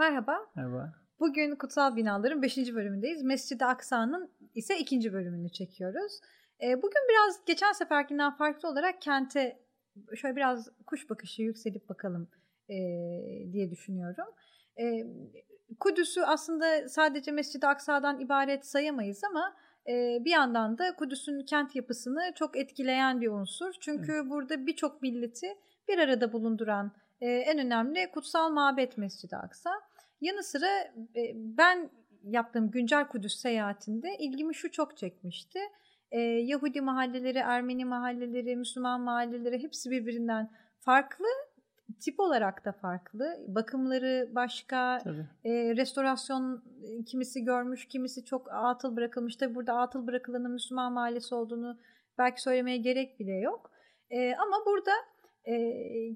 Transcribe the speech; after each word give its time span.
Merhaba. 0.00 0.38
Merhaba. 0.54 0.92
Bugün 1.20 1.56
Kutsal 1.56 1.96
Binaların 1.96 2.42
5. 2.42 2.56
bölümündeyiz. 2.56 3.22
Mescid-i 3.22 3.64
Aksa'nın 3.64 4.30
ise 4.54 4.78
2. 4.78 5.12
bölümünü 5.12 5.52
çekiyoruz. 5.52 6.20
Ee, 6.62 6.82
bugün 6.82 7.02
biraz 7.10 7.44
geçen 7.46 7.72
seferkinden 7.72 8.36
farklı 8.36 8.68
olarak 8.68 9.02
kente 9.02 9.58
şöyle 10.16 10.36
biraz 10.36 10.68
kuş 10.86 11.10
bakışı 11.10 11.42
yükselip 11.42 11.88
bakalım 11.88 12.28
e, 12.68 12.76
diye 13.52 13.70
düşünüyorum. 13.70 14.24
E, 14.78 14.84
Kudüs'ü 15.80 16.20
aslında 16.22 16.88
sadece 16.88 17.32
Mescid-i 17.32 17.66
Aksa'dan 17.66 18.20
ibaret 18.20 18.66
sayamayız 18.66 19.20
ama 19.30 19.56
e, 19.88 20.18
bir 20.24 20.30
yandan 20.30 20.78
da 20.78 20.96
Kudüs'ün 20.96 21.44
kent 21.44 21.76
yapısını 21.76 22.32
çok 22.34 22.56
etkileyen 22.56 23.20
bir 23.20 23.28
unsur. 23.28 23.72
Çünkü 23.80 24.12
evet. 24.12 24.30
burada 24.30 24.66
birçok 24.66 25.02
milleti 25.02 25.46
bir 25.88 25.98
arada 25.98 26.32
bulunduran 26.32 26.92
en 27.20 27.58
önemli 27.58 28.10
kutsal 28.10 28.50
mabet 28.50 28.98
Mescid-i 28.98 29.36
Aksa. 29.36 29.70
Yanı 30.20 30.42
sıra 30.42 30.68
e, 31.16 31.32
ben 31.34 31.90
yaptığım 32.22 32.70
güncel 32.70 33.08
Kudüs 33.08 33.34
seyahatinde 33.34 34.16
ilgimi 34.18 34.54
şu 34.54 34.70
çok 34.70 34.96
çekmişti. 34.96 35.58
E, 36.10 36.20
Yahudi 36.20 36.80
mahalleleri, 36.80 37.38
Ermeni 37.38 37.84
mahalleleri, 37.84 38.56
Müslüman 38.56 39.00
mahalleleri 39.00 39.62
hepsi 39.62 39.90
birbirinden 39.90 40.50
farklı 40.80 41.26
tip 42.00 42.20
olarak 42.20 42.64
da 42.64 42.72
farklı. 42.72 43.44
Bakımları 43.48 44.28
başka, 44.34 44.98
e, 45.44 45.76
restorasyon 45.76 46.64
kimisi 47.06 47.44
görmüş, 47.44 47.88
kimisi 47.88 48.24
çok 48.24 48.52
atıl 48.52 48.96
bırakılmış. 48.96 49.36
Tabi 49.36 49.54
burada 49.54 49.74
atıl 49.74 50.06
bırakılanın 50.06 50.50
Müslüman 50.52 50.92
mahallesi 50.92 51.34
olduğunu 51.34 51.78
belki 52.18 52.42
söylemeye 52.42 52.76
gerek 52.76 53.20
bile 53.20 53.32
yok. 53.34 53.70
E, 54.10 54.34
ama 54.34 54.56
burada 54.66 54.92
e, 55.50 55.54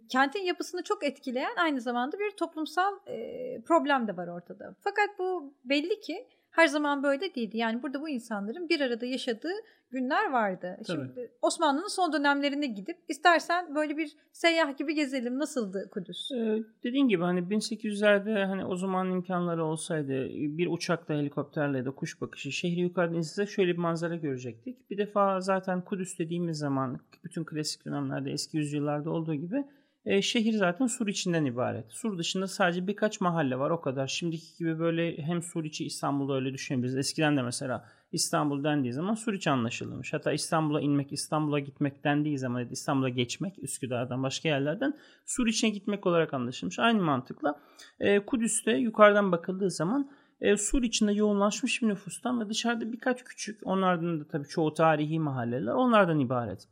kentin 0.09 0.43
yapısını 0.43 0.83
çok 0.83 1.05
etkileyen 1.05 1.57
aynı 1.57 1.81
zamanda 1.81 2.19
bir 2.19 2.31
toplumsal 2.31 2.95
e, 3.07 3.61
problem 3.67 4.09
de 4.09 4.17
var 4.17 4.29
ortada. 4.29 4.75
Fakat 4.81 5.19
bu 5.19 5.55
belli 5.65 6.01
ki 6.01 6.27
her 6.55 6.67
zaman 6.67 7.03
böyle 7.03 7.35
değildi. 7.35 7.57
Yani 7.57 7.83
burada 7.83 8.01
bu 8.01 8.09
insanların 8.09 8.69
bir 8.69 8.81
arada 8.81 9.07
yaşadığı 9.07 9.53
günler 9.91 10.31
vardı. 10.31 10.77
Tabii. 10.87 11.07
Şimdi 11.07 11.33
Osmanlı'nın 11.43 11.89
son 11.89 12.13
dönemlerine 12.13 12.67
gidip 12.67 12.97
istersen 13.09 13.75
böyle 13.75 13.97
bir 13.97 14.17
seyyah 14.33 14.77
gibi 14.77 14.95
gezelim. 14.95 15.39
Nasıldı 15.39 15.89
Kudüs? 15.91 16.31
Ee, 16.33 16.63
dediğin 16.85 17.09
gibi 17.09 17.23
hani 17.23 17.41
1800'lerde 17.41 18.45
hani 18.45 18.65
o 18.65 18.77
zaman 18.77 19.11
imkanları 19.11 19.65
olsaydı 19.65 20.29
bir 20.33 20.67
uçakla 20.67 21.15
helikopterle 21.15 21.79
ya 21.79 21.85
da 21.85 21.91
kuş 21.91 22.21
bakışı 22.21 22.53
şehri 22.53 22.81
yukarıdan 22.81 23.19
izlese 23.19 23.47
şöyle 23.53 23.73
bir 23.73 23.79
manzara 23.79 24.17
görecektik. 24.17 24.91
Bir 24.91 24.99
defa 24.99 25.41
zaten 25.41 25.81
Kudüs 25.81 26.19
dediğimiz 26.19 26.59
zaman 26.59 27.01
bütün 27.25 27.45
klasik 27.45 27.85
dönemlerde 27.85 28.31
eski 28.31 28.57
yüzyıllarda 28.57 29.11
olduğu 29.11 29.35
gibi 29.35 29.65
e, 30.07 30.23
şehir 30.23 30.53
zaten 30.53 30.87
sur 30.87 31.09
içinden 31.09 31.45
ibaret. 31.45 31.93
Sur 31.93 32.19
dışında 32.19 32.47
sadece 32.47 32.87
birkaç 32.87 33.21
mahalle 33.21 33.59
var 33.59 33.71
o 33.71 33.81
kadar. 33.81 34.07
Şimdiki 34.07 34.59
gibi 34.59 34.79
böyle 34.79 35.19
hem 35.19 35.43
sur 35.43 35.65
içi 35.65 35.85
İstanbul'da 35.85 36.35
öyle 36.35 36.53
düşünebiliriz. 36.53 36.97
Eskiden 36.97 37.37
de 37.37 37.43
mesela 37.43 37.85
İstanbul 38.13 38.65
dendiği 38.65 38.93
zaman 38.93 39.15
Suriç 39.15 39.47
anlaşılmış. 39.47 40.13
Hatta 40.13 40.33
İstanbul'a 40.33 40.81
inmek, 40.81 41.13
İstanbul'a 41.13 41.59
gitmek 41.59 42.05
dendiği 42.05 42.39
zaman 42.39 42.69
İstanbul'a 42.71 43.09
geçmek 43.09 43.63
Üsküdar'dan 43.63 44.23
başka 44.23 44.49
yerlerden 44.49 44.95
Suriç'e 45.27 45.69
gitmek 45.69 46.07
olarak 46.07 46.35
anlaşılmış. 46.35 46.79
Aynı 46.79 47.03
mantıkla 47.03 47.61
e, 48.01 48.21
Kudüs'te 48.21 48.73
yukarıdan 48.73 49.33
bakıldığı 49.33 49.71
zaman 49.71 50.11
e, 50.41 50.57
Sur 50.57 50.83
içinde 50.83 51.13
yoğunlaşmış 51.13 51.83
bir 51.83 51.89
nüfustan 51.89 52.41
ve 52.41 52.49
dışarıda 52.49 52.93
birkaç 52.93 53.25
küçük 53.25 53.67
onlardan 53.67 54.21
da 54.21 54.29
tabii 54.29 54.49
çoğu 54.49 54.75
tarihi 54.75 55.21
mahalleler 55.21 55.73
onlardan 55.73 56.19
ibaret. 56.19 56.69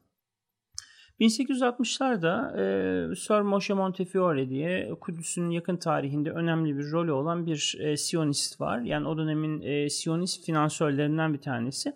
1860'larda 1.20 2.60
e, 3.12 3.16
Sir 3.16 3.40
Moshe 3.40 3.74
Montefiore 3.74 4.48
diye 4.48 4.90
Kudüs'ün 5.00 5.50
yakın 5.50 5.76
tarihinde 5.76 6.30
önemli 6.30 6.78
bir 6.78 6.90
rolü 6.92 7.12
olan 7.12 7.46
bir 7.46 7.76
e, 7.80 7.96
Siyonist 7.96 8.60
var. 8.60 8.80
Yani 8.80 9.08
o 9.08 9.18
dönemin 9.18 9.60
e, 9.60 9.90
Siyonist 9.90 10.46
finansörlerinden 10.46 11.34
bir 11.34 11.40
tanesi. 11.40 11.92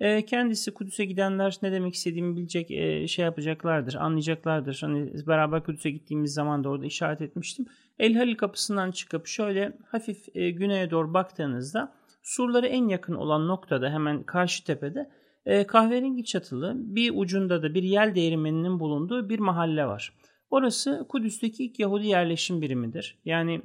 E, 0.00 0.24
kendisi 0.24 0.74
Kudüs'e 0.74 1.04
gidenler 1.04 1.58
ne 1.62 1.72
demek 1.72 1.94
istediğimi 1.94 2.36
bilecek 2.36 2.70
e, 2.70 3.08
şey 3.08 3.24
yapacaklardır, 3.24 3.94
anlayacaklardır. 3.94 4.78
Hani 4.80 5.26
beraber 5.26 5.64
Kudüs'e 5.64 5.90
gittiğimiz 5.90 6.34
zaman 6.34 6.64
da 6.64 6.68
orada 6.68 6.86
işaret 6.86 7.20
etmiştim. 7.20 7.66
El 7.98 8.14
Halil 8.14 8.36
kapısından 8.36 8.90
çıkıp 8.90 9.26
şöyle 9.26 9.72
hafif 9.86 10.36
e, 10.36 10.50
güneye 10.50 10.90
doğru 10.90 11.14
baktığınızda 11.14 11.92
surlara 12.22 12.66
en 12.66 12.88
yakın 12.88 13.14
olan 13.14 13.48
noktada 13.48 13.90
hemen 13.90 14.22
karşı 14.22 14.64
tepede 14.64 15.10
e, 15.48 15.66
kahverengi 15.66 16.24
çatılı 16.24 16.74
bir 16.76 17.12
ucunda 17.14 17.62
da 17.62 17.74
bir 17.74 17.82
yel 17.82 18.14
değirmeninin 18.14 18.80
bulunduğu 18.80 19.28
bir 19.28 19.38
mahalle 19.38 19.86
var. 19.86 20.12
Orası 20.50 21.06
Kudüs'teki 21.08 21.64
ilk 21.64 21.78
Yahudi 21.78 22.06
yerleşim 22.06 22.62
birimidir. 22.62 23.18
Yani 23.24 23.62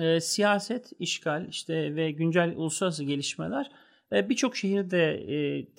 e, 0.00 0.20
siyaset, 0.20 0.92
işgal 0.98 1.48
işte 1.48 1.96
ve 1.96 2.10
güncel 2.10 2.54
uluslararası 2.56 3.04
gelişmeler 3.04 3.70
birçok 4.12 4.56
şehirde 4.56 5.12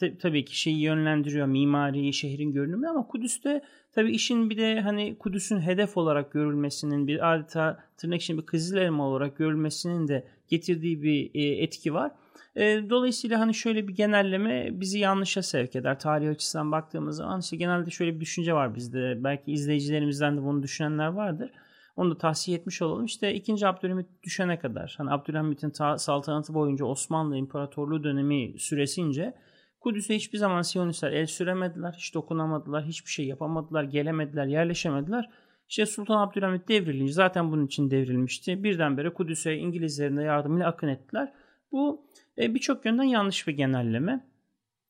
e, 0.01 0.17
tabii 0.17 0.45
ki 0.45 0.59
şeyi 0.59 0.81
yönlendiriyor 0.81 1.47
mimari, 1.47 2.13
şehrin 2.13 2.51
görünümü 2.51 2.87
ama 2.87 3.07
Kudüs'te 3.07 3.61
tabii 3.91 4.11
işin 4.11 4.49
bir 4.49 4.57
de 4.57 4.81
hani 4.81 5.17
Kudüs'ün 5.17 5.59
hedef 5.59 5.97
olarak 5.97 6.31
görülmesinin 6.31 7.07
bir 7.07 7.33
adeta 7.33 7.83
tırnak 7.97 8.21
için 8.21 8.37
bir 8.37 8.45
kızıl 8.45 8.77
elma 8.77 9.07
olarak 9.07 9.37
görülmesinin 9.37 10.07
de 10.07 10.27
getirdiği 10.47 11.03
bir 11.03 11.31
e, 11.33 11.63
etki 11.63 11.93
var. 11.93 12.11
E, 12.55 12.89
dolayısıyla 12.89 13.39
hani 13.39 13.53
şöyle 13.53 13.87
bir 13.87 13.93
genelleme 13.93 14.69
bizi 14.71 14.99
yanlışa 14.99 15.41
sevk 15.43 15.75
eder. 15.75 15.99
Tarih 15.99 16.29
açısından 16.29 16.71
baktığımız 16.71 17.17
zaman 17.17 17.39
işte 17.39 17.57
genelde 17.57 17.89
şöyle 17.89 18.15
bir 18.15 18.19
düşünce 18.19 18.53
var 18.53 18.75
bizde. 18.75 19.23
Belki 19.23 19.51
izleyicilerimizden 19.51 20.37
de 20.37 20.43
bunu 20.43 20.63
düşünenler 20.63 21.07
vardır. 21.07 21.51
Onu 21.95 22.11
da 22.11 22.17
tahsiye 22.17 22.57
etmiş 22.57 22.81
olalım. 22.81 23.05
İşte 23.05 23.33
2. 23.33 23.67
Abdülhamit 23.67 24.23
düşene 24.23 24.59
kadar 24.59 24.95
hani 24.97 25.11
Abdülhamit'in 25.11 25.69
ta- 25.69 25.97
saltanatı 25.97 26.53
boyunca 26.53 26.85
Osmanlı 26.85 27.37
İmparatorluğu 27.37 28.03
dönemi 28.03 28.59
süresince 28.59 29.33
Kudüs'e 29.79 30.15
hiçbir 30.15 30.37
zaman 30.37 30.61
Siyonistler 30.61 31.11
el 31.11 31.25
süremediler, 31.25 31.93
hiç 31.97 32.13
dokunamadılar, 32.13 32.85
hiçbir 32.85 33.11
şey 33.11 33.27
yapamadılar, 33.27 33.83
gelemediler, 33.83 34.45
yerleşemediler. 34.45 35.29
İşte 35.69 35.85
Sultan 35.85 36.27
Abdülhamit 36.27 36.67
devrilince 36.67 37.13
zaten 37.13 37.51
bunun 37.51 37.65
için 37.65 37.91
devrilmişti. 37.91 38.63
Birdenbire 38.63 39.13
Kudüs'e 39.13 39.55
İngilizlerin 39.55 40.17
de 40.17 40.23
yardımıyla 40.23 40.67
akın 40.67 40.87
ettiler. 40.87 41.33
Bu 41.71 42.05
e, 42.37 42.55
birçok 42.55 42.85
yönden 42.85 43.03
yanlış 43.03 43.47
bir 43.47 43.53
genelleme. 43.53 44.27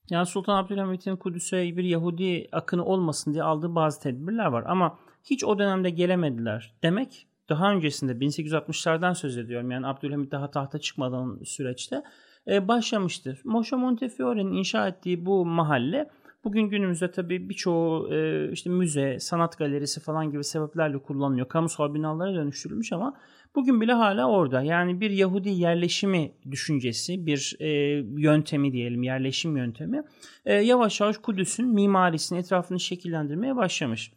Yani 0.09 0.25
Sultan 0.25 0.63
Abdülhamit'in 0.63 1.15
Kudüs'e 1.15 1.77
bir 1.77 1.83
Yahudi 1.83 2.47
akını 2.51 2.85
olmasın 2.85 3.33
diye 3.33 3.43
aldığı 3.43 3.75
bazı 3.75 4.01
tedbirler 4.01 4.45
var. 4.45 4.63
Ama 4.67 4.99
hiç 5.23 5.43
o 5.43 5.59
dönemde 5.59 5.89
gelemediler 5.89 6.73
demek 6.83 7.27
daha 7.49 7.71
öncesinde 7.71 8.11
1860'lardan 8.11 9.15
söz 9.15 9.37
ediyorum. 9.37 9.71
Yani 9.71 9.87
Abdülhamit 9.87 10.31
daha 10.31 10.51
tahta 10.51 10.79
çıkmadan 10.79 11.39
süreçte 11.45 12.03
e, 12.47 12.67
başlamıştır. 12.67 13.41
Moshe 13.43 13.75
Montefiore'nin 13.75 14.53
inşa 14.53 14.87
ettiği 14.87 15.25
bu 15.25 15.45
mahalle 15.45 16.09
bugün 16.43 16.61
günümüzde 16.61 17.11
tabii 17.11 17.49
birçoğu 17.49 18.13
e, 18.13 18.49
işte 18.51 18.69
müze, 18.69 19.19
sanat 19.19 19.57
galerisi 19.57 19.99
falan 19.99 20.31
gibi 20.31 20.43
sebeplerle 20.43 20.97
kullanılıyor. 20.97 21.47
Kamusal 21.47 21.93
binalara 21.93 22.33
dönüştürülmüş 22.33 22.91
ama 22.91 23.13
bugün 23.55 23.81
bile 23.81 23.93
hala 23.93 24.29
orada. 24.29 24.61
Yani 24.61 25.01
bir 25.01 25.09
Yahudi 25.11 25.49
yerleşimi 25.49 26.31
düşüncesi, 26.51 27.25
bir 27.25 27.55
e, 27.59 27.69
yöntemi 28.17 28.73
diyelim, 28.73 29.03
yerleşim 29.03 29.57
yöntemi 29.57 30.03
e, 30.45 30.53
yavaş 30.53 31.01
yavaş 31.01 31.17
Kudüs'ün 31.17 31.67
mimarisini, 31.67 32.39
etrafını 32.39 32.79
şekillendirmeye 32.79 33.55
başlamış. 33.55 34.11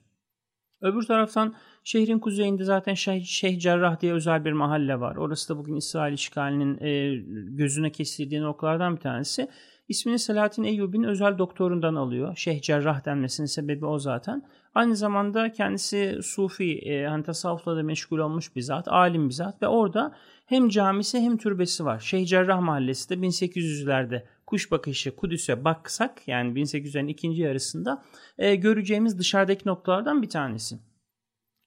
Öbür 0.81 1.03
taraftan 1.03 1.55
şehrin 1.85 2.19
kuzeyinde 2.19 2.65
zaten 2.65 2.95
Şeyh, 2.95 3.25
Şeyh 3.25 3.61
Cerrah 3.61 4.01
diye 4.01 4.13
özel 4.13 4.45
bir 4.45 4.53
mahalle 4.53 5.01
var. 5.01 5.17
Orası 5.17 5.55
da 5.55 5.59
bugün 5.59 5.77
İsrail 5.77 6.13
işgalinin 6.15 6.79
e, 6.81 7.17
gözüne 7.57 7.93
kestirdiği 7.93 8.41
noktalardan 8.41 8.97
bir 8.97 9.01
tanesi. 9.01 9.49
İsmini 9.89 10.19
Selahattin 10.19 10.65
Eyyubi'nin 10.65 11.09
özel 11.09 11.39
doktorundan 11.39 11.95
alıyor. 11.95 12.37
Şeyh 12.37 12.63
Cerrah 12.63 13.05
denmesinin 13.05 13.47
sebebi 13.47 13.87
o 13.87 13.99
zaten. 13.99 14.43
Aynı 14.77 14.97
zamanda 14.97 15.53
kendisi 15.53 16.19
Sufi, 16.23 16.79
e, 16.79 17.07
hani 17.07 17.23
tasavvufla 17.23 17.77
da 17.77 17.83
meşgul 17.83 18.19
olmuş 18.19 18.57
bir 18.57 18.61
zat, 18.61 18.89
alim 18.89 19.29
bir 19.29 19.35
zat 19.35 19.63
ve 19.63 19.69
orada 19.69 20.15
hem 20.47 20.69
camisi 20.69 21.21
hem 21.21 21.37
türbesi 21.37 21.85
var. 21.85 22.01
Şeyh 22.01 22.27
Cerrah 22.27 22.61
Mahallesi 22.61 23.11
de 23.11 23.15
1800'lerde 23.15 24.23
kuş 24.47 24.71
bakışı 24.71 25.17
Kudüs'e 25.17 25.65
baksak 25.65 26.29
yani 26.29 26.61
1800'lerin 26.61 27.09
ikinci 27.09 27.43
yarısında 27.43 28.05
e, 28.39 28.55
göreceğimiz 28.55 29.19
dışarıdaki 29.19 29.69
noktalardan 29.69 30.23
bir 30.23 30.29
tanesi. 30.29 30.79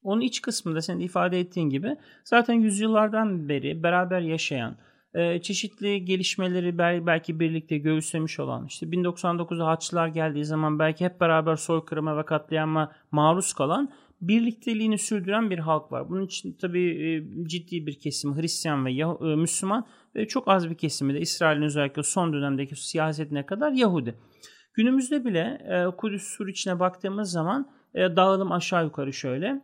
Onun 0.04 0.22
iç 0.22 0.42
kısmında 0.42 0.82
senin 0.82 1.00
ifade 1.00 1.40
ettiğin 1.40 1.70
gibi 1.70 1.98
zaten 2.24 2.54
yüzyıllardan 2.54 3.50
beri 3.50 3.84
beraber 3.84 4.22
yaşayan, 4.22 4.78
e, 5.14 5.42
çeşitli 5.42 6.06
gelişmeleri 6.06 6.78
belki 6.78 7.40
birlikte 7.40 7.78
göğüslemiş 7.78 8.40
olan 8.40 8.66
işte 8.66 8.86
1099'da 8.86 9.68
Haçlılar 9.68 10.08
geldiği 10.08 10.46
zaman 10.46 10.80
belki 10.80 11.06
hep 11.06 11.22
beraber 11.22 11.56
soykırıma 11.56 12.18
ve 12.18 12.26
katliama 12.26 12.92
maruz 13.12 13.54
kalan 13.54 13.92
birlikteliğini 14.22 14.98
sürdüren 14.98 15.50
bir 15.50 15.60
halk 15.60 15.92
var. 15.92 16.10
Bunun 16.10 16.26
için 16.26 16.58
tabii 16.62 16.90
e, 16.90 17.10
ciddi 17.48 17.88
bir 17.88 18.00
kesim 18.00 18.38
Hristiyan 18.38 18.86
ve 18.86 18.92
e, 18.92 19.36
Müslüman 19.36 19.88
ve 20.16 20.28
çok 20.28 20.48
az 20.48 20.70
bir 20.70 20.76
kesimi 20.76 21.14
de 21.14 21.20
İsrail'in 21.20 21.62
özellikle 21.62 22.04
son 22.04 22.34
dönemdeki 22.34 22.76
siyasetine 22.76 23.46
kadar 23.46 23.72
Yahudi. 23.72 24.16
Günümüzde 24.74 25.26
bile 25.26 25.62
Kudüs 25.98 26.24
sur 26.24 26.48
içine 26.48 26.80
baktığımız 26.80 27.32
zaman 27.32 27.72
dağılım 27.96 28.52
aşağı 28.52 28.84
yukarı 28.84 29.14
şöyle. 29.14 29.62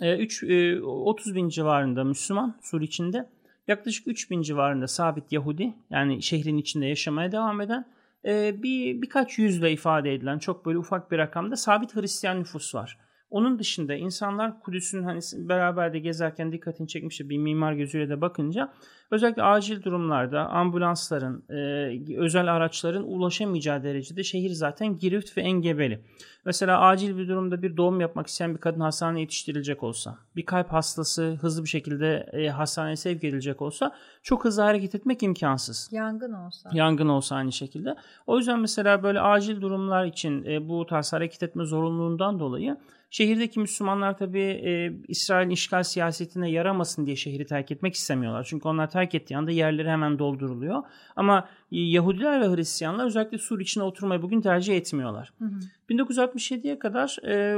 E, 0.00 0.18
3, 0.18 0.42
e, 0.42 0.80
30 0.82 1.34
bin 1.34 1.48
civarında 1.48 2.04
Müslüman 2.04 2.60
Sur 2.62 2.80
içinde. 2.80 3.30
Yaklaşık 3.68 4.08
3 4.08 4.30
bin 4.30 4.42
civarında 4.42 4.88
sabit 4.88 5.32
Yahudi 5.32 5.74
yani 5.90 6.22
şehrin 6.22 6.58
içinde 6.58 6.86
yaşamaya 6.86 7.32
devam 7.32 7.60
eden 7.60 7.86
e, 8.24 8.62
bir 8.62 9.02
birkaç 9.02 9.38
yüzle 9.38 9.72
ifade 9.72 10.14
edilen 10.14 10.38
çok 10.38 10.66
böyle 10.66 10.78
ufak 10.78 11.10
bir 11.10 11.18
rakamda 11.18 11.56
sabit 11.56 11.96
Hristiyan 11.96 12.40
nüfus 12.40 12.74
var. 12.74 12.98
Onun 13.30 13.58
dışında 13.58 13.94
insanlar 13.94 14.60
Kudüs'ün 14.60 15.02
hani 15.02 15.20
beraber 15.34 15.92
de 15.92 15.98
gezerken 15.98 16.52
dikkatini 16.52 16.88
çekmişti 16.88 17.28
bir 17.30 17.38
mimar 17.38 17.72
gözüyle 17.72 18.08
de 18.08 18.20
bakınca 18.20 18.72
özellikle 19.10 19.42
acil 19.42 19.82
durumlarda 19.82 20.48
ambulansların, 20.48 21.44
e, 21.48 22.18
özel 22.18 22.54
araçların 22.54 23.02
ulaşamayacağı 23.02 23.82
derecede 23.82 24.22
şehir 24.22 24.50
zaten 24.50 24.98
girift 24.98 25.36
ve 25.36 25.42
engebeli. 25.42 26.04
Mesela 26.44 26.80
acil 26.80 27.18
bir 27.18 27.28
durumda 27.28 27.62
bir 27.62 27.76
doğum 27.76 28.00
yapmak 28.00 28.26
isteyen 28.26 28.54
bir 28.54 28.60
kadın 28.60 28.80
hastaneye 28.80 29.20
yetiştirilecek 29.20 29.82
olsa, 29.82 30.18
bir 30.36 30.46
kalp 30.46 30.72
hastası 30.72 31.38
hızlı 31.40 31.64
bir 31.64 31.68
şekilde 31.68 32.30
e, 32.32 32.48
hastaneye 32.48 32.96
sevk 32.96 33.24
edilecek 33.24 33.62
olsa 33.62 33.92
çok 34.22 34.44
hızlı 34.44 34.62
hareket 34.62 34.94
etmek 34.94 35.22
imkansız. 35.22 35.88
Yangın 35.92 36.32
olsa. 36.32 36.70
Yangın 36.72 37.08
olsa 37.08 37.36
aynı 37.36 37.52
şekilde. 37.52 37.96
O 38.26 38.38
yüzden 38.38 38.60
mesela 38.60 39.02
böyle 39.02 39.20
acil 39.20 39.60
durumlar 39.60 40.04
için 40.04 40.44
e, 40.44 40.68
bu 40.68 40.86
tarz 40.86 41.12
hareket 41.12 41.42
etme 41.42 41.64
zorunluluğundan 41.64 42.40
dolayı 42.40 42.76
Şehirdeki 43.14 43.60
Müslümanlar 43.60 44.18
tabii 44.18 44.40
e, 44.40 44.92
İsrail'in 45.08 45.50
işgal 45.50 45.82
siyasetine 45.82 46.50
yaramasın 46.50 47.06
diye 47.06 47.16
şehri 47.16 47.46
terk 47.46 47.70
etmek 47.70 47.94
istemiyorlar. 47.94 48.44
Çünkü 48.44 48.68
onlar 48.68 48.90
terk 48.90 49.14
ettiği 49.14 49.36
anda 49.36 49.50
yerleri 49.50 49.88
hemen 49.88 50.18
dolduruluyor. 50.18 50.82
Ama 51.16 51.48
Yahudiler 51.70 52.40
ve 52.40 52.56
Hristiyanlar 52.56 53.06
özellikle 53.06 53.38
Sur 53.38 53.60
içine 53.60 53.84
oturmayı 53.84 54.22
bugün 54.22 54.40
tercih 54.40 54.76
etmiyorlar. 54.76 55.32
Hı 55.38 55.44
hı. 55.44 55.58
1967'ye 55.90 56.78
kadar 56.78 57.16
e, 57.26 57.56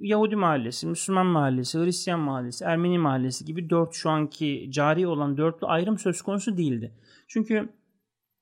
Yahudi 0.00 0.36
mahallesi, 0.36 0.86
Müslüman 0.86 1.26
mahallesi, 1.26 1.78
Hristiyan 1.78 2.20
mahallesi, 2.20 2.64
Ermeni 2.64 2.98
mahallesi 2.98 3.44
gibi 3.44 3.70
dört 3.70 3.94
şu 3.94 4.10
anki 4.10 4.68
cari 4.70 5.06
olan 5.06 5.36
dörtlü 5.36 5.66
ayrım 5.66 5.98
söz 5.98 6.22
konusu 6.22 6.56
değildi. 6.56 6.94
Çünkü 7.28 7.68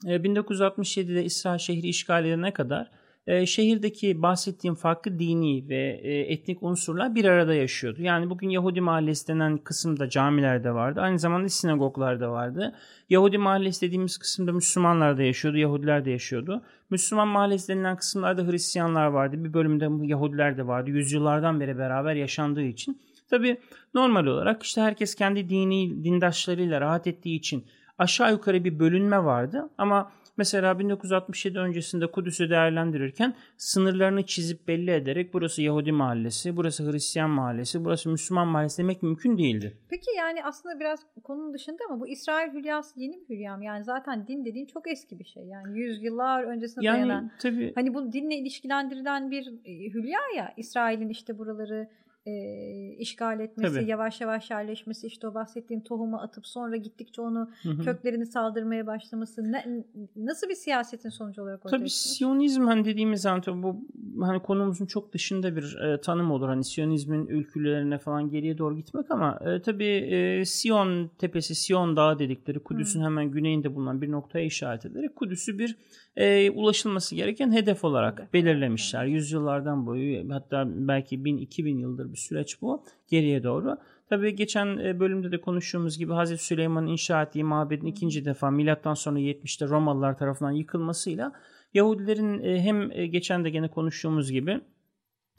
e, 0.06 0.16
1967'de 0.16 1.24
İsrail 1.24 1.58
şehri 1.58 1.88
işgal 1.88 2.24
edene 2.24 2.52
kadar 2.52 2.90
e, 3.26 3.46
şehirdeki 3.46 4.22
bahsettiğim 4.22 4.74
farklı 4.74 5.18
dini 5.18 5.68
ve 5.68 6.00
e, 6.02 6.32
etnik 6.32 6.62
unsurlar 6.62 7.14
bir 7.14 7.24
arada 7.24 7.54
yaşıyordu. 7.54 8.02
Yani 8.02 8.30
bugün 8.30 8.48
Yahudi 8.48 8.80
mahallesi 8.80 9.28
denen 9.28 9.58
kısımda 9.58 10.08
camilerde 10.08 10.74
vardı. 10.74 11.00
Aynı 11.00 11.18
zamanda 11.18 11.48
sinagoglar 11.48 12.20
da 12.20 12.30
vardı. 12.30 12.74
Yahudi 13.10 13.38
mahallesi 13.38 13.86
dediğimiz 13.86 14.18
kısımda 14.18 14.52
Müslümanlar 14.52 15.18
da 15.18 15.22
yaşıyordu, 15.22 15.58
Yahudiler 15.58 16.04
de 16.04 16.10
yaşıyordu. 16.10 16.62
Müslüman 16.90 17.28
mahallesi 17.28 17.68
denilen 17.68 17.96
kısımlarda 17.96 18.46
Hristiyanlar 18.46 19.06
vardı. 19.06 19.44
Bir 19.44 19.54
bölümde 19.54 20.06
Yahudiler 20.06 20.56
de 20.56 20.66
vardı. 20.66 20.90
Yüzyıllardan 20.90 21.60
beri 21.60 21.78
beraber 21.78 22.14
yaşandığı 22.14 22.62
için. 22.62 23.00
Tabi 23.30 23.60
normal 23.94 24.26
olarak 24.26 24.62
işte 24.62 24.80
herkes 24.80 25.14
kendi 25.14 25.48
dini 25.48 26.04
dindaşlarıyla 26.04 26.80
rahat 26.80 27.06
ettiği 27.06 27.36
için 27.36 27.64
aşağı 27.98 28.32
yukarı 28.32 28.64
bir 28.64 28.78
bölünme 28.78 29.24
vardı. 29.24 29.70
Ama 29.78 30.12
Mesela 30.36 30.78
1967 30.78 31.58
öncesinde 31.58 32.06
Kudüs'ü 32.06 32.50
değerlendirirken 32.50 33.34
sınırlarını 33.56 34.26
çizip 34.26 34.68
belli 34.68 34.90
ederek 34.90 35.34
burası 35.34 35.62
Yahudi 35.62 35.92
mahallesi, 35.92 36.56
burası 36.56 36.92
Hristiyan 36.92 37.30
mahallesi, 37.30 37.84
burası 37.84 38.10
Müslüman 38.10 38.48
mahallesi 38.48 38.78
demek 38.78 39.02
mümkün 39.02 39.38
değildi. 39.38 39.76
Peki 39.90 40.10
yani 40.18 40.44
aslında 40.44 40.80
biraz 40.80 41.00
konunun 41.22 41.54
dışında 41.54 41.78
ama 41.88 42.00
bu 42.00 42.08
İsrail 42.08 42.52
hülyası 42.52 43.00
yeni 43.00 43.20
bir 43.20 43.36
hülya 43.36 43.56
mı? 43.56 43.64
Yani 43.64 43.84
zaten 43.84 44.26
din 44.28 44.44
dediğin 44.44 44.66
çok 44.66 44.90
eski 44.90 45.18
bir 45.18 45.24
şey. 45.24 45.44
Yani 45.44 45.78
yüzyıllar 45.78 46.42
öncesine 46.42 46.84
yani, 46.84 46.96
dayanan. 46.96 47.30
Tabii. 47.38 47.72
Hani 47.74 47.94
bu 47.94 48.12
dinle 48.12 48.36
ilişkilendirilen 48.36 49.30
bir 49.30 49.46
e, 49.64 49.72
hülya 49.94 50.20
ya 50.36 50.54
İsrail'in 50.56 51.08
işte 51.08 51.38
buraları 51.38 51.88
e, 52.26 52.96
işgal 52.98 53.40
etmesi, 53.40 53.74
Tabii. 53.74 53.90
yavaş 53.90 54.20
yavaş 54.20 54.50
yerleşmesi, 54.50 55.06
işte 55.06 55.28
o 55.28 55.34
bahsettiğim 55.34 55.82
tohumu 55.82 56.16
atıp 56.16 56.46
sonra 56.46 56.76
gittikçe 56.76 57.22
onu 57.22 57.50
hı 57.62 57.70
hı. 57.70 57.82
köklerini 57.84 58.26
saldırmaya 58.26 58.86
başlaması 58.86 59.52
ne, 59.52 59.84
nasıl 60.16 60.48
bir 60.48 60.54
siyasetin 60.54 61.08
sonucu 61.08 61.42
olarak 61.42 61.66
ortaya 61.66 61.78
Tabii? 61.78 61.90
Siyonizm 61.90 62.62
hani 62.66 62.84
dediğimiz 62.84 63.22
tabii 63.22 63.62
bu 63.62 63.76
hani 64.20 64.42
konumuzun 64.42 64.86
çok 64.86 65.12
dışında 65.12 65.56
bir 65.56 65.76
e, 65.76 66.00
tanım 66.00 66.30
olur. 66.30 66.48
Hani 66.48 66.64
Siyonizmin 66.64 67.26
ülkülerine 67.26 67.98
falan 67.98 68.30
geriye 68.30 68.58
doğru 68.58 68.76
gitmek 68.76 69.10
ama 69.10 69.38
e, 69.46 69.62
tabii 69.62 69.84
e, 69.84 70.44
Siyon 70.44 71.10
tepesi, 71.18 71.54
Siyon 71.54 71.96
dağı 71.96 72.18
dedikleri 72.18 72.58
Kudüs'ün 72.58 73.02
hemen 73.02 73.30
güneyinde 73.30 73.74
bulunan 73.74 74.02
bir 74.02 74.10
noktaya 74.10 74.44
işaret 74.44 74.86
ederek 74.86 75.16
Kudüs'ü 75.16 75.58
bir 75.58 75.76
e, 76.16 76.50
ulaşılması 76.50 77.14
gereken 77.14 77.52
hedef 77.52 77.84
olarak 77.84 78.32
belirlemişler. 78.34 79.04
Yüzyıllardan 79.04 79.86
boyu 79.86 80.32
hatta 80.32 80.64
belki 80.68 81.18
1000-2000 81.18 81.80
yıldır 81.80 82.12
bir 82.16 82.20
süreç 82.20 82.62
bu 82.62 82.84
geriye 83.08 83.42
doğru. 83.42 83.76
Tabii 84.08 84.34
geçen 84.34 84.78
e, 84.78 85.00
bölümde 85.00 85.32
de 85.32 85.40
konuştuğumuz 85.40 85.98
gibi 85.98 86.12
Hazreti 86.12 86.44
Süleyman'ın 86.44 86.86
inşa 86.86 87.22
ettiği 87.22 87.44
mabedin 87.44 87.86
ikinci 87.86 88.24
defa 88.24 88.50
milattan 88.50 88.94
sonra 88.94 89.18
70'te 89.18 89.68
Romalılar 89.68 90.18
tarafından 90.18 90.50
yıkılmasıyla 90.50 91.32
Yahudilerin 91.74 92.42
e, 92.42 92.60
hem 92.60 92.92
e, 92.92 93.06
geçen 93.06 93.44
de 93.44 93.50
gene 93.50 93.68
konuştuğumuz 93.68 94.32
gibi 94.32 94.60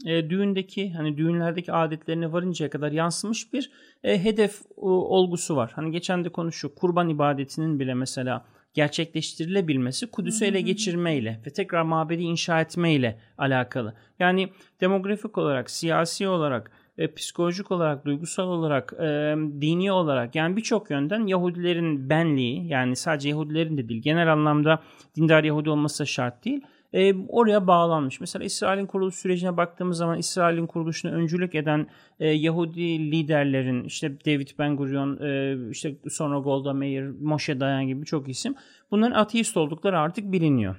düğündeki 0.05 0.93
hani 0.93 1.17
düğünlerdeki 1.17 1.71
adetlerine 1.71 2.31
varıncaya 2.31 2.69
kadar 2.69 2.91
yansımış 2.91 3.53
bir 3.53 3.71
hedef 4.03 4.61
olgusu 4.77 5.55
var. 5.55 5.71
Hani 5.75 5.91
geçen 5.91 6.25
de 6.25 6.29
konuşuyor 6.29 6.75
kurban 6.75 7.09
ibadetinin 7.09 7.79
bile 7.79 7.93
mesela 7.93 8.45
gerçekleştirilebilmesi 8.77 10.07
Kudüs'ü 10.07 10.45
ele 10.45 10.61
geçirmeyle 10.61 11.41
ve 11.45 11.49
tekrar 11.49 11.81
mabedi 11.81 12.23
inşa 12.23 12.61
etmeyle 12.61 13.19
alakalı. 13.37 13.93
Yani 14.19 14.49
demografik 14.81 15.37
olarak, 15.37 15.69
siyasi 15.69 16.27
olarak, 16.27 16.71
e, 16.97 17.13
psikolojik 17.13 17.71
olarak, 17.71 18.05
duygusal 18.05 18.47
olarak, 18.47 18.93
e, 18.99 19.35
dini 19.61 19.91
olarak 19.91 20.35
yani 20.35 20.57
birçok 20.57 20.91
yönden 20.91 21.27
Yahudilerin 21.27 22.09
benliği 22.09 22.67
yani 22.67 22.95
sadece 22.95 23.29
Yahudilerin 23.29 23.77
de 23.77 23.89
değil 23.89 24.01
genel 24.01 24.33
anlamda 24.33 24.81
dindar 25.15 25.43
Yahudi 25.43 25.69
olması 25.69 26.07
şart 26.07 26.45
değil 26.45 26.61
e, 26.93 27.13
oraya 27.27 27.67
bağlanmış. 27.67 28.19
Mesela 28.19 28.45
İsrail'in 28.45 28.85
kuruluş 28.85 29.15
sürecine 29.15 29.57
baktığımız 29.57 29.97
zaman 29.97 30.17
İsrail'in 30.17 30.67
kuruluşuna 30.67 31.11
öncülük 31.11 31.55
eden 31.55 31.87
e, 32.19 32.27
Yahudi 32.27 33.11
liderlerin 33.11 33.83
işte 33.83 34.19
David 34.25 34.47
Ben 34.59 34.77
Gurion, 34.77 35.17
e, 35.21 35.57
işte 35.71 35.95
sonra 36.09 36.39
Golda 36.39 36.73
Meir, 36.73 37.09
Moshe 37.21 37.59
Dayan 37.59 37.87
gibi 37.87 38.01
birçok 38.01 38.29
isim 38.29 38.55
bunların 38.91 39.15
ateist 39.15 39.57
oldukları 39.57 39.99
artık 39.99 40.31
biliniyor. 40.31 40.75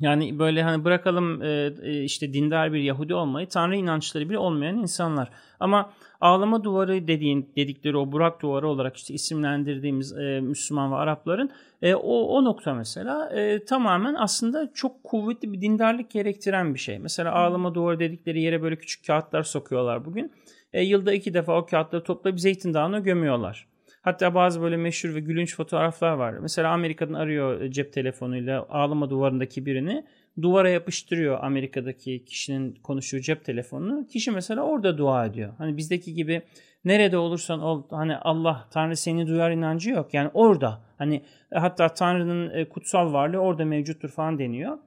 Yani 0.00 0.38
böyle 0.38 0.62
hani 0.62 0.84
bırakalım 0.84 1.42
e, 1.42 1.72
e, 1.82 2.02
işte 2.02 2.32
dindar 2.32 2.72
bir 2.72 2.80
Yahudi 2.80 3.14
olmayı, 3.14 3.48
Tanrı 3.48 3.76
inançları 3.76 4.28
bile 4.28 4.38
olmayan 4.38 4.76
insanlar. 4.76 5.30
Ama 5.60 5.90
ağlama 6.20 6.64
duvarı 6.64 7.08
dediğin 7.08 7.50
dedikleri 7.56 7.96
o 7.96 8.12
Burak 8.12 8.42
duvarı 8.42 8.68
olarak 8.68 8.96
işte 8.96 9.14
isimlendirdiğimiz 9.14 10.12
e, 10.18 10.40
Müslüman 10.40 10.92
ve 10.92 10.96
Arapların 10.96 11.50
e, 11.82 11.94
o, 11.94 12.22
o 12.22 12.44
nokta 12.44 12.74
mesela 12.74 13.30
e, 13.30 13.64
tamamen 13.64 14.14
aslında 14.14 14.70
çok 14.74 15.04
kuvvetli 15.04 15.52
bir 15.52 15.60
dindarlık 15.60 16.10
gerektiren 16.10 16.74
bir 16.74 16.78
şey. 16.78 16.98
Mesela 16.98 17.32
ağlama 17.32 17.74
duvarı 17.74 17.98
dedikleri 17.98 18.42
yere 18.42 18.62
böyle 18.62 18.76
küçük 18.76 19.06
kağıtlar 19.06 19.42
sokuyorlar 19.42 20.04
bugün. 20.04 20.32
Yılda 20.72 21.12
iki 21.12 21.34
defa 21.34 21.58
o 21.58 21.66
kağıtları 21.66 22.04
toplayıp 22.04 22.40
zeytin 22.40 22.74
dağına 22.74 22.98
gömüyorlar. 22.98 23.66
Hatta 24.02 24.34
bazı 24.34 24.62
böyle 24.62 24.76
meşhur 24.76 25.14
ve 25.14 25.20
gülünç 25.20 25.56
fotoğraflar 25.56 26.12
var. 26.12 26.32
Mesela 26.32 26.70
Amerika'dan 26.70 27.14
arıyor 27.14 27.70
cep 27.70 27.92
telefonuyla 27.92 28.66
ağlama 28.68 29.10
duvarındaki 29.10 29.66
birini. 29.66 30.04
Duvara 30.42 30.68
yapıştırıyor 30.70 31.38
Amerika'daki 31.42 32.24
kişinin 32.24 32.74
konuştuğu 32.82 33.20
cep 33.20 33.44
telefonunu. 33.44 34.06
Kişi 34.06 34.30
mesela 34.30 34.62
orada 34.62 34.98
dua 34.98 35.26
ediyor. 35.26 35.52
Hani 35.58 35.76
bizdeki 35.76 36.14
gibi 36.14 36.42
nerede 36.84 37.18
olursan 37.18 37.60
ol 37.60 37.82
hani 37.90 38.16
Allah 38.16 38.68
Tanrı 38.70 38.96
seni 38.96 39.26
duyar 39.26 39.50
inancı 39.50 39.90
yok. 39.90 40.14
Yani 40.14 40.30
orada 40.34 40.80
hani 40.98 41.22
hatta 41.54 41.88
Tanrı'nın 41.88 42.50
e, 42.50 42.68
kutsal 42.68 43.12
varlığı 43.12 43.38
orada 43.38 43.64
mevcuttur 43.64 44.08
falan 44.08 44.38
deniyor. 44.38 44.78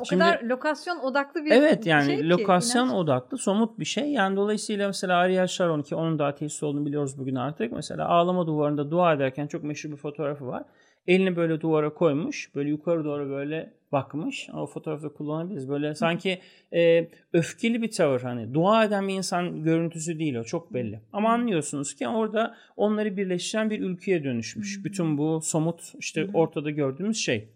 O 0.00 0.04
Şimdi, 0.04 0.22
kadar 0.22 0.42
lokasyon 0.42 0.98
odaklı 0.98 1.44
bir 1.44 1.50
evet, 1.50 1.86
yani 1.86 2.06
şey 2.06 2.16
ki. 2.16 2.28
lokasyon 2.28 2.86
inanç. 2.86 2.96
odaklı 2.96 3.38
somut 3.38 3.78
bir 3.78 3.84
şey. 3.84 4.12
Yani 4.12 4.36
dolayısıyla 4.36 4.86
mesela 4.86 5.16
Ariel 5.16 5.46
Sharon 5.46 5.82
ki 5.82 5.94
onun 5.94 6.18
da 6.18 6.26
ateist 6.26 6.62
olduğunu 6.62 6.86
biliyoruz 6.86 7.18
bugün 7.18 7.34
artık. 7.34 7.72
Mesela 7.72 8.08
ağlama 8.08 8.46
duvarında 8.46 8.90
dua 8.90 9.14
ederken 9.14 9.46
çok 9.46 9.64
meşhur 9.64 9.90
bir 9.90 9.96
fotoğrafı 9.96 10.46
var. 10.46 10.62
Elini 11.06 11.36
böyle 11.36 11.60
duvara 11.60 11.94
koymuş. 11.94 12.54
Böyle 12.54 12.68
yukarı 12.68 13.04
doğru 13.04 13.30
böyle 13.30 13.72
bakmış. 13.92 14.48
O 14.54 14.66
fotoğrafı 14.66 15.14
kullanabiliriz. 15.14 15.68
Böyle 15.68 15.94
sanki 15.94 16.38
e, 16.74 17.08
öfkeli 17.32 17.82
bir 17.82 17.90
tavır 17.90 18.20
hani. 18.20 18.54
Dua 18.54 18.84
eden 18.84 19.08
bir 19.08 19.14
insan 19.14 19.62
görüntüsü 19.62 20.18
değil 20.18 20.34
o 20.34 20.44
çok 20.44 20.74
belli. 20.74 21.00
Ama 21.12 21.32
anlıyorsunuz 21.32 21.94
ki 21.94 22.08
orada 22.08 22.56
onları 22.76 23.16
birleştiren 23.16 23.70
bir 23.70 23.80
ülkeye 23.80 24.24
dönüşmüş. 24.24 24.84
Bütün 24.84 25.18
bu 25.18 25.40
somut 25.40 25.92
işte 25.98 26.26
ortada 26.34 26.70
gördüğümüz 26.70 27.16
şey. 27.16 27.48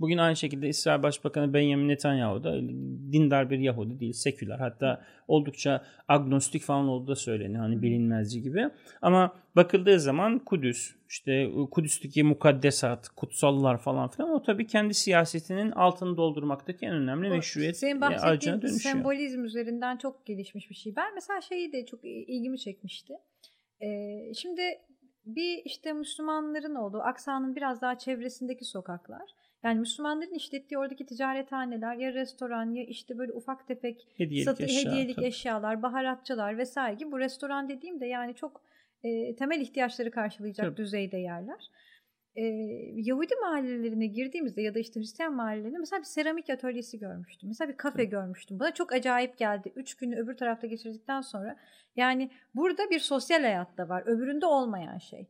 Bugün 0.00 0.18
aynı 0.18 0.36
şekilde 0.36 0.68
İsrail 0.68 1.02
Başbakanı 1.02 1.54
Benjamin 1.54 1.88
Netanyahu 1.88 2.44
da 2.44 2.60
dindar 3.12 3.50
bir 3.50 3.58
Yahudi 3.58 4.00
değil, 4.00 4.12
seküler. 4.12 4.58
Hatta 4.58 5.04
oldukça 5.28 5.84
agnostik 6.08 6.62
falan 6.62 6.88
olduğu 6.88 7.10
da 7.10 7.16
söyleniyor. 7.16 7.62
Hani 7.62 7.82
bilinmezci 7.82 8.42
gibi. 8.42 8.68
Ama 9.02 9.34
bakıldığı 9.56 10.00
zaman 10.00 10.38
Kudüs, 10.38 10.94
işte 11.08 11.50
Kudüs'teki 11.70 12.22
mukaddesat, 12.22 13.08
kutsallar 13.08 13.78
falan 13.78 14.08
filan 14.08 14.30
o 14.30 14.42
tabii 14.42 14.66
kendi 14.66 14.94
siyasetinin 14.94 15.70
altını 15.70 16.16
doldurmaktaki 16.16 16.86
en 16.86 16.94
önemli 16.94 17.28
o, 17.28 17.30
meşruiyet 17.30 17.76
Senin 17.76 18.00
bahsettiğin 18.00 18.60
sembolizm 18.66 19.44
üzerinden 19.44 19.96
çok 19.96 20.26
gelişmiş 20.26 20.70
bir 20.70 20.74
şey. 20.74 20.96
Ben 20.96 21.14
mesela 21.14 21.40
şeyi 21.40 21.72
de 21.72 21.86
çok 21.86 22.04
ilgimi 22.04 22.58
çekmişti. 22.58 23.14
Ee, 23.80 24.34
şimdi 24.34 24.62
bir 25.24 25.62
işte 25.64 25.92
Müslümanların 25.92 26.74
olduğu 26.74 27.00
Aksa'nın 27.00 27.56
biraz 27.56 27.82
daha 27.82 27.98
çevresindeki 27.98 28.64
sokaklar. 28.64 29.34
Yani 29.62 29.80
Müslümanların 29.80 30.34
işlettiği 30.34 30.78
oradaki 30.78 31.06
ticarethaneler 31.06 31.96
ya 31.96 32.14
restoran 32.14 32.74
ya 32.74 32.84
işte 32.84 33.18
böyle 33.18 33.32
ufak 33.32 33.66
tefek 33.66 34.08
hediyelik, 34.16 34.44
satı, 34.44 34.62
eşya, 34.62 34.92
hediyelik 34.92 35.18
eşyalar, 35.18 35.82
baharatçılar 35.82 36.58
vesaire 36.58 36.94
gibi. 36.94 37.12
Bu 37.12 37.18
restoran 37.18 37.68
dediğim 37.68 38.00
de 38.00 38.06
yani 38.06 38.34
çok 38.34 38.62
e, 39.02 39.36
temel 39.36 39.60
ihtiyaçları 39.60 40.10
karşılayacak 40.10 40.66
tabii. 40.66 40.76
düzeyde 40.76 41.16
yerler. 41.16 41.70
E, 42.36 42.42
Yahudi 42.94 43.34
mahallelerine 43.40 44.06
girdiğimizde 44.06 44.62
ya 44.62 44.74
da 44.74 44.78
işte 44.78 45.00
Hristiyan 45.00 45.34
mahallelerinde 45.34 45.78
mesela 45.78 46.00
bir 46.00 46.04
seramik 46.04 46.50
atölyesi 46.50 46.98
görmüştüm. 46.98 47.48
Mesela 47.48 47.68
bir 47.68 47.76
kafe 47.76 48.02
evet. 48.02 48.10
görmüştüm. 48.10 48.60
Bana 48.60 48.74
çok 48.74 48.92
acayip 48.92 49.38
geldi. 49.38 49.72
Üç 49.76 49.94
günü 49.94 50.16
öbür 50.16 50.36
tarafta 50.36 50.66
geçirdikten 50.66 51.20
sonra. 51.20 51.56
Yani 51.96 52.30
burada 52.54 52.90
bir 52.90 52.98
sosyal 52.98 53.40
hayat 53.40 53.78
da 53.78 53.88
var. 53.88 54.02
Öbüründe 54.06 54.46
olmayan 54.46 54.98
şey 54.98 55.28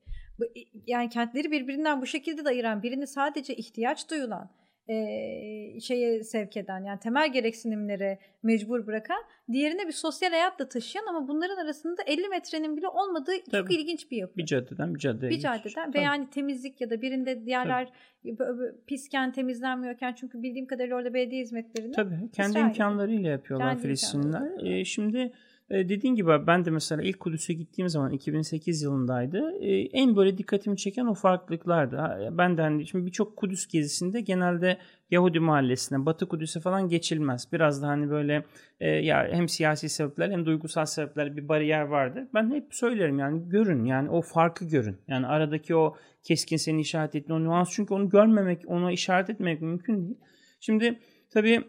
yani 0.87 1.09
kentleri 1.09 1.51
birbirinden 1.51 2.01
bu 2.01 2.07
şekilde 2.07 2.45
de 2.45 2.49
ayıran 2.49 2.83
birini 2.83 3.07
sadece 3.07 3.55
ihtiyaç 3.55 4.11
duyulan 4.11 4.51
e, 4.91 5.81
şeye 5.81 6.25
sevk 6.25 6.57
eden 6.57 6.85
yani 6.85 7.01
temel 7.01 7.33
gereksinimlere 7.33 8.19
mecbur 8.43 8.87
bırakan 8.87 9.23
diğerine 9.53 9.87
bir 9.87 9.93
sosyal 9.93 10.31
hayat 10.31 10.59
da 10.59 10.69
taşıyan 10.69 11.07
ama 11.07 11.29
bunların 11.29 11.57
arasında 11.57 12.03
50 12.07 12.29
metrenin 12.29 12.77
bile 12.77 12.89
olmadığı 12.89 13.33
Tabii. 13.51 13.63
çok 13.63 13.73
ilginç 13.73 14.11
bir 14.11 14.17
yapı. 14.17 14.37
Bir 14.37 14.47
caddeden 14.47 14.95
bir 14.95 15.01
caddeye. 15.01 15.31
Bir 15.31 15.41
caddeden 15.41 15.85
Tabii. 15.85 15.99
ve 15.99 16.03
yani 16.03 16.31
temizlik 16.31 16.81
ya 16.81 16.91
da 16.91 17.03
birinde 17.03 17.47
diğerler 17.47 17.93
Tabii. 18.39 18.85
pisken 18.87 19.33
temizlenmiyorken 19.33 20.15
çünkü 20.15 20.43
bildiğim 20.43 20.67
kadarıyla 20.67 20.97
orada 20.97 21.15
belediye 21.15 21.43
hizmetlerini 21.43 21.93
Tabii 21.93 22.31
kendi 22.33 22.59
imkanlarıyla 22.59 23.31
yapıyorlar 23.31 23.69
kendi 23.69 23.83
Filistinliler. 23.83 24.65
Ee, 24.65 24.85
şimdi 24.85 25.33
e, 25.71 25.89
dediğin 25.89 26.15
gibi 26.15 26.47
ben 26.47 26.65
de 26.65 26.71
mesela 26.71 27.03
ilk 27.03 27.21
Kudüs'e 27.21 27.53
gittiğim 27.53 27.89
zaman 27.89 28.13
2008 28.13 28.83
yılındaydı. 28.83 29.53
E, 29.61 29.81
en 29.81 30.17
böyle 30.17 30.39
dikkatimi 30.39 30.77
çeken 30.77 31.07
o 31.07 31.15
farklılıklardı. 31.15 32.29
Ben 32.33 32.57
de 32.57 32.63
hani 32.63 32.87
şimdi 32.87 33.07
birçok 33.07 33.37
Kudüs 33.37 33.69
gezisinde 33.69 34.21
genelde 34.21 34.79
Yahudi 35.11 35.41
mahallesine, 35.41 36.07
Batı 36.07 36.29
Kudüs'e 36.29 36.61
falan 36.61 36.89
geçilmez. 36.89 37.49
Biraz 37.53 37.83
da 37.83 37.89
hani 37.89 38.11
böyle 38.11 38.45
e, 38.81 38.89
ya 38.89 39.29
hem 39.33 39.49
siyasi 39.49 39.89
sebepler 39.89 40.31
hem 40.31 40.47
duygusal 40.47 40.85
sebepler 40.85 41.37
bir 41.37 41.49
bariyer 41.49 41.83
vardır. 41.83 42.25
Ben 42.35 42.51
hep 42.51 42.75
söylerim 42.75 43.19
yani 43.19 43.49
görün 43.49 43.85
yani 43.85 44.11
o 44.11 44.23
farkı 44.23 44.65
görün. 44.65 44.97
Yani 45.09 45.27
aradaki 45.27 45.77
o 45.77 45.97
keskin 46.23 46.57
seni 46.57 46.81
işaret 46.81 47.15
ettiğin 47.15 47.41
o 47.41 47.45
nüans 47.45 47.71
çünkü 47.71 47.95
onu 47.95 48.09
görmemek, 48.09 48.63
ona 48.67 48.93
işaret 48.93 49.31
etmek 49.31 49.63
mümkün 49.63 50.07
değil. 50.07 50.19
Şimdi 50.61 50.99
tabii 51.31 51.65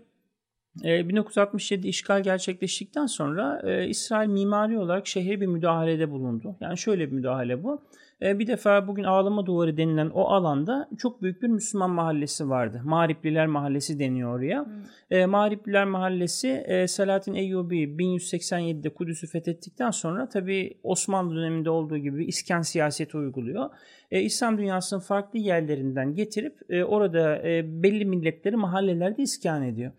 1967 0.76 1.88
işgal 1.88 2.24
gerçekleştikten 2.24 3.06
sonra 3.06 3.62
e, 3.64 3.88
İsrail 3.88 4.30
mimari 4.30 4.80
olarak 4.80 5.08
şehre 5.08 5.42
bir 5.42 5.48
müdahalede 5.48 6.12
bulundu. 6.12 6.56
Yani 6.62 6.78
şöyle 6.78 7.08
bir 7.08 7.16
müdahale 7.16 7.64
bu. 7.64 7.82
E, 8.22 8.40
bir 8.40 8.48
defa 8.48 8.88
bugün 8.88 9.04
Ağlama 9.04 9.46
Duvarı 9.46 9.78
denilen 9.78 10.10
o 10.10 10.24
alanda 10.24 10.90
çok 10.98 11.22
büyük 11.22 11.42
bir 11.42 11.48
Müslüman 11.48 11.90
mahallesi 11.90 12.50
vardı. 12.50 12.82
Mağripliler 12.84 13.48
Mahallesi 13.48 14.00
deniyor 14.00 14.36
oraya. 14.38 14.66
Hmm. 14.66 14.72
E, 15.12 15.26
Mağripliler 15.26 15.86
Mahallesi 15.86 16.48
e, 16.48 16.88
Selahattin 16.88 17.34
Eyyubi 17.34 17.84
1187'de 17.84 18.90
Kudüs'ü 18.90 19.28
fethettikten 19.28 19.92
sonra 19.92 20.30
tabi 20.30 20.78
Osmanlı 20.84 21.36
döneminde 21.36 21.70
olduğu 21.70 21.98
gibi 21.98 22.26
iskan 22.26 22.62
siyaseti 22.62 23.18
uyguluyor. 23.18 23.70
E, 24.12 24.22
İslam 24.22 24.58
dünyasının 24.58 25.02
farklı 25.02 25.40
yerlerinden 25.40 26.16
getirip 26.16 26.58
e, 26.70 26.84
orada 26.84 27.48
e, 27.48 27.84
belli 27.84 28.06
milletleri 28.06 28.56
mahallelerde 28.56 29.22
iskan 29.22 29.64
ediyor. 29.64 29.92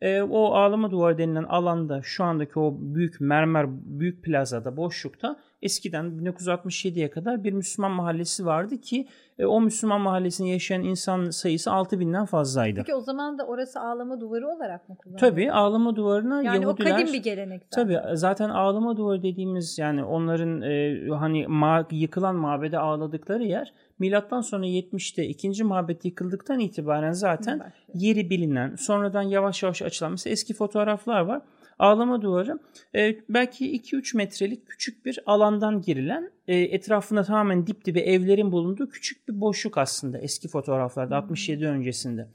E, 0.00 0.22
o 0.22 0.54
ağlama 0.54 0.90
duvarı 0.90 1.18
denilen 1.18 1.44
alanda 1.44 2.00
şu 2.02 2.24
andaki 2.24 2.58
o 2.58 2.76
büyük 2.80 3.20
mermer 3.20 3.66
büyük 3.70 4.24
plazada 4.24 4.76
boşlukta 4.76 5.36
eskiden 5.62 6.04
1967'ye 6.06 7.10
kadar 7.10 7.44
bir 7.44 7.52
Müslüman 7.52 7.90
mahallesi 7.90 8.46
vardı 8.46 8.80
ki 8.80 9.08
e, 9.38 9.46
o 9.46 9.60
Müslüman 9.60 10.00
mahallesinde 10.00 10.48
yaşayan 10.48 10.82
insan 10.82 11.30
sayısı 11.30 11.70
6000'den 11.70 12.26
fazlaydı. 12.26 12.78
Peki 12.78 12.94
o 12.94 13.00
zaman 13.00 13.38
da 13.38 13.46
orası 13.46 13.80
ağlama 13.80 14.20
duvarı 14.20 14.48
olarak 14.48 14.88
mı 14.88 14.96
kullanılıyor? 14.96 15.30
Tabii 15.30 15.52
ağlama 15.52 15.96
duvarına 15.96 16.42
yani 16.42 16.62
Yahudiler... 16.62 16.86
Yani 16.90 16.94
o 16.94 16.98
kadim 17.00 17.14
bir 17.14 17.22
gelenek 17.22 17.62
zaten. 17.70 17.82
Tabii 17.82 18.16
zaten 18.16 18.48
ağlama 18.48 18.96
duvarı 18.96 19.22
dediğimiz 19.22 19.78
yani 19.78 20.04
onların 20.04 20.62
e, 20.62 20.98
hani 21.08 21.46
ma 21.46 21.86
yıkılan 21.90 22.36
mabede 22.36 22.78
ağladıkları 22.78 23.44
yer 23.44 23.72
milattan 24.00 24.40
sonra 24.40 24.66
70'te 24.66 25.24
ikinci 25.26 25.64
mabet 25.64 26.04
yıkıldıktan 26.04 26.60
itibaren 26.60 27.12
zaten 27.12 27.72
yeri 27.94 28.30
bilinen 28.30 28.74
sonradan 28.74 29.22
yavaş 29.22 29.62
yavaş 29.62 29.82
açılan 29.82 30.12
mesela 30.12 30.32
eski 30.32 30.54
fotoğraflar 30.54 31.20
var 31.20 31.42
Ağlama 31.80 32.22
duvarı 32.22 32.58
e, 32.94 33.16
belki 33.28 33.80
2-3 33.80 34.16
metrelik 34.16 34.66
küçük 34.66 35.06
bir 35.06 35.18
alandan 35.26 35.82
girilen 35.82 36.30
e, 36.48 36.56
etrafında 36.56 37.22
tamamen 37.22 37.66
dip 37.66 37.84
dibe 37.84 38.00
evlerin 38.00 38.52
bulunduğu 38.52 38.88
küçük 38.88 39.28
bir 39.28 39.40
boşluk 39.40 39.78
aslında 39.78 40.18
eski 40.18 40.48
fotoğraflarda 40.48 41.16
hmm. 41.16 41.22
67 41.22 41.66
öncesinde. 41.66 42.28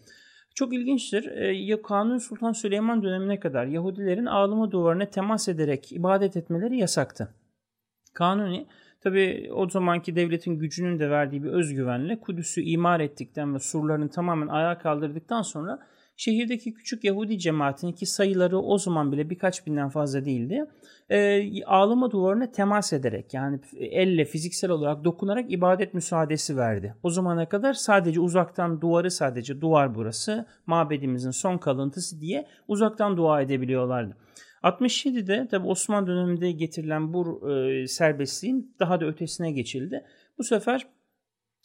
Çok 0.56 0.74
ilginçtir. 0.74 1.26
E, 1.26 1.82
Kanuni 1.82 2.20
Sultan 2.20 2.52
Süleyman 2.52 3.04
dönemine 3.04 3.40
kadar 3.40 3.66
Yahudilerin 3.66 4.26
ağlama 4.26 4.72
duvarına 4.72 5.06
temas 5.06 5.48
ederek 5.48 5.92
ibadet 5.92 6.38
etmeleri 6.38 6.78
yasaktı. 6.78 7.34
Kanuni 8.14 8.68
Tabi 9.06 9.50
o 9.54 9.70
zamanki 9.70 10.16
devletin 10.16 10.60
gücünün 10.60 11.00
de 11.00 11.10
verdiği 11.10 11.44
bir 11.44 11.50
özgüvenle 11.50 12.20
Kudüs'ü 12.20 12.62
imar 12.62 13.00
ettikten 13.00 13.56
ve 13.56 13.60
surlarını 13.60 14.10
tamamen 14.10 14.48
ayağa 14.48 14.78
kaldırdıktan 14.78 15.42
sonra 15.42 15.80
Şehirdeki 16.18 16.74
küçük 16.74 17.04
Yahudi 17.04 17.40
cemaatinin 17.40 17.92
ki 17.92 18.06
sayıları 18.06 18.60
o 18.60 18.78
zaman 18.78 19.12
bile 19.12 19.30
birkaç 19.30 19.68
binden 19.68 19.90
fazla 19.90 20.26
değildi. 20.26 20.66
E, 21.10 21.64
ağlama 21.66 22.12
duvarına 22.12 22.52
temas 22.52 22.94
ederek 22.94 23.34
yani 23.34 23.60
elle 23.80 24.26
fiziksel 24.26 24.70
olarak 24.70 25.04
dokunarak 25.04 25.52
ibadet 25.52 25.94
müsaadesi 25.94 26.58
verdi. 26.58 26.96
O 27.04 27.10
zamana 27.10 27.50
kadar 27.50 27.74
sadece 27.74 28.20
uzaktan 28.20 28.82
duvarı 28.82 29.12
sadece 29.12 29.62
duvar 29.62 29.96
burası 29.96 30.46
mabedimizin 30.66 31.32
son 31.32 31.58
kalıntısı 31.58 32.22
diye 32.22 32.48
uzaktan 32.68 33.18
dua 33.18 33.42
edebiliyorlardı. 33.42 34.16
67'de 34.66 35.48
tabi 35.48 35.68
Osmanlı 35.68 36.08
döneminde 36.08 36.52
getirilen 36.52 37.14
bu 37.14 37.52
e, 37.52 37.88
serbestliğin 37.88 38.76
daha 38.80 39.02
da 39.02 39.06
ötesine 39.06 39.52
geçildi. 39.52 40.04
Bu 40.38 40.44
sefer 40.44 40.88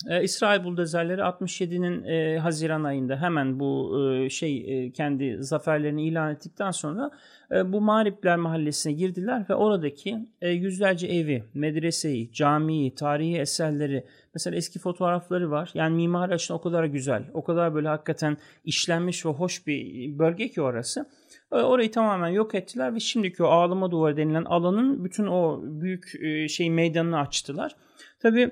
e, 0.08 0.22
İsrail 0.22 0.64
buldozerleri 0.64 1.20
67'nin 1.20 2.04
e, 2.04 2.38
Haziran 2.38 2.84
ayında 2.84 3.16
hemen 3.22 3.60
bu 3.60 4.00
e, 4.00 4.30
şey 4.30 4.84
e, 4.86 4.92
kendi 4.92 5.36
zaferlerini 5.40 6.06
ilan 6.06 6.32
ettikten 6.32 6.70
sonra 6.70 7.10
e, 7.52 7.72
bu 7.72 7.80
Mağripler 7.80 8.36
mahallesine 8.36 8.92
girdiler 8.92 9.44
ve 9.50 9.54
oradaki 9.54 10.28
e, 10.40 10.50
yüzlerce 10.50 11.06
evi, 11.06 11.44
medreseyi, 11.54 12.32
camiyi, 12.32 12.94
tarihi 12.94 13.38
eserleri 13.38 14.04
mesela 14.34 14.56
eski 14.56 14.78
fotoğrafları 14.78 15.50
var. 15.50 15.70
Yani 15.74 15.96
mimari 15.96 16.34
açıdan 16.34 16.58
o 16.58 16.60
kadar 16.60 16.84
güzel, 16.84 17.24
o 17.34 17.44
kadar 17.44 17.74
böyle 17.74 17.88
hakikaten 17.88 18.36
işlenmiş 18.64 19.26
ve 19.26 19.30
hoş 19.30 19.66
bir 19.66 20.18
bölge 20.18 20.48
ki 20.48 20.62
orası. 20.62 21.06
Orayı 21.50 21.90
tamamen 21.90 22.28
yok 22.28 22.54
ettiler 22.54 22.94
ve 22.94 23.00
şimdiki 23.00 23.42
o 23.42 23.46
ağlama 23.46 23.90
duvarı 23.90 24.16
denilen 24.16 24.44
alanın 24.44 25.04
bütün 25.04 25.26
o 25.26 25.60
büyük 25.62 26.12
e, 26.22 26.48
şey 26.48 26.70
meydanını 26.70 27.18
açtılar. 27.18 27.76
Tabii 28.20 28.50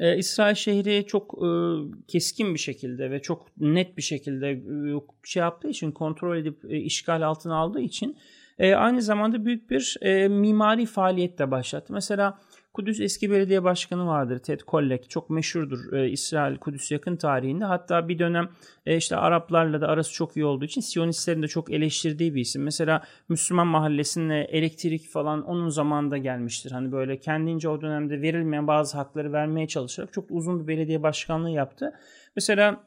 e, 0.00 0.16
İsrail 0.16 0.54
şehri 0.54 1.06
çok 1.06 1.34
e, 1.34 1.48
keskin 2.08 2.54
bir 2.54 2.58
şekilde 2.58 3.10
ve 3.10 3.22
çok 3.22 3.46
net 3.58 3.96
bir 3.96 4.02
şekilde 4.02 4.50
e, 4.50 5.00
şey 5.24 5.40
yaptığı 5.40 5.68
için 5.68 5.92
kontrol 5.92 6.36
edip 6.36 6.64
e, 6.64 6.76
işgal 6.76 7.22
altına 7.22 7.56
aldığı 7.56 7.80
için 7.80 8.16
e, 8.58 8.74
aynı 8.74 9.02
zamanda 9.02 9.44
büyük 9.44 9.70
bir 9.70 9.96
e, 10.00 10.28
mimari 10.28 10.86
faaliyet 10.86 11.38
de 11.38 11.50
başlattı. 11.50 11.92
Mesela 11.92 12.38
Kudüs 12.76 13.00
eski 13.00 13.30
belediye 13.30 13.64
başkanı 13.64 14.06
vardır 14.06 14.38
Ted 14.38 14.60
Kollek. 14.60 15.10
Çok 15.10 15.30
meşhurdur 15.30 15.92
e, 15.92 16.10
İsrail 16.10 16.56
Kudüs 16.56 16.90
yakın 16.90 17.16
tarihinde. 17.16 17.64
Hatta 17.64 18.08
bir 18.08 18.18
dönem 18.18 18.48
e, 18.86 18.96
işte 18.96 19.16
Araplarla 19.16 19.80
da 19.80 19.88
arası 19.88 20.12
çok 20.12 20.36
iyi 20.36 20.44
olduğu 20.44 20.64
için 20.64 20.80
Siyonistlerin 20.80 21.42
de 21.42 21.48
çok 21.48 21.72
eleştirdiği 21.72 22.34
bir 22.34 22.40
isim. 22.40 22.62
Mesela 22.62 23.02
Müslüman 23.28 23.66
mahallesine 23.66 24.40
elektrik 24.40 25.08
falan 25.08 25.42
onun 25.42 25.68
zamanında 25.68 26.18
gelmiştir. 26.18 26.70
Hani 26.70 26.92
böyle 26.92 27.20
kendince 27.20 27.68
o 27.68 27.80
dönemde 27.80 28.22
verilmeyen 28.22 28.66
bazı 28.66 28.96
hakları 28.96 29.32
vermeye 29.32 29.68
çalışarak 29.68 30.12
çok 30.12 30.24
uzun 30.30 30.62
bir 30.62 30.68
belediye 30.68 31.02
başkanlığı 31.02 31.50
yaptı. 31.50 31.92
Mesela 32.36 32.85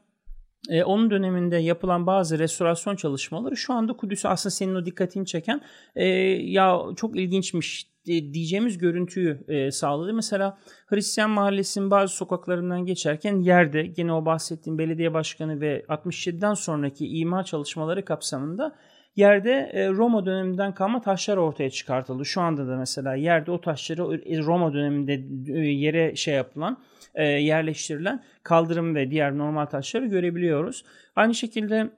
e, 0.69 0.83
onun 0.83 1.11
döneminde 1.11 1.57
yapılan 1.57 2.07
bazı 2.07 2.39
restorasyon 2.39 2.95
çalışmaları 2.95 3.57
şu 3.57 3.73
anda 3.73 3.93
Kudüs'ü 3.93 4.27
aslında 4.27 4.51
senin 4.51 4.75
o 4.75 4.85
dikkatini 4.85 5.25
çeken 5.25 5.61
e, 5.95 6.05
ya 6.05 6.79
çok 6.95 7.15
ilginçmiş 7.15 7.89
diyeceğimiz 8.05 8.77
görüntüyü 8.77 9.43
e, 9.47 9.71
sağladı. 9.71 10.13
Mesela 10.13 10.57
Hristiyan 10.87 11.29
Mahallesi'nin 11.29 11.91
bazı 11.91 12.15
sokaklarından 12.15 12.85
geçerken 12.85 13.39
yerde 13.39 13.83
gene 13.83 14.13
o 14.13 14.25
bahsettiğim 14.25 14.77
belediye 14.77 15.13
başkanı 15.13 15.61
ve 15.61 15.85
67'den 15.89 16.53
sonraki 16.53 17.07
imar 17.07 17.43
çalışmaları 17.43 18.05
kapsamında 18.05 18.75
yerde 19.15 19.69
e, 19.73 19.89
Roma 19.89 20.25
döneminden 20.25 20.73
kalma 20.73 21.01
taşlar 21.01 21.37
ortaya 21.37 21.69
çıkartıldı. 21.69 22.25
Şu 22.25 22.41
anda 22.41 22.67
da 22.67 22.77
mesela 22.77 23.15
yerde 23.15 23.51
o 23.51 23.61
taşları 23.61 24.21
e, 24.25 24.39
Roma 24.39 24.73
döneminde 24.73 25.13
e, 25.53 25.59
yere 25.59 26.15
şey 26.15 26.33
yapılan 26.33 26.77
yerleştirilen 27.23 28.23
kaldırım 28.43 28.95
ve 28.95 29.11
diğer 29.11 29.37
normal 29.37 29.65
taşları 29.65 30.05
görebiliyoruz. 30.05 30.83
Aynı 31.15 31.35
şekilde 31.35 31.89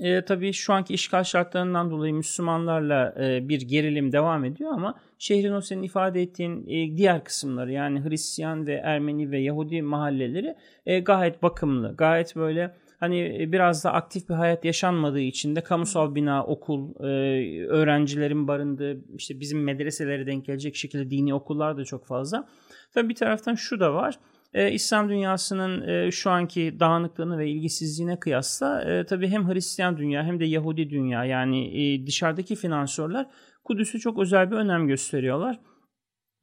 e, 0.00 0.24
tabii 0.24 0.52
şu 0.52 0.72
anki 0.72 0.94
işgal 0.94 1.24
şartlarından 1.24 1.90
dolayı 1.90 2.14
Müslümanlarla 2.14 3.14
e, 3.20 3.48
bir 3.48 3.60
gerilim 3.60 4.12
devam 4.12 4.44
ediyor 4.44 4.72
ama 4.72 4.94
şehrin 5.18 5.52
o 5.52 5.60
senin 5.60 5.82
ifade 5.82 6.22
ettiğin 6.22 6.66
e, 6.66 6.96
diğer 6.96 7.24
kısımları 7.24 7.72
yani 7.72 8.04
Hristiyan 8.04 8.66
ve 8.66 8.74
Ermeni 8.74 9.30
ve 9.30 9.38
Yahudi 9.38 9.82
mahalleleri 9.82 10.56
e, 10.86 11.00
gayet 11.00 11.42
bakımlı, 11.42 11.94
gayet 11.96 12.36
böyle 12.36 12.74
hani 13.00 13.42
e, 13.42 13.52
biraz 13.52 13.84
da 13.84 13.92
aktif 13.92 14.28
bir 14.28 14.34
hayat 14.34 14.64
yaşanmadığı 14.64 15.20
için 15.20 15.56
de 15.56 15.60
kamusal 15.60 16.14
bina, 16.14 16.44
okul, 16.44 16.90
e, 17.00 17.66
öğrencilerin 17.66 18.48
barındığı 18.48 19.16
işte 19.16 19.40
bizim 19.40 19.64
medreselere 19.64 20.26
denk 20.26 20.46
gelecek 20.46 20.76
şekilde 20.76 21.10
dini 21.10 21.34
okullar 21.34 21.76
da 21.76 21.84
çok 21.84 22.06
fazla. 22.06 22.48
Tabii 22.96 23.08
bir 23.08 23.14
taraftan 23.14 23.54
şu 23.54 23.80
da 23.80 23.94
var. 23.94 24.18
E, 24.54 24.72
İslam 24.72 25.08
dünyasının 25.08 25.88
e, 25.88 26.10
şu 26.10 26.30
anki 26.30 26.76
dağınıklığını 26.80 27.38
ve 27.38 27.50
ilgisizliğine 27.50 28.20
kıyasla 28.20 28.82
e, 28.82 29.06
tabii 29.06 29.28
hem 29.28 29.48
Hristiyan 29.48 29.96
dünya 29.96 30.24
hem 30.24 30.40
de 30.40 30.44
Yahudi 30.44 30.90
dünya 30.90 31.24
yani 31.24 31.82
e, 31.82 32.06
dışarıdaki 32.06 32.56
finansörler 32.56 33.26
Kudüs'ü 33.64 34.00
çok 34.00 34.18
özel 34.18 34.50
bir 34.50 34.56
önem 34.56 34.86
gösteriyorlar. 34.86 35.60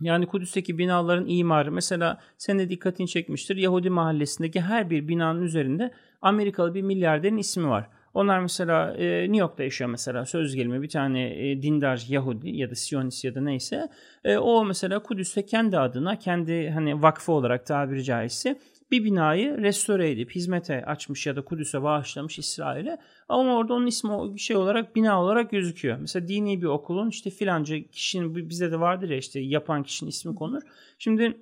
Yani 0.02 0.26
Kudüs'teki 0.26 0.78
binaların 0.78 1.28
imarı 1.28 1.72
mesela 1.72 2.20
senin 2.38 2.60
de 2.60 2.70
dikkatini 2.70 3.08
çekmiştir. 3.08 3.56
Yahudi 3.56 3.90
mahallesindeki 3.90 4.62
her 4.62 4.90
bir 4.90 5.08
binanın 5.08 5.42
üzerinde 5.42 5.92
Amerikalı 6.22 6.74
bir 6.74 6.82
milyarderin 6.82 7.38
ismi 7.38 7.68
var. 7.68 7.90
Onlar 8.14 8.40
mesela 8.40 8.94
e, 8.94 9.22
New 9.22 9.38
York'ta 9.38 9.64
yaşıyor 9.64 9.90
mesela 9.90 10.26
söz 10.26 10.56
gelimi 10.56 10.82
bir 10.82 10.90
tane 10.90 11.50
e, 11.50 11.62
dindar 11.62 12.06
Yahudi 12.08 12.50
ya 12.50 12.70
da 12.70 12.76
Siyonist 12.76 13.24
ya 13.24 13.36
da 13.36 13.42
neyse. 13.42 13.90
E, 14.24 14.38
o 14.38 14.66
mesela 14.66 15.00
Kudüs'te 15.00 15.46
kendi 15.46 15.78
adına 15.78 16.20
kendi 16.20 16.70
hani 16.70 17.02
vakfı 17.02 17.32
olarak 17.32 17.66
tabiri 17.66 18.04
caizse 18.04 18.60
bir 18.92 19.04
binayı 19.04 19.58
restore 19.58 20.12
edip 20.12 20.32
hizmete 20.32 20.86
açmış 20.86 21.28
ya 21.28 21.36
da 21.36 21.42
Kudüs'e 21.42 21.84
bağışlamış 21.84 22.40
İsrail'e. 22.40 22.98
Ama 23.30 23.58
orada 23.58 23.74
onun 23.74 23.88
ismi 23.88 24.40
şey 24.40 24.56
olarak 24.56 24.96
bina 24.96 25.22
olarak 25.24 25.52
gözüküyor. 25.52 25.98
Mesela 25.98 26.28
dini 26.28 26.62
bir 26.62 26.68
okulun 26.68 27.10
işte 27.10 27.30
filanca 27.30 27.80
kişinin 27.92 28.36
bizde 28.36 28.72
de 28.72 28.80
vardır 28.80 29.10
ya 29.10 29.18
işte 29.18 29.40
yapan 29.40 29.84
kişinin 29.84 30.10
ismi 30.10 30.36
konur. 30.36 30.62
Şimdi 31.00 31.38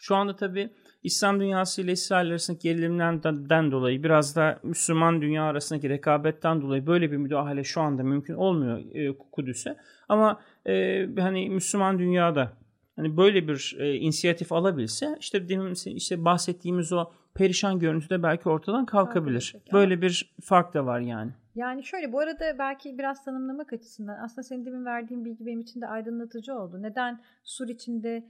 şu 0.00 0.16
anda 0.16 0.36
tabii 0.36 0.70
İslam 1.02 1.40
dünyası 1.40 1.82
ile 1.82 1.92
İsrail 1.92 2.30
arasındaki 2.30 2.62
gerilimden 2.62 3.72
dolayı 3.72 4.02
biraz 4.02 4.36
da 4.36 4.58
Müslüman 4.62 5.22
dünya 5.22 5.44
arasındaki 5.44 5.88
rekabetten 5.88 6.62
dolayı 6.62 6.86
böyle 6.86 7.12
bir 7.12 7.16
müdahale 7.16 7.64
şu 7.64 7.80
anda 7.80 8.02
mümkün 8.02 8.34
olmuyor 8.34 8.78
e, 8.94 9.18
Kudüs'e. 9.32 9.76
Ama 10.08 10.40
e, 10.66 11.06
hani 11.18 11.50
Müslüman 11.50 11.98
dünyada 11.98 12.52
hani 12.96 13.16
böyle 13.16 13.48
bir 13.48 13.76
e, 13.78 13.94
inisiyatif 13.94 14.52
alabilse 14.52 15.16
işte 15.20 15.48
demin 15.48 15.74
işte 15.96 16.24
bahsettiğimiz 16.24 16.92
o 16.92 17.10
perişan 17.34 17.78
görüntü 17.78 18.10
de 18.10 18.22
belki 18.22 18.48
ortadan 18.48 18.86
kalkabilir. 18.86 19.56
Böyle 19.72 20.02
bir 20.02 20.34
fark 20.42 20.74
da 20.74 20.86
var 20.86 21.00
yani. 21.00 21.30
Yani 21.54 21.84
şöyle 21.84 22.12
bu 22.12 22.20
arada 22.20 22.58
belki 22.58 22.98
biraz 22.98 23.24
tanımlamak 23.24 23.72
açısından 23.72 24.18
aslında 24.24 24.42
senin 24.42 24.66
demin 24.66 24.84
verdiğin 24.84 25.24
bilgi 25.24 25.46
benim 25.46 25.60
için 25.60 25.80
de 25.80 25.86
aydınlatıcı 25.86 26.54
oldu. 26.54 26.82
Neden 26.82 27.20
Sur 27.44 27.68
içinde 27.68 28.24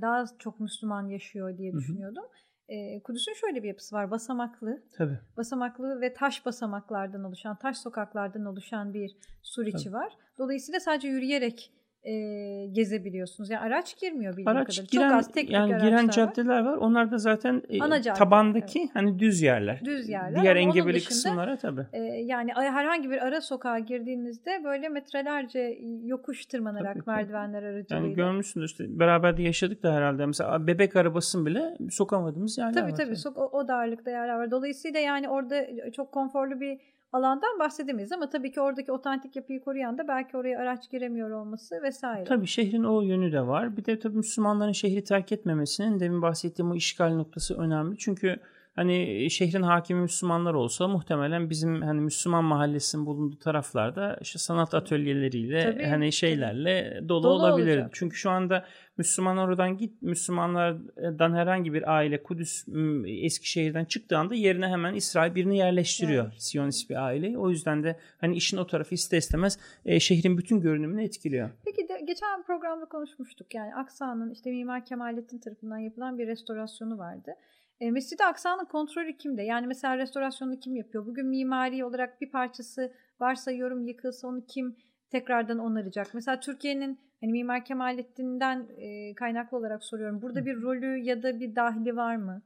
daha 0.00 0.24
çok 0.38 0.60
Müslüman 0.60 1.08
yaşıyor 1.08 1.58
diye 1.58 1.72
düşünüyordum. 1.72 2.24
E, 2.68 3.02
Kudüs'ün 3.02 3.34
şöyle 3.34 3.62
bir 3.62 3.68
yapısı 3.68 3.96
var. 3.96 4.10
Basamaklı. 4.10 4.82
Tabii. 4.96 5.18
Basamaklı 5.36 6.00
ve 6.00 6.14
taş 6.14 6.46
basamaklardan 6.46 7.24
oluşan, 7.24 7.58
taş 7.58 7.76
sokaklardan 7.76 8.44
oluşan 8.44 8.94
bir 8.94 9.16
sur 9.42 9.66
içi 9.66 9.92
var. 9.92 10.12
Dolayısıyla 10.38 10.80
sadece 10.80 11.08
yürüyerek 11.08 11.72
e, 12.06 12.66
gezebiliyorsunuz. 12.66 13.50
Yani 13.50 13.60
araç 13.60 14.00
girmiyor 14.00 14.32
bildiğim 14.32 14.48
araç 14.48 14.66
kadarıyla. 14.66 14.88
Giren, 14.90 15.08
Çok 15.08 15.18
az 15.18 15.32
teknik 15.32 15.52
yani 15.52 15.82
giren 15.82 16.08
caddeler 16.08 16.60
var. 16.60 16.72
var. 16.72 16.76
Onlar 16.76 17.10
da 17.10 17.18
zaten 17.18 17.62
e, 17.68 17.80
Ana 17.80 18.02
cadde, 18.02 18.18
tabandaki 18.18 18.78
evet. 18.78 18.90
hani 18.94 19.18
düz 19.18 19.42
yerler. 19.42 19.80
Düz 19.84 20.08
yerler. 20.08 20.42
Diğer 20.42 20.56
engebeli 20.56 21.04
kısımlara 21.04 21.56
tabii. 21.56 21.86
E, 21.92 22.02
yani 22.02 22.52
herhangi 22.54 23.10
bir 23.10 23.26
ara 23.26 23.40
sokağa 23.40 23.78
girdiğinizde 23.78 24.60
böyle 24.64 24.88
metrelerce 24.88 25.78
yokuş 26.04 26.46
tırmanarak 26.46 26.94
tabii, 26.94 27.16
merdivenler 27.16 27.62
aracılığıyla. 27.62 28.06
Yani 28.06 28.14
görmüşsünüz 28.14 28.70
işte 28.70 28.98
beraber 28.98 29.36
de 29.36 29.42
yaşadık 29.42 29.82
da 29.82 29.94
herhalde. 29.94 30.26
Mesela 30.26 30.66
bebek 30.66 30.96
arabasını 30.96 31.46
bile 31.46 31.76
sokamadığımız 31.90 32.58
yerler 32.58 32.72
tabii, 32.72 32.92
var. 32.92 32.96
Tabii 32.96 33.14
tabii. 33.24 33.38
O, 33.38 33.58
o 33.58 33.68
darlıkta 33.68 34.10
yerler 34.10 34.34
var. 34.34 34.50
Dolayısıyla 34.50 35.00
yani 35.00 35.28
orada 35.28 35.66
çok 35.92 36.12
konforlu 36.12 36.60
bir 36.60 36.78
alandan 37.16 37.58
bahsedemeyiz 37.58 38.12
ama 38.12 38.28
tabii 38.28 38.52
ki 38.52 38.60
oradaki 38.60 38.92
otantik 38.92 39.36
yapıyı 39.36 39.60
koruyan 39.60 39.98
da 39.98 40.08
belki 40.08 40.36
oraya 40.36 40.58
araç 40.58 40.90
giremiyor 40.90 41.30
olması 41.30 41.82
vesaire. 41.82 42.24
Tabii 42.24 42.46
şehrin 42.46 42.84
o 42.84 43.00
yönü 43.00 43.32
de 43.32 43.46
var. 43.46 43.76
Bir 43.76 43.84
de 43.84 43.98
tabii 43.98 44.16
Müslümanların 44.16 44.72
şehri 44.72 45.04
terk 45.04 45.32
etmemesinin 45.32 46.00
demin 46.00 46.22
bahsettiğim 46.22 46.70
o 46.70 46.74
işgal 46.74 47.14
noktası 47.14 47.58
önemli. 47.58 47.98
Çünkü 47.98 48.36
hani 48.76 49.30
şehrin 49.30 49.62
hakimi 49.62 50.00
Müslümanlar 50.00 50.54
olsa 50.54 50.88
muhtemelen 50.88 51.50
bizim 51.50 51.82
hani 51.82 52.00
Müslüman 52.00 52.44
mahallesinin 52.44 53.06
bulunduğu 53.06 53.38
taraflarda 53.38 54.18
işte 54.20 54.38
sanat 54.38 54.74
atölyeleriyle 54.74 55.72
tabii, 55.72 55.84
hani 55.84 56.12
şeylerle 56.12 57.00
dolu, 57.08 57.22
dolu 57.22 57.32
olabilir. 57.32 57.76
Olacak. 57.76 57.90
Çünkü 57.92 58.16
şu 58.16 58.30
anda 58.30 58.64
Müslüman 58.98 59.38
oradan 59.38 59.76
git 59.76 60.02
Müslümanlardan 60.02 61.34
herhangi 61.34 61.72
bir 61.72 61.94
aile 61.96 62.22
Kudüs 62.22 62.64
Eskişehir'den 63.06 63.84
çıktığı 63.84 64.18
anda 64.18 64.34
yerine 64.34 64.68
hemen 64.68 64.94
İsrail 64.94 65.34
birini 65.34 65.58
yerleştiriyor. 65.58 66.24
Evet. 66.24 66.42
Siyonist 66.42 66.90
bir 66.90 67.04
aileyi. 67.04 67.38
O 67.38 67.50
yüzden 67.50 67.84
de 67.84 67.98
hani 68.20 68.36
işin 68.36 68.56
o 68.56 68.66
tarafı 68.66 68.94
ister 68.94 69.18
istemez 69.18 69.58
e, 69.84 70.00
şehrin 70.00 70.38
bütün 70.38 70.60
görünümünü 70.60 71.04
etkiliyor. 71.04 71.50
Peki 71.64 71.88
de, 71.88 72.00
geçen 72.06 72.42
programda 72.42 72.84
konuşmuştuk. 72.84 73.54
Yani 73.54 73.74
Aksa'nın 73.74 74.30
işte 74.30 74.50
Mimar 74.50 74.84
Kemalettin 74.84 75.38
tarafından 75.38 75.78
yapılan 75.78 76.18
bir 76.18 76.26
restorasyonu 76.26 76.98
vardı. 76.98 77.34
E, 77.80 77.90
Mescid-i 77.90 78.24
Aksa'nın 78.24 78.64
kontrolü 78.64 79.16
kimde? 79.16 79.42
Yani 79.42 79.66
mesela 79.66 79.98
restorasyonu 79.98 80.60
kim 80.60 80.76
yapıyor? 80.76 81.06
Bugün 81.06 81.26
mimari 81.26 81.84
olarak 81.84 82.20
bir 82.20 82.30
parçası 82.30 82.92
varsayıyorum 83.20 83.86
yıkılsa 83.86 84.28
onu 84.28 84.46
kim 84.46 84.76
tekrardan 85.10 85.58
onaracak? 85.58 86.06
Mesela 86.14 86.40
Türkiye'nin 86.40 87.00
hani 87.20 87.32
Mimar 87.32 87.64
Kemalettin'den 87.64 88.68
e, 88.76 89.14
kaynaklı 89.14 89.56
olarak 89.58 89.84
soruyorum. 89.84 90.22
Burada 90.22 90.46
bir 90.46 90.62
rolü 90.62 90.98
ya 91.04 91.22
da 91.22 91.40
bir 91.40 91.56
dahili 91.56 91.96
var 91.96 92.16
mı? 92.16 92.42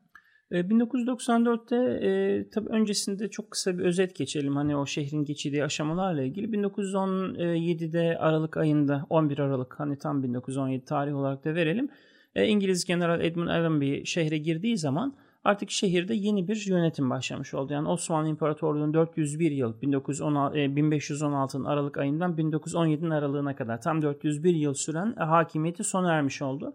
1994'te 0.53 1.77
e, 1.77 2.51
tabii 2.51 2.69
öncesinde 2.69 3.31
çok 3.31 3.51
kısa 3.51 3.79
bir 3.79 3.85
özet 3.85 4.17
geçelim 4.17 4.57
hani 4.57 4.77
o 4.77 4.87
şehrin 4.87 5.25
geçirdiği 5.25 5.65
aşamalarla 5.65 6.23
ilgili. 6.23 6.47
1917'de 6.47 8.19
Aralık 8.19 8.57
ayında 8.57 9.07
11 9.11 9.39
Aralık 9.39 9.81
hani 9.81 9.99
tam 9.99 10.23
1917 10.23 10.85
tarih 10.85 11.15
olarak 11.15 11.45
da 11.45 11.55
verelim. 11.55 11.89
E, 12.35 12.47
İngiliz 12.47 12.85
General 12.85 13.21
Edmund 13.21 13.49
Allenby 13.49 14.05
şehre 14.05 14.39
girdiği 14.39 14.79
zaman 14.79 15.17
artık 15.45 15.71
şehirde 15.71 16.15
yeni 16.15 16.49
bir 16.49 16.67
yönetim 16.67 17.11
başlamış 17.11 17.55
oldu. 17.55 17.73
Yani 17.73 17.89
Osmanlı 17.89 18.29
İmparatorluğu'nun 18.29 18.95
401 18.95 19.51
yıl 19.51 19.81
1916, 19.83 20.59
e, 20.59 20.65
1516'ın 20.65 21.65
Aralık 21.65 21.99
ayından 21.99 22.37
1917'nin 22.37 23.11
aralığına 23.11 23.57
kadar 23.57 23.81
tam 23.81 24.03
401 24.03 24.55
yıl 24.55 24.75
süren 24.75 25.15
e, 25.21 25.25
hakimiyeti 25.25 25.85
sona 25.85 26.13
ermiş 26.13 26.43
oldu. 26.43 26.75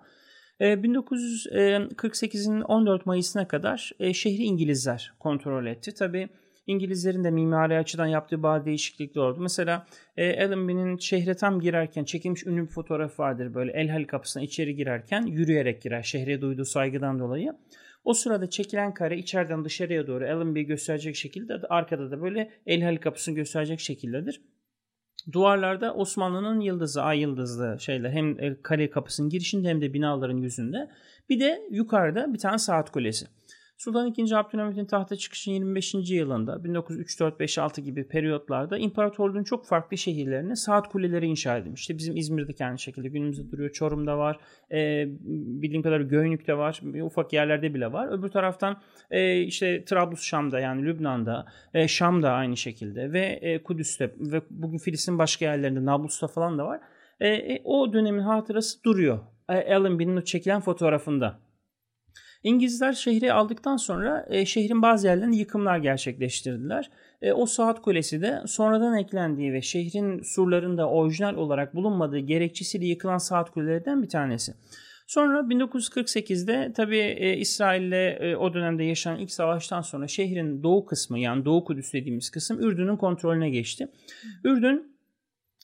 1948'in 0.60 2.62
14 2.62 3.06
Mayıs'ına 3.06 3.48
kadar 3.48 3.92
şehri 4.14 4.44
İngilizler 4.44 5.14
kontrol 5.20 5.66
etti. 5.66 5.94
Tabii 5.94 6.30
İngilizlerin 6.68 7.24
de 7.24 7.32
mimari 7.32 7.78
açıdan 7.78 8.08
yaptığı 8.08 8.44
bazı 8.44 8.66
değişiklikler 8.66 9.22
oldu. 9.22 9.40
Mesela 9.42 9.86
e, 10.18 10.46
Allenby'nin 10.46 10.98
şehre 10.98 11.36
tam 11.36 11.60
girerken 11.60 12.04
çekilmiş 12.04 12.46
ünlü 12.46 12.62
bir 12.62 12.72
fotoğraf 12.72 13.20
vardır. 13.20 13.54
Böyle 13.54 13.72
El 13.72 13.90
Halil 13.90 14.08
kapısına 14.08 14.44
içeri 14.44 14.76
girerken 14.76 15.26
yürüyerek 15.26 15.82
girer 15.82 16.04
şehre 16.04 16.42
duyduğu 16.42 16.66
saygıdan 16.66 17.20
dolayı. 17.20 17.54
O 18.04 18.14
sırada 18.14 18.50
çekilen 18.50 18.94
kare 18.94 19.18
içeriden 19.18 19.66
dışarıya 19.66 20.08
doğru 20.08 20.26
Allenby'yi 20.26 20.66
gösterecek 20.66 21.16
şekilde 21.16 21.54
arkada 21.70 22.12
da 22.12 22.22
böyle 22.22 22.52
El 22.66 22.82
Halil 22.82 22.98
kapısını 22.98 23.36
gösterecek 23.36 23.80
şekildedir. 23.80 24.42
Duvarlarda 25.32 25.94
Osmanlı'nın 25.94 26.60
yıldızı, 26.60 27.02
ay 27.02 27.20
yıldızlı 27.20 27.78
şeyler 27.80 28.10
hem 28.10 28.62
kale 28.62 28.90
kapısının 28.90 29.30
girişinde 29.30 29.70
hem 29.70 29.82
de 29.82 29.94
binaların 29.94 30.38
yüzünde. 30.38 30.90
Bir 31.30 31.40
de 31.40 31.62
yukarıda 31.72 32.34
bir 32.34 32.40
tane 32.40 32.58
saat 32.58 32.92
kulesi. 32.92 33.26
Sultan 33.78 34.14
II. 34.18 34.36
Abdülhamit'in 34.36 34.86
tahta 34.86 35.16
çıkışının 35.16 35.56
25. 35.56 35.94
yılında 35.94 36.64
1903 36.64 37.20
4 37.20 37.40
5 37.40 37.58
6 37.58 37.82
gibi 37.82 38.08
periyotlarda 38.08 38.78
imparatorluğun 38.78 39.44
çok 39.44 39.66
farklı 39.66 39.98
şehirlerine 39.98 40.56
saat 40.56 40.90
kuleleri 40.90 41.26
inşa 41.26 41.58
edilmişti. 41.58 41.98
Bizim 41.98 42.18
İzmir'deki 42.18 42.66
aynı 42.66 42.80
şekilde 42.80 43.08
günümüzde 43.08 43.52
duruyor. 43.52 43.70
Çorum'da 43.70 44.18
var. 44.18 44.40
E, 44.72 45.06
bildiğim 45.62 45.84
kadar 45.84 46.02
Göynük'te 46.02 46.58
var. 46.58 46.82
Ufak 47.02 47.34
yerlerde 47.34 47.74
bile 47.74 47.92
var. 47.92 48.20
Öbür 48.20 48.30
taraftan 48.30 48.82
e, 49.12 49.42
işte 49.42 49.86
Trablus 49.86 50.24
Şam'da 50.24 50.60
yani 50.60 50.86
Lübnan'da, 50.86 51.46
e, 51.74 51.88
Şam'da 51.88 52.32
aynı 52.32 52.58
şekilde 52.58 53.14
ve 53.14 53.26
e, 53.26 53.64
Kudüs'te 53.64 54.16
ve 54.20 54.42
bugün 54.50 54.78
Filistin 54.78 55.18
başka 55.18 55.46
yerlerinde 55.46 55.86
Nablus'ta 55.86 56.28
falan 56.28 56.58
da 56.58 56.66
var. 56.66 56.80
E, 57.20 57.28
e, 57.28 57.62
o 57.64 57.94
dönemin 57.94 58.22
hatırası 58.22 58.84
duruyor. 58.84 59.20
E, 59.50 59.76
Allenby'nin 59.76 60.18
o 60.18 60.22
çekilen 60.22 60.62
fotoğrafında. 60.62 61.45
İngilizler 62.46 62.94
şehri 62.94 63.34
aldıktan 63.34 63.78
sonra 63.78 64.26
e, 64.30 64.46
şehrin 64.46 64.82
bazı 64.82 65.08
yerlerinde 65.08 65.36
yıkımlar 65.36 65.78
gerçekleştirdiler. 65.78 66.90
E, 67.22 67.34
o 67.34 67.46
saat 67.46 67.82
kulesi 67.82 68.22
de 68.22 68.42
sonradan 68.46 68.98
eklendiği 68.98 69.54
ve 69.54 69.62
şehrin 69.62 70.22
surlarında 70.22 70.90
orijinal 70.90 71.36
olarak 71.36 71.76
bulunmadığı 71.76 72.20
gerekçesiyle 72.20 72.86
yıkılan 72.86 73.18
saat 73.18 73.52
kulelerden 73.52 74.04
bir 74.04 74.10
tanesi. 74.10 74.54
Sonra 75.08 75.40
1948'de 75.40 76.74
tabi 76.74 76.98
e, 76.98 77.38
İsrail'le 77.38 78.18
e, 78.20 78.36
o 78.36 78.54
dönemde 78.54 78.84
yaşanan 78.84 79.20
ilk 79.20 79.32
savaştan 79.32 79.82
sonra 79.82 80.08
şehrin 80.08 80.64
doğu 80.64 80.86
kısmı 80.86 81.20
yani 81.20 81.46
Doğu 81.46 81.64
Kudüs 81.64 81.94
dediğimiz 81.94 82.30
kısım 82.30 82.60
Ürdün'ün 82.60 82.98
kontrolüne 82.98 83.50
geçti. 83.50 83.88
Ürdün 84.44 84.95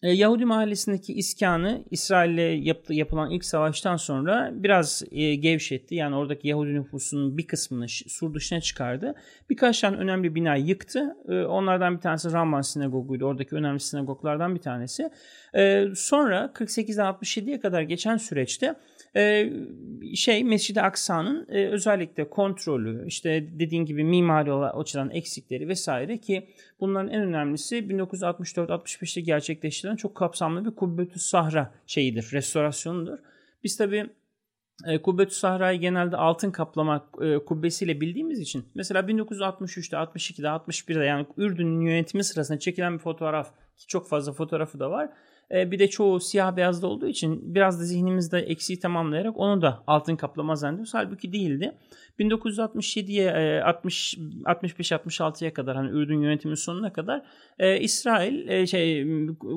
e, 0.04 0.12
Yahudi 0.12 0.46
mahallesindeki 0.46 1.14
iskanı 1.14 1.84
İsrail'le 1.92 2.66
yap, 2.66 2.78
yapılan 2.90 3.32
ilk 3.32 3.46
savaştan 3.46 3.96
sonra 3.96 4.52
biraz 4.54 5.04
e, 5.12 5.36
gevşetti. 5.36 5.96
Yani 5.96 6.16
oradaki 6.16 6.48
Yahudi 6.48 6.74
nüfusunun 6.74 7.38
bir 7.38 7.48
kısmını 7.48 7.88
sur 7.88 8.34
dışına 8.34 8.62
çıkardı. 8.62 9.16
Birkaç 9.50 9.82
tane 9.82 9.98
önemli 9.98 10.36
bina 10.36 10.56
yıktı. 10.56 11.16
E, 11.30 11.42
onlardan 11.42 11.96
bir 11.96 12.02
tanesi 12.02 12.32
Ramban 12.32 12.62
Sinagogu'ydu. 12.62 13.26
Oradaki 13.26 13.56
önemli 13.56 13.80
sinagoglardan 13.80 14.56
bir 14.56 14.62
tanesi. 14.62 15.10
E, 15.56 15.86
sonra 15.96 16.52
48'den 16.54 17.06
67'ye 17.06 17.60
kadar 17.60 17.82
geçen 17.82 18.18
süreçte 18.18 18.76
e, 19.16 19.54
şey 20.16 20.44
Mescid-i 20.44 20.82
Aksa'nın 20.82 21.48
e, 21.50 21.68
özellikle 21.68 22.30
kontrolü, 22.30 23.08
işte 23.08 23.60
dediğin 23.60 23.86
gibi 23.86 24.04
mimari 24.04 24.54
açıdan 24.54 25.10
eksikleri 25.10 25.68
vesaire 25.68 26.18
ki 26.18 26.48
bunların 26.80 27.12
en 27.12 27.22
önemlisi 27.22 27.76
1964-65'te 27.78 29.22
gerçekleştirilen 29.22 29.96
çok 29.96 30.16
kapsamlı 30.16 30.66
bir 30.66 30.72
Kubbetü 30.72 31.20
Sahra 31.20 31.72
şeyidir, 31.88 32.30
restorasyonudur. 32.34 33.18
Biz 33.64 33.78
tabii 33.78 34.10
e, 34.88 35.02
Kubbetü 35.02 35.36
Sahra'yı 35.36 35.80
genelde 35.80 36.18
altın 36.18 36.52
kaplama 36.52 37.10
e, 37.22 37.38
kubbesiyle 37.38 38.02
bildiğimiz 38.02 38.40
için 38.40 38.66
mesela 38.76 39.02
1963'te, 39.02 39.98
62'de, 39.98 40.48
61'de 40.48 41.04
yani 41.04 41.26
Ürdün'ün 41.38 41.82
yönetimi 41.82 42.24
sırasında 42.24 42.60
çekilen 42.60 42.94
bir 42.94 43.00
fotoğraf 43.00 43.52
ki 43.78 43.88
çok 43.88 44.10
fazla 44.10 44.34
fotoğrafı 44.34 44.80
da 44.80 44.92
var 44.92 45.10
e, 45.54 45.72
bir 45.72 45.80
de 45.80 45.88
çoğu 45.88 46.20
siyah 46.20 46.56
beyazda 46.56 46.88
olduğu 46.88 47.08
için 47.08 47.56
biraz 47.56 47.80
da 47.80 47.84
zihnimizde 47.84 48.40
eksiği 48.40 48.80
tamamlayarak 48.80 49.38
onu 49.38 49.62
da 49.62 49.84
altın 49.88 50.16
kaplama 50.16 50.56
zannediyoruz. 50.56 50.94
Halbuki 50.94 51.34
değildi. 51.34 51.78
1967'ye 52.20 53.64
60 53.64 54.18
65-66'ya 54.46 55.54
kadar 55.54 55.76
hani 55.76 55.90
Ürdün 55.92 56.22
yönetimi 56.22 56.58
sonuna 56.58 56.94
kadar 56.94 57.22
e, 57.60 57.80
İsrail 57.80 58.48
e, 58.48 58.68
şey 58.68 59.08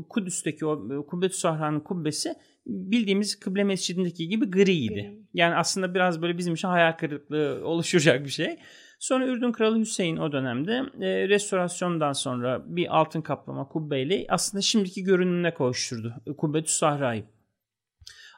Kudüs'teki 0.09 0.66
o 0.66 1.07
Kubbetü 1.07 1.37
Sahra'nın 1.37 1.80
kubbesi 1.80 2.35
bildiğimiz 2.66 3.40
kıble 3.40 3.64
mescidindeki 3.64 4.28
gibi 4.28 4.50
griydi. 4.50 4.94
Gri. 4.94 5.18
Yani 5.35 5.54
aslında 5.54 5.94
biraz 5.94 6.22
böyle 6.22 6.38
bizim 6.38 6.54
için 6.54 6.68
hayal 6.68 6.92
kırıklığı 6.92 7.61
oluşturacak 7.64 8.24
bir 8.24 8.30
şey. 8.30 8.57
Sonra 9.05 9.27
Ürdün 9.27 9.53
Kralı 9.53 9.79
Hüseyin 9.79 10.17
o 10.17 10.33
dönemde 10.33 10.73
e, 11.01 11.29
restorasyondan 11.29 12.12
sonra 12.12 12.62
bir 12.67 12.99
altın 12.99 13.21
kaplama 13.21 13.69
kubbeyle 13.69 14.27
aslında 14.29 14.62
şimdiki 14.62 15.03
görünümüne 15.03 15.55
kavuşturdu 15.55 16.14
Kubbetü 16.38 16.73
Sahra'yı. 16.73 17.25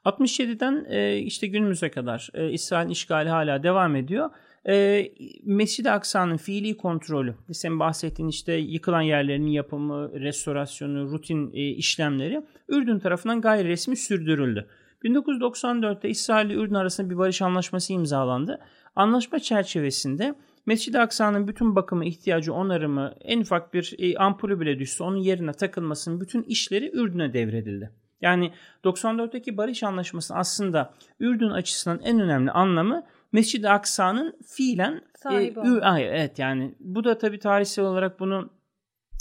67'den 0.05 0.87
e, 0.88 1.18
işte 1.18 1.46
günümüze 1.46 1.90
kadar 1.90 2.31
e, 2.35 2.50
İsrail'in 2.50 2.90
işgali 2.90 3.29
hala 3.29 3.62
devam 3.62 3.96
ediyor. 3.96 4.31
E, 4.68 5.07
Mescid-i 5.44 5.90
Aksa'nın 5.90 6.37
fiili 6.37 6.76
kontrolü, 6.76 7.35
senin 7.52 7.81
bahsettiğin 7.81 8.29
işte 8.29 8.52
yıkılan 8.52 9.02
yerlerin 9.02 9.46
yapımı, 9.46 10.20
restorasyonu, 10.20 11.11
rutin 11.11 11.52
e, 11.52 11.68
işlemleri 11.68 12.42
Ürdün 12.68 12.98
tarafından 12.98 13.40
gayri 13.40 13.68
resmi 13.68 13.96
sürdürüldü. 13.96 14.68
1994'te 15.04 16.09
İsrail 16.09 16.46
ile 16.50 16.54
Ürdün 16.54 16.74
arasında 16.74 17.11
bir 17.11 17.18
barış 17.18 17.42
anlaşması 17.42 17.92
imzalandı. 17.92 18.61
Anlaşma 18.96 19.38
çerçevesinde 19.38 20.35
Mescid-i 20.66 20.98
Aksa'nın 20.98 21.48
bütün 21.48 21.76
bakımı, 21.76 22.04
ihtiyacı, 22.04 22.54
onarımı, 22.54 23.14
en 23.20 23.40
ufak 23.40 23.74
bir 23.74 23.94
e, 23.98 24.18
ampulü 24.18 24.61
bile 24.61 24.78
düşse 24.78 25.04
onun 25.04 25.16
yerine 25.16 25.52
takılmasının 25.52 26.20
bütün 26.20 26.42
işleri 26.42 26.90
Ürdün'e 26.94 27.32
devredildi. 27.32 27.90
Yani 28.20 28.52
94'teki 28.85 29.56
barış 29.56 29.82
anlaşması 29.82 30.35
aslında 30.35 30.94
Ürdün 31.20 31.50
açısından 31.50 32.00
en 32.04 32.20
önemli 32.20 32.50
anlamı 32.50 33.02
Mescid-i 33.32 33.68
Aksa'nın 33.68 34.38
fiilen 34.46 35.02
Sahibi 35.18 35.61
e, 35.61 35.80
ay, 35.80 36.04
evet 36.04 36.38
yani 36.38 36.74
bu 36.80 37.04
da 37.04 37.18
tabii 37.18 37.38
tarihsel 37.38 37.85
olarak 37.85 38.20
bunu 38.20 38.37
e, 38.37 38.55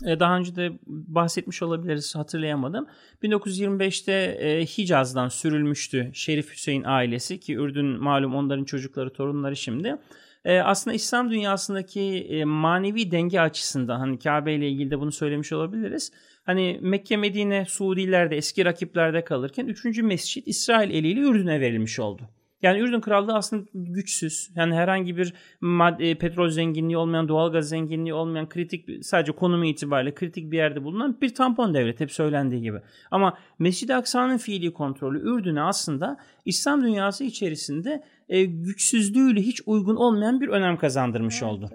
daha 0.03 0.37
önce 0.37 0.55
de 0.55 0.71
bahsetmiş 0.87 1.61
olabiliriz 1.61 2.15
hatırlayamadım. 2.15 2.87
1925'te 3.23 4.13
e, 4.13 4.65
Hicaz'dan 4.65 5.27
sürülmüştü 5.27 6.11
Şerif 6.13 6.51
Hüseyin 6.51 6.83
ailesi 6.83 7.39
ki 7.39 7.55
Ürdün 7.55 7.85
malum 7.85 8.35
onların 8.35 8.65
çocukları 8.65 9.13
torunları 9.13 9.55
şimdi. 9.55 9.97
E, 10.45 10.59
aslında 10.59 10.95
İslam 10.95 11.31
dünyasındaki 11.31 12.01
e, 12.29 12.45
manevi 12.45 13.11
denge 13.11 13.39
açısından 13.39 13.99
hani 13.99 14.19
Kabe 14.19 14.53
ile 14.53 14.69
ilgili 14.69 14.91
de 14.91 14.99
bunu 14.99 15.11
söylemiş 15.11 15.53
olabiliriz. 15.53 16.11
Hani 16.43 16.79
Mekke, 16.81 17.17
Medine, 17.17 17.65
Suudilerde 17.65 18.37
eski 18.37 18.65
rakiplerde 18.65 19.23
kalırken 19.23 19.67
3. 19.67 19.85
mescit 19.85 20.47
İsrail 20.47 20.89
eliyle 20.89 21.19
Ürdün'e 21.19 21.61
verilmiş 21.61 21.99
oldu. 21.99 22.29
Yani 22.61 22.79
Ürdün 22.79 23.01
Krallığı 23.01 23.35
aslında 23.35 23.65
güçsüz. 23.73 24.51
Yani 24.55 24.75
herhangi 24.75 25.17
bir 25.17 25.33
madde, 25.61 26.15
petrol 26.15 26.49
zenginliği 26.49 26.97
olmayan, 26.97 27.27
doğalgaz 27.27 27.69
zenginliği 27.69 28.13
olmayan, 28.13 28.49
kritik 28.49 29.05
sadece 29.05 29.31
konumu 29.31 29.65
itibariyle 29.65 30.15
kritik 30.15 30.51
bir 30.51 30.57
yerde 30.57 30.83
bulunan 30.83 31.17
bir 31.21 31.35
tampon 31.35 31.73
devlet 31.73 31.99
hep 31.99 32.11
söylendiği 32.11 32.61
gibi. 32.61 32.77
Ama 33.11 33.37
Mescid-i 33.59 33.95
Aksa'nın 33.95 34.37
fiili 34.37 34.73
kontrolü 34.73 35.19
Ürdün'e 35.19 35.61
aslında 35.61 36.17
İslam 36.45 36.83
dünyası 36.83 37.23
içerisinde 37.23 38.03
e, 38.29 38.45
güçsüzlüğüyle 38.45 39.41
hiç 39.41 39.61
uygun 39.65 39.95
olmayan 39.95 40.41
bir 40.41 40.47
önem 40.47 40.77
kazandırmış 40.77 41.35
evet, 41.41 41.53
oldu. 41.53 41.69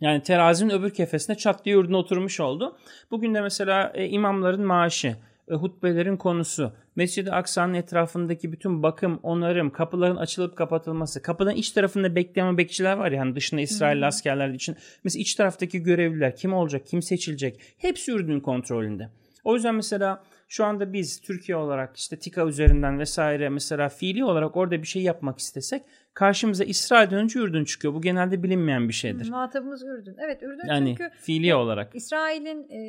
Yani 0.00 0.22
terazinin 0.22 0.70
öbür 0.70 0.90
kefesine 0.90 1.36
çat 1.36 1.64
diye 1.64 1.76
Ürdün 1.76 1.92
oturmuş 1.92 2.40
oldu. 2.40 2.76
Bugün 3.10 3.34
de 3.34 3.40
mesela 3.40 3.92
e, 3.94 4.08
imamların 4.08 4.66
maaşı, 4.66 5.16
hutbelerin 5.48 6.16
konusu, 6.16 6.72
Mescid-i 6.96 7.32
Aksa'nın 7.32 7.74
etrafındaki 7.74 8.52
bütün 8.52 8.82
bakım, 8.82 9.20
onarım, 9.22 9.70
kapıların 9.70 10.16
açılıp 10.16 10.56
kapatılması, 10.56 11.22
kapıdan 11.22 11.54
iç 11.54 11.70
tarafında 11.70 12.14
bekleyen 12.14 12.58
bekçiler 12.58 12.96
var 12.96 13.12
ya 13.12 13.20
hani 13.20 13.36
dışında 13.36 13.60
İsrail 13.60 13.96
hmm. 13.96 14.04
askerler 14.04 14.48
için. 14.48 14.76
Mesela 15.04 15.20
iç 15.20 15.34
taraftaki 15.34 15.82
görevliler 15.82 16.36
kim 16.36 16.54
olacak, 16.54 16.86
kim 16.86 17.02
seçilecek 17.02 17.60
hepsi 17.78 18.12
Ürdün 18.12 18.40
kontrolünde. 18.40 19.08
O 19.44 19.54
yüzden 19.54 19.74
mesela 19.74 20.22
şu 20.48 20.64
anda 20.64 20.92
biz 20.92 21.20
Türkiye 21.20 21.56
olarak 21.56 21.96
işte 21.96 22.18
TİKA 22.18 22.46
üzerinden 22.46 22.98
vesaire 22.98 23.48
mesela 23.48 23.88
fiili 23.88 24.24
olarak 24.24 24.56
orada 24.56 24.82
bir 24.82 24.86
şey 24.86 25.02
yapmak 25.02 25.38
istesek 25.38 25.82
karşımıza 26.14 26.64
İsrail'den 26.64 27.18
önce 27.18 27.38
Ürdün 27.38 27.64
çıkıyor. 27.64 27.94
Bu 27.94 28.00
genelde 28.00 28.42
bilinmeyen 28.42 28.88
bir 28.88 28.94
şeydir. 28.94 29.30
Muhatabımız 29.30 29.82
Ürdün. 29.82 30.16
Evet 30.24 30.42
Ürdün 30.42 30.68
yani, 30.68 30.88
çünkü 30.88 31.10
fiili 31.16 31.54
olarak. 31.54 31.94
İsrail'in 31.94 32.68
e, 32.70 32.80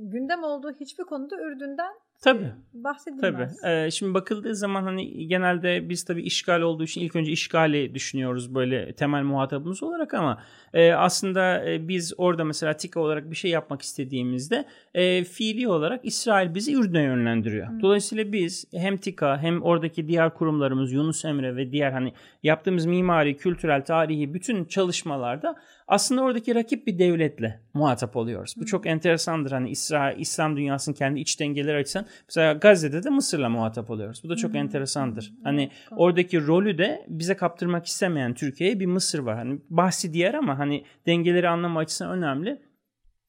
gündem 0.00 0.42
olduğu 0.42 0.72
hiçbir 0.72 1.04
konuda 1.04 1.36
Ürdün'den 1.36 1.94
Tabii. 2.24 2.52
bahsedilmez. 2.74 3.60
Tabii. 3.60 3.72
Ee, 3.72 3.90
şimdi 3.90 4.14
bakıldığı 4.14 4.54
zaman 4.54 4.82
hani 4.82 5.28
genelde 5.28 5.88
biz 5.88 6.04
tabii 6.04 6.22
işgal 6.22 6.60
olduğu 6.60 6.84
için 6.84 7.00
ilk 7.00 7.16
önce 7.16 7.32
işgali 7.32 7.94
düşünüyoruz 7.94 8.54
böyle 8.54 8.92
temel 8.92 9.22
muhatabımız 9.22 9.82
olarak 9.82 10.14
ama 10.14 10.42
e, 10.74 10.92
aslında 10.92 11.70
e, 11.70 11.88
biz 11.88 12.12
orada 12.16 12.44
mesela 12.44 12.76
TİKA 12.76 13.00
olarak 13.00 13.30
bir 13.30 13.36
şey 13.36 13.50
yapmak 13.50 13.82
istediğimizde 13.82 14.64
e, 14.94 15.24
fiili 15.24 15.68
olarak 15.68 16.00
İsrail 16.04 16.54
bizi 16.54 16.74
Ürdün'e 16.74 17.02
yönlendiriyor. 17.02 17.66
Hı. 17.68 17.80
Dolayısıyla 17.82 18.32
biz 18.32 18.64
hem 18.74 18.96
TİKA 18.96 19.38
hem 19.42 19.62
oradaki 19.62 20.08
diğer 20.08 20.34
kurumlarımız 20.34 20.92
Yunus 20.92 21.24
Emre 21.24 21.56
ve 21.56 21.72
diğer 21.72 21.92
hani 21.92 22.12
yaptığımız 22.42 22.86
mimari, 22.86 23.36
kültürel, 23.36 23.84
tarihi 23.84 24.34
bütün 24.34 24.64
çalışmalarda 24.64 25.56
aslında 25.88 26.22
oradaki 26.22 26.54
rakip 26.54 26.86
bir 26.86 26.98
devletle 26.98 27.60
muhatap 27.74 28.16
oluyoruz. 28.16 28.54
Bu 28.56 28.66
çok 28.66 28.86
enteresandır. 28.86 29.52
Hani 29.52 29.70
İsrail, 29.70 30.20
İslam 30.20 30.56
dünyasının 30.56 30.94
kendi 30.94 31.20
iç 31.20 31.40
dengeleri 31.40 31.76
açısından 31.76 32.06
mesela 32.28 32.52
Gazze'de 32.52 33.02
de 33.02 33.10
Mısır'la 33.10 33.48
muhatap 33.48 33.90
oluyoruz. 33.90 34.20
Bu 34.24 34.28
da 34.28 34.36
çok 34.36 34.54
enteresandır. 34.54 35.32
Hani 35.44 35.70
oradaki 35.90 36.46
rolü 36.46 36.78
de 36.78 37.06
bize 37.08 37.36
kaptırmak 37.36 37.86
istemeyen 37.86 38.34
Türkiye'ye 38.34 38.80
bir 38.80 38.86
Mısır 38.86 39.18
var. 39.18 39.36
Hani 39.36 39.60
bahsi 39.70 40.12
diğer 40.12 40.34
ama 40.34 40.58
hani 40.58 40.84
dengeleri 41.06 41.48
anlama 41.48 41.80
açısından 41.80 42.18
önemli. 42.18 42.62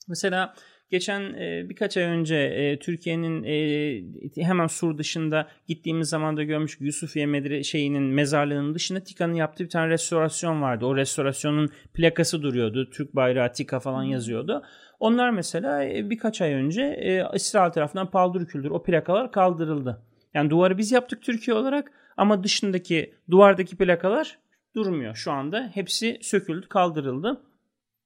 Mesela 0.08 0.54
geçen 0.96 1.22
e, 1.22 1.70
birkaç 1.70 1.98
ay 1.98 2.04
önce 2.04 2.36
e, 2.36 2.80
Türkiye'nin 2.80 3.44
e, 3.44 4.44
hemen 4.44 4.68
sur 4.68 4.98
dışında 4.98 5.48
gittiğimiz 5.68 6.10
zaman 6.10 6.38
da 6.38 6.44
görmüş 6.44 6.78
Yusufiye 6.80 7.26
Medre 7.26 7.64
şeyinin 7.64 8.04
mezarlığının 8.04 8.76
dışında 8.76 9.00
Tika'nın 9.00 9.34
yaptığı 9.34 9.64
bir 9.64 9.70
tane 9.70 9.90
restorasyon 9.90 10.62
vardı. 10.62 10.86
O 10.86 10.96
restorasyonun 10.96 11.70
plakası 11.94 12.42
duruyordu. 12.42 12.90
Türk 12.90 13.16
bayrağı 13.16 13.54
Tika 13.54 13.80
falan 13.80 14.04
yazıyordu. 14.04 14.64
Onlar 15.00 15.30
mesela 15.30 15.84
e, 15.84 16.10
birkaç 16.10 16.42
ay 16.42 16.54
önce 16.54 16.82
e, 16.82 17.24
İsrail 17.36 17.72
tarafından 17.72 18.10
paldır 18.10 18.46
küldür 18.46 18.70
o 18.70 18.84
plakalar 18.84 19.32
kaldırıldı. 19.32 20.02
Yani 20.34 20.50
duvarı 20.50 20.78
biz 20.78 20.92
yaptık 20.92 21.22
Türkiye 21.22 21.58
olarak 21.58 21.92
ama 22.18 22.44
dışındaki 22.44 23.14
duvardaki 23.32 23.76
plakalar 23.76 24.38
durmuyor 24.76 25.16
şu 25.16 25.32
anda. 25.32 25.72
Hepsi 25.74 26.20
söküldü, 26.22 26.68
kaldırıldı. 26.68 27.42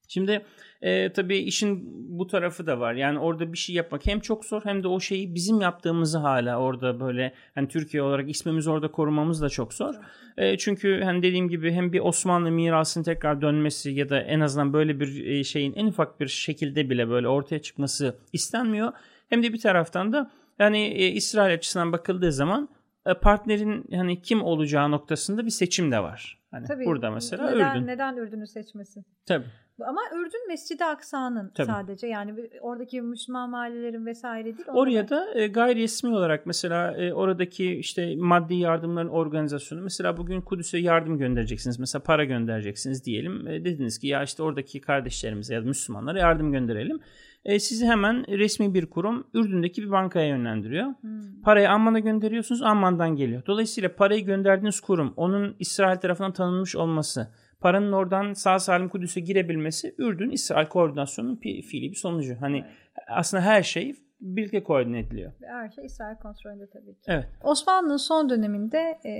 Şimdi 0.08 0.46
e, 0.82 1.14
tabii 1.14 1.38
işin 1.38 1.84
bu 2.20 2.28
tarafı 2.28 2.68
da 2.68 2.80
var. 2.80 2.94
Yani 2.94 3.20
orada 3.20 3.54
bir 3.54 3.58
şey 3.58 3.76
yapmak 3.76 4.06
hem 4.06 4.20
çok 4.20 4.46
zor 4.46 4.62
hem 4.66 4.84
de 4.84 4.88
o 4.88 5.00
şeyi 5.00 5.36
bizim 5.36 5.62
yaptığımızı 5.62 6.18
hala 6.18 6.60
orada 6.60 7.00
böyle 7.00 7.34
hani 7.56 7.68
Türkiye 7.68 8.04
olarak 8.04 8.30
ismimizi 8.30 8.70
orada 8.70 8.92
korumamız 8.92 9.42
da 9.42 9.50
çok 9.50 9.74
zor. 9.74 9.96
E, 10.38 10.58
çünkü 10.58 11.02
hani 11.04 11.24
dediğim 11.24 11.50
gibi 11.50 11.72
hem 11.72 11.94
bir 11.94 12.00
Osmanlı 12.00 12.52
mirasının 12.52 13.04
tekrar 13.04 13.42
dönmesi 13.42 13.92
ya 13.92 14.10
da 14.10 14.22
en 14.22 14.40
azından 14.40 14.74
böyle 14.74 15.00
bir 15.00 15.26
e, 15.26 15.44
şeyin 15.44 15.74
en 15.74 15.86
ufak 15.86 16.20
bir 16.20 16.28
şekilde 16.28 16.90
bile 16.90 17.10
böyle 17.10 17.28
ortaya 17.28 17.60
çıkması 17.60 18.16
istenmiyor. 18.34 18.92
Hem 19.30 19.44
de 19.44 19.54
bir 19.54 19.60
taraftan 19.60 20.14
da 20.14 20.32
yani 20.60 20.88
e, 20.88 21.08
İsrail 21.08 21.54
açısından 21.54 21.92
bakıldığı 21.92 22.32
zaman 22.32 22.70
e, 23.06 23.14
partnerin 23.14 23.86
hani 23.96 24.22
kim 24.22 24.44
olacağı 24.44 24.92
noktasında 24.92 25.46
bir 25.46 25.52
seçim 25.52 25.92
de 25.92 26.00
var. 26.00 26.40
Hani 26.52 26.68
Tabii, 26.68 26.86
burada 26.86 27.12
mesela 27.12 27.52
neden, 27.52 27.76
Ürdün. 27.76 27.88
Neden 27.88 28.18
Ürdün'ü 28.18 28.48
seçmesi? 28.48 29.04
Tabii. 29.26 29.46
Ama 29.88 30.02
Ürdün 30.16 30.48
Mescid-i 30.48 30.86
Aksa'nın 30.86 31.52
Tabii. 31.56 31.68
sadece 31.68 32.08
yani 32.08 32.34
oradaki 32.62 33.02
Müslüman 33.02 33.50
mahallelerin 33.50 34.06
vesaire 34.06 34.46
değil. 34.46 34.68
Oraya 34.74 35.10
da 35.10 35.34
e, 35.34 35.48
gayri 35.48 35.82
resmi 35.82 36.16
olarak 36.16 36.46
mesela 36.46 36.98
e, 36.98 37.14
oradaki 37.14 37.76
işte 37.76 38.16
maddi 38.16 38.56
yardımların 38.56 39.10
organizasyonu 39.10 39.82
mesela 39.82 40.18
bugün 40.18 40.42
Kudüs'e 40.42 40.78
yardım 40.78 41.18
göndereceksiniz 41.18 41.80
mesela 41.80 42.04
para 42.04 42.24
göndereceksiniz 42.24 43.06
diyelim 43.06 43.48
e, 43.48 43.66
dediniz 43.66 44.00
ki 44.00 44.08
ya 44.08 44.24
işte 44.24 44.44
oradaki 44.44 44.82
kardeşlerimize 44.82 45.54
ya 45.54 45.62
da 45.62 45.66
Müslümanlara 45.66 46.20
yardım 46.20 46.52
gönderelim. 46.52 47.00
E, 47.46 47.60
sizi 47.60 47.86
hemen 47.86 48.26
resmi 48.28 48.74
bir 48.74 48.86
kurum 48.86 49.28
Ürdün'deki 49.34 49.84
bir 49.84 49.92
bankaya 49.92 50.28
yönlendiriyor. 50.28 50.86
Hmm. 51.02 51.42
Parayı 51.44 51.70
Amman'a 51.70 52.00
gönderiyorsunuz 52.00 52.62
Amman'dan 52.62 53.16
geliyor. 53.16 53.42
Dolayısıyla 53.48 53.96
parayı 53.96 54.26
gönderdiğiniz 54.26 54.80
kurum 54.80 55.14
onun 55.16 55.56
İsrail 55.60 55.98
tarafından 55.98 56.34
tanınmış 56.34 56.76
olması 56.76 57.28
paranın 57.60 57.92
oradan 57.92 58.34
sağ 58.34 58.60
salim 58.60 58.90
Kudüs'e 58.90 59.20
girebilmesi 59.20 59.96
Ürdün 59.98 60.30
İsrail 60.30 60.68
koordinasyonunun 60.68 61.36
fi- 61.36 61.62
fiili 61.62 61.92
bir 61.92 61.96
sonucu. 61.96 62.36
Hani 62.40 62.66
aslında 63.08 63.44
her 63.44 63.64
şey 63.64 63.96
birlikte 64.22 64.64
koordine 64.64 65.00
ediliyor. 65.00 65.32
Her 65.42 65.70
şey 65.70 65.86
İsrail 65.86 66.16
kontrolünde 66.16 66.70
tabii 66.74 66.94
ki. 66.94 67.02
Evet. 67.08 67.26
Osmanlı'nın 67.44 67.98
son 67.98 68.30
döneminde 68.30 69.00
e, 69.06 69.14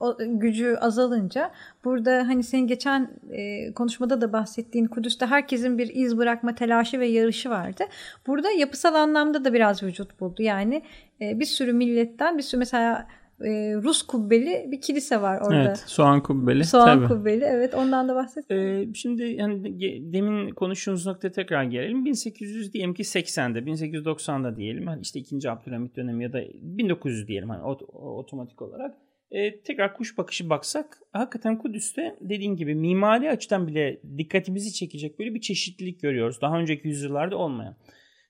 o, 0.00 0.16
gücü 0.18 0.76
azalınca 0.80 1.50
burada 1.84 2.28
hani 2.28 2.42
senin 2.42 2.66
geçen 2.66 3.10
e, 3.30 3.72
konuşmada 3.72 4.20
da 4.20 4.32
bahsettiğin 4.32 4.86
Kudüs'te 4.86 5.26
herkesin 5.26 5.78
bir 5.78 5.90
iz 5.94 6.18
bırakma 6.18 6.54
telaşı 6.54 7.00
ve 7.00 7.06
yarışı 7.06 7.50
vardı. 7.50 7.84
Burada 8.26 8.50
yapısal 8.50 8.94
anlamda 8.94 9.44
da 9.44 9.52
biraz 9.52 9.82
vücut 9.82 10.20
buldu. 10.20 10.42
Yani 10.42 10.82
e, 11.20 11.40
bir 11.40 11.44
sürü 11.44 11.72
milletten 11.72 12.38
bir 12.38 12.42
sürü 12.42 12.58
mesela 12.58 13.06
e, 13.40 13.74
Rus 13.74 14.02
kubbeli 14.02 14.68
bir 14.70 14.80
kilise 14.80 15.22
var 15.22 15.40
orada. 15.40 15.62
Evet, 15.62 15.84
soğan 15.86 16.22
kubbeli. 16.22 16.64
Soğan 16.64 16.98
tabii. 16.98 17.08
kubbeli 17.08 17.44
evet 17.44 17.74
ondan 17.74 18.08
da 18.08 18.14
bahset. 18.14 18.50
Ee, 18.50 18.88
şimdi 18.94 19.22
yani 19.22 19.80
demin 20.12 20.50
konuştuğumuz 20.50 21.06
noktaya 21.06 21.32
tekrar 21.32 21.64
gelelim. 21.64 22.04
1800 22.04 22.72
diyelim 22.72 22.94
ki 22.94 23.02
80'de, 23.02 23.58
1890'da 23.58 24.56
diyelim. 24.56 24.86
Hani 24.86 25.00
işte 25.02 25.20
2. 25.20 25.50
Abdülhamit 25.50 25.96
dönemi 25.96 26.24
ya 26.24 26.32
da 26.32 26.40
1900 26.54 27.28
diyelim 27.28 27.50
hani 27.50 27.62
ot- 27.62 27.90
otomatik 27.92 28.62
olarak. 28.62 28.94
Ee, 29.30 29.60
tekrar 29.60 29.96
kuş 29.96 30.18
bakışı 30.18 30.50
baksak 30.50 30.98
hakikaten 31.12 31.58
Kudüs'te 31.58 32.16
dediğin 32.20 32.56
gibi 32.56 32.74
mimari 32.74 33.30
açıdan 33.30 33.66
bile 33.66 34.00
dikkatimizi 34.18 34.72
çekecek 34.72 35.18
böyle 35.18 35.34
bir 35.34 35.40
çeşitlilik 35.40 36.02
görüyoruz. 36.02 36.40
Daha 36.40 36.58
önceki 36.58 36.88
yüzyıllarda 36.88 37.36
olmayan. 37.36 37.76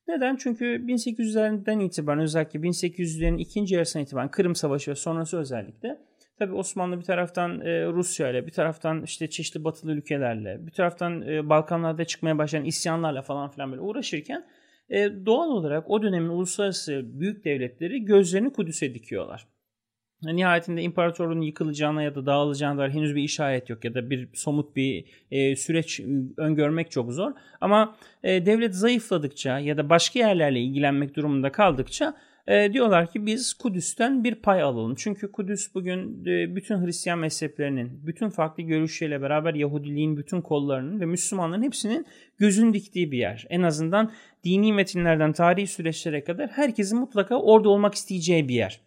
Neden? 0.08 0.36
Çünkü 0.36 0.64
1800'lerden 0.64 1.80
itibaren 1.80 2.22
özellikle 2.22 2.60
1800'lerin 2.60 3.38
ikinci 3.38 3.74
yarısına 3.74 4.02
itibaren 4.02 4.30
Kırım 4.30 4.54
Savaşı 4.54 4.90
ve 4.90 4.94
sonrası 4.94 5.38
özellikle 5.38 5.98
tabii 6.38 6.54
Osmanlı 6.54 6.98
bir 6.98 7.04
taraftan 7.04 7.60
e, 7.60 7.86
Rusya 7.86 8.30
ile 8.30 8.46
bir 8.46 8.52
taraftan 8.52 9.02
işte 9.02 9.30
çeşitli 9.30 9.64
batılı 9.64 9.92
ülkelerle 9.92 10.66
bir 10.66 10.72
taraftan 10.72 11.22
e, 11.22 11.48
Balkanlarda 11.48 12.04
çıkmaya 12.04 12.38
başlayan 12.38 12.64
isyanlarla 12.64 13.22
falan 13.22 13.50
filan 13.50 13.70
böyle 13.70 13.82
uğraşırken 13.82 14.44
e, 14.88 15.26
doğal 15.26 15.48
olarak 15.48 15.90
o 15.90 16.02
dönemin 16.02 16.28
uluslararası 16.28 17.02
büyük 17.04 17.44
devletleri 17.44 18.04
gözlerini 18.04 18.52
Kudüs'e 18.52 18.94
dikiyorlar. 18.94 19.53
Nihayetinde 20.32 20.82
imparatorluğun 20.82 21.40
yıkılacağına 21.40 22.02
ya 22.02 22.14
da 22.14 22.26
dağılacağına 22.26 22.78
dair 22.78 22.90
henüz 22.90 23.14
bir 23.14 23.22
işaret 23.22 23.70
yok 23.70 23.84
ya 23.84 23.94
da 23.94 24.10
bir 24.10 24.28
somut 24.34 24.76
bir 24.76 25.04
e, 25.30 25.56
süreç 25.56 26.00
öngörmek 26.36 26.90
çok 26.90 27.12
zor. 27.12 27.32
Ama 27.60 27.96
e, 28.22 28.46
devlet 28.46 28.74
zayıfladıkça 28.74 29.58
ya 29.58 29.76
da 29.76 29.90
başka 29.90 30.18
yerlerle 30.18 30.60
ilgilenmek 30.60 31.16
durumunda 31.16 31.52
kaldıkça 31.52 32.14
e, 32.46 32.72
diyorlar 32.72 33.10
ki 33.10 33.26
biz 33.26 33.54
Kudüs'ten 33.54 34.24
bir 34.24 34.34
pay 34.34 34.62
alalım. 34.62 34.94
Çünkü 34.94 35.32
Kudüs 35.32 35.74
bugün 35.74 36.24
e, 36.24 36.56
bütün 36.56 36.86
Hristiyan 36.86 37.18
mezheplerinin, 37.18 38.06
bütün 38.06 38.28
farklı 38.28 38.62
görüşleriyle 38.62 39.22
beraber 39.22 39.54
Yahudiliğin 39.54 40.16
bütün 40.16 40.40
kollarının 40.40 41.00
ve 41.00 41.06
Müslümanların 41.06 41.62
hepsinin 41.62 42.06
gözün 42.38 42.72
diktiği 42.72 43.12
bir 43.12 43.18
yer. 43.18 43.46
En 43.48 43.62
azından 43.62 44.12
dini 44.44 44.72
metinlerden 44.72 45.32
tarihi 45.32 45.66
süreçlere 45.66 46.24
kadar 46.24 46.50
herkesin 46.50 46.98
mutlaka 46.98 47.36
orada 47.36 47.68
olmak 47.68 47.94
isteyeceği 47.94 48.48
bir 48.48 48.54
yer. 48.54 48.80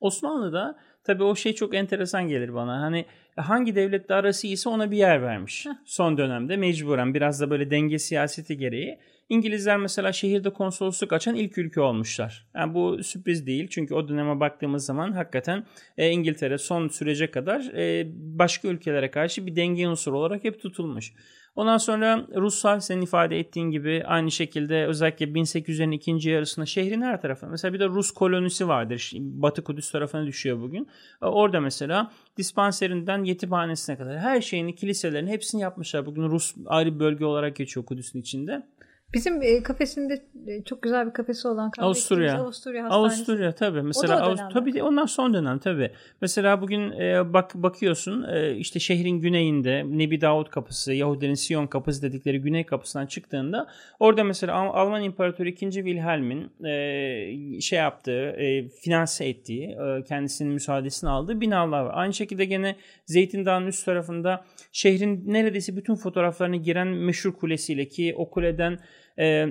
Osmanlı'da 0.00 0.78
tabii 1.04 1.22
o 1.22 1.36
şey 1.36 1.54
çok 1.54 1.74
enteresan 1.74 2.28
gelir 2.28 2.54
bana. 2.54 2.80
Hani 2.80 3.06
hangi 3.36 3.74
devletle 3.74 4.14
arası 4.14 4.46
iyiyse 4.46 4.68
ona 4.68 4.90
bir 4.90 4.96
yer 4.96 5.22
vermiş. 5.22 5.66
Son 5.84 6.18
dönemde 6.18 6.56
mecburen 6.56 7.14
biraz 7.14 7.40
da 7.40 7.50
böyle 7.50 7.70
denge 7.70 7.98
siyaseti 7.98 8.56
gereği. 8.56 8.98
İngilizler 9.28 9.76
mesela 9.76 10.12
şehirde 10.12 10.50
konsolosluk 10.50 11.12
açan 11.12 11.34
ilk 11.34 11.58
ülke 11.58 11.80
olmuşlar. 11.80 12.46
Yani 12.54 12.74
bu 12.74 13.02
sürpriz 13.02 13.46
değil 13.46 13.68
çünkü 13.70 13.94
o 13.94 14.08
döneme 14.08 14.40
baktığımız 14.40 14.84
zaman 14.84 15.12
hakikaten 15.12 15.66
e, 15.98 16.10
İngiltere 16.10 16.58
son 16.58 16.88
sürece 16.88 17.30
kadar 17.30 17.60
e, 17.60 18.06
başka 18.16 18.68
ülkelere 18.68 19.10
karşı 19.10 19.46
bir 19.46 19.56
denge 19.56 19.88
unsuru 19.88 20.18
olarak 20.18 20.44
hep 20.44 20.60
tutulmuş. 20.62 21.12
Ondan 21.56 21.78
sonra 21.78 22.26
Ruslar 22.34 22.80
senin 22.80 23.02
ifade 23.02 23.38
ettiğin 23.38 23.70
gibi 23.70 24.02
aynı 24.06 24.30
şekilde 24.30 24.86
özellikle 24.86 25.26
1800'lerin 25.26 25.94
ikinci 25.94 26.30
yarısında 26.30 26.66
şehrin 26.66 27.02
her 27.02 27.20
tarafına. 27.20 27.50
Mesela 27.50 27.74
bir 27.74 27.80
de 27.80 27.86
Rus 27.86 28.10
kolonisi 28.10 28.68
vardır. 28.68 29.12
Batı 29.18 29.64
Kudüs 29.64 29.90
tarafına 29.90 30.26
düşüyor 30.26 30.60
bugün. 30.60 30.88
Orada 31.20 31.60
mesela 31.60 32.12
dispanserinden 32.36 33.24
yetimhanesine 33.24 33.96
kadar 33.96 34.18
her 34.18 34.40
şeyini, 34.40 34.74
kiliselerin 34.74 35.26
hepsini 35.26 35.60
yapmışlar. 35.60 36.06
Bugün 36.06 36.22
Rus 36.22 36.54
ayrı 36.66 37.00
bölge 37.00 37.24
olarak 37.24 37.56
geçiyor 37.56 37.86
Kudüs'ün 37.86 38.20
içinde. 38.20 38.66
Bizim 39.14 39.42
e, 39.42 39.62
kafesinde 39.62 40.22
e, 40.46 40.64
çok 40.64 40.82
güzel 40.82 41.06
bir 41.06 41.12
kafesi 41.12 41.48
olan 41.48 41.70
Avusturya. 41.78 42.38
Avusturya 42.38 42.84
Hastanesi. 42.84 43.14
Avusturya 43.14 43.54
tabii. 43.54 43.82
Mesela 43.82 44.22
Avust 44.22 44.42
tabii 44.52 44.74
de 44.74 44.82
onlar 44.82 45.06
son 45.06 45.34
dönem 45.34 45.58
tabii. 45.58 45.90
Mesela 46.20 46.60
bugün 46.60 46.92
e, 46.92 47.32
bak 47.32 47.54
bakıyorsun 47.54 48.22
e, 48.22 48.56
işte 48.56 48.80
şehrin 48.80 49.20
güneyinde 49.20 49.84
Nebi 49.86 50.20
Davut 50.20 50.50
kapısı, 50.50 50.92
Yahudilerin 50.92 51.34
Sion 51.34 51.66
kapısı 51.66 52.02
dedikleri 52.02 52.40
güney 52.40 52.66
kapısından 52.66 53.06
çıktığında 53.06 53.66
orada 54.00 54.24
mesela 54.24 54.54
Alman 54.54 55.02
İmparatoru 55.02 55.48
2. 55.48 55.70
Wilhelm'in 55.70 56.64
e, 56.64 57.60
şey 57.60 57.78
yaptığı, 57.78 58.26
e, 58.30 58.68
finanse 58.68 59.28
ettiği, 59.28 59.68
e, 59.68 60.04
kendisinin 60.04 60.52
müsaadesini 60.52 61.10
aldığı 61.10 61.40
binalar 61.40 61.80
var. 61.80 61.92
Aynı 61.94 62.14
şekilde 62.14 62.44
gene 62.44 62.76
Zeytin 63.06 63.46
Dağı'nın 63.46 63.66
üst 63.66 63.84
tarafında 63.84 64.44
şehrin 64.72 65.22
neredeyse 65.26 65.76
bütün 65.76 65.94
fotoğraflarını 65.94 66.56
giren 66.56 66.88
meşhur 66.88 67.32
kulesiyle 67.32 67.88
ki 67.88 68.14
o 68.16 68.30
kuleden 68.30 68.78
e, 69.18 69.46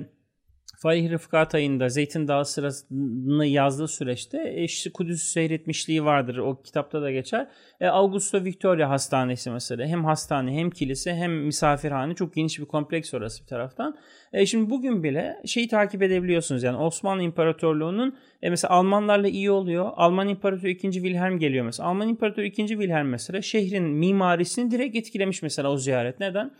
Fahri 0.78 1.10
Rıfkat 1.10 1.54
ayında 1.54 1.88
Zeytin 1.88 2.28
Dağı 2.28 2.44
sırasını 2.44 3.46
yazdığı 3.46 3.88
süreçte 3.88 4.54
işte 4.54 4.92
Kudüs 4.92 5.22
seyretmişliği 5.22 6.04
vardır. 6.04 6.36
O 6.36 6.62
kitapta 6.62 7.02
da 7.02 7.10
geçer. 7.10 7.48
E, 7.80 7.86
Augusto 7.86 8.44
Victoria 8.44 8.90
Hastanesi 8.90 9.50
mesela. 9.50 9.86
Hem 9.86 10.04
hastane 10.04 10.52
hem 10.52 10.70
kilise 10.70 11.14
hem 11.14 11.32
misafirhane. 11.32 12.14
Çok 12.14 12.34
geniş 12.34 12.58
bir 12.58 12.64
kompleks 12.64 13.14
orası 13.14 13.42
bir 13.42 13.48
taraftan. 13.48 13.96
E, 14.32 14.46
şimdi 14.46 14.70
bugün 14.70 15.02
bile 15.02 15.36
şeyi 15.46 15.68
takip 15.68 16.02
edebiliyorsunuz. 16.02 16.62
Yani 16.62 16.76
Osmanlı 16.76 17.22
İmparatorluğu'nun 17.22 18.18
e, 18.42 18.50
mesela 18.50 18.74
Almanlarla 18.74 19.28
iyi 19.28 19.50
oluyor. 19.50 19.90
Alman 19.96 20.28
İmparatoru 20.28 20.68
2. 20.68 20.92
Wilhelm 20.92 21.38
geliyor 21.38 21.64
mesela. 21.64 21.88
Alman 21.88 22.08
İmparatoru 22.08 22.44
2. 22.44 22.66
Wilhelm 22.66 23.08
mesela 23.08 23.42
şehrin 23.42 23.84
mimarisini 23.84 24.70
direkt 24.70 24.96
etkilemiş 24.96 25.42
mesela 25.42 25.70
o 25.70 25.76
ziyaret. 25.76 26.20
Neden? 26.20 26.50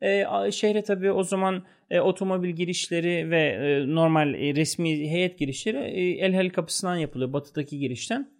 E, 0.00 0.24
şehre 0.52 0.82
tabii 0.82 1.12
o 1.12 1.22
zaman 1.22 1.62
e, 1.90 2.00
otomobil 2.00 2.50
girişleri 2.50 3.30
ve 3.30 3.42
e, 3.42 3.94
normal 3.94 4.34
e, 4.34 4.54
resmi 4.54 5.10
heyet 5.10 5.38
girişleri 5.38 5.78
e, 5.78 6.18
El 6.18 6.32
Hel 6.32 6.50
kapısından 6.50 6.96
yapılıyor 6.96 7.32
batıdaki 7.32 7.78
girişten. 7.78 8.30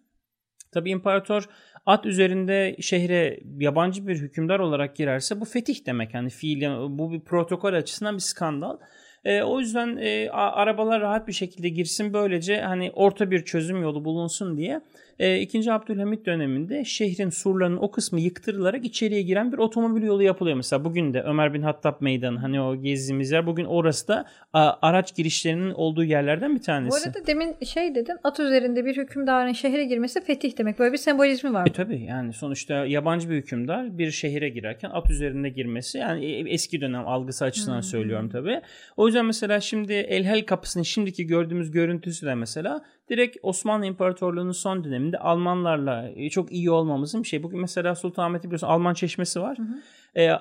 Tabii 0.72 0.90
imparator 0.90 1.48
at 1.86 2.06
üzerinde 2.06 2.76
şehre 2.80 3.40
yabancı 3.58 4.06
bir 4.06 4.16
hükümdar 4.16 4.58
olarak 4.58 4.96
girerse 4.96 5.40
bu 5.40 5.44
fetih 5.44 5.86
demek. 5.86 6.14
Yani 6.14 6.30
fiil 6.30 6.62
bu 6.98 7.12
bir 7.12 7.20
protokol 7.20 7.72
açısından 7.72 8.14
bir 8.14 8.20
skandal. 8.20 8.78
E, 9.24 9.42
o 9.42 9.60
yüzden 9.60 9.96
e, 9.96 10.30
arabalar 10.30 11.00
rahat 11.00 11.28
bir 11.28 11.32
şekilde 11.32 11.68
girsin 11.68 12.12
böylece 12.12 12.60
hani 12.60 12.90
orta 12.94 13.30
bir 13.30 13.44
çözüm 13.44 13.82
yolu 13.82 14.04
bulunsun 14.04 14.56
diye 14.56 14.80
e, 15.18 15.40
2. 15.40 15.72
Abdülhamit 15.72 16.26
döneminde 16.26 16.84
şehrin 16.84 17.30
surlarının 17.30 17.76
o 17.76 17.90
kısmı 17.90 18.20
yıktırılarak 18.20 18.84
içeriye 18.84 19.22
giren 19.22 19.52
bir 19.52 19.58
otomobil 19.58 20.02
yolu 20.02 20.22
yapılıyor. 20.22 20.56
Mesela 20.56 20.84
bugün 20.84 21.14
de 21.14 21.22
Ömer 21.22 21.54
bin 21.54 21.62
Hattab 21.62 21.94
Meydanı 22.00 22.38
hani 22.38 22.60
o 22.60 22.76
gezdiğimiz 22.76 23.30
yer 23.30 23.46
bugün 23.46 23.64
orası 23.64 24.08
da 24.08 24.24
a, 24.52 24.72
araç 24.82 25.16
girişlerinin 25.16 25.70
olduğu 25.70 26.04
yerlerden 26.04 26.54
bir 26.54 26.62
tanesi. 26.62 26.90
Bu 26.90 27.08
arada 27.08 27.26
demin 27.26 27.56
şey 27.64 27.94
dedin 27.94 28.16
at 28.24 28.40
üzerinde 28.40 28.84
bir 28.84 28.96
hükümdarın 28.96 29.52
şehre 29.52 29.84
girmesi 29.84 30.20
fetih 30.20 30.58
demek. 30.58 30.78
Böyle 30.78 30.92
bir 30.92 30.98
sembolizmi 30.98 31.52
var. 31.52 31.66
E 31.66 31.72
tabii 31.72 32.02
yani 32.02 32.32
sonuçta 32.32 32.74
yabancı 32.74 33.30
bir 33.30 33.36
hükümdar 33.36 33.98
bir 33.98 34.10
şehire 34.10 34.48
girerken 34.48 34.90
at 34.90 35.10
üzerinde 35.10 35.48
girmesi 35.48 35.98
yani 35.98 36.24
e, 36.24 36.52
eski 36.52 36.80
dönem 36.80 37.08
algısı 37.08 37.44
açısından 37.44 37.76
hmm. 37.76 37.82
söylüyorum 37.82 38.28
tabii. 38.28 38.60
O 38.96 39.06
yüzden 39.06 39.26
mesela 39.26 39.60
şimdi 39.60 39.92
Elhel 39.92 40.46
kapısının 40.46 40.82
şimdiki 40.82 41.26
gördüğümüz 41.26 41.70
görüntüsü 41.70 42.26
de 42.26 42.34
mesela 42.34 42.82
direkt 43.08 43.36
Osmanlı 43.42 43.86
İmparatorluğu'nun 43.86 44.52
son 44.52 44.84
döneminde 44.84 45.18
Almanlarla 45.18 46.10
e, 46.16 46.30
çok 46.30 46.52
iyi 46.52 46.70
olmamızın 46.70 47.22
bir 47.22 47.28
şey. 47.28 47.42
Bugün 47.42 47.60
mesela 47.60 47.94
Sultanahmet'te 47.94 48.48
biliyorsun 48.48 48.66
Alman 48.66 48.94
çeşmesi 48.94 49.40
var. 49.40 49.58
Hı 49.58 49.62
hı. 49.62 49.80
Ee, 50.16 50.32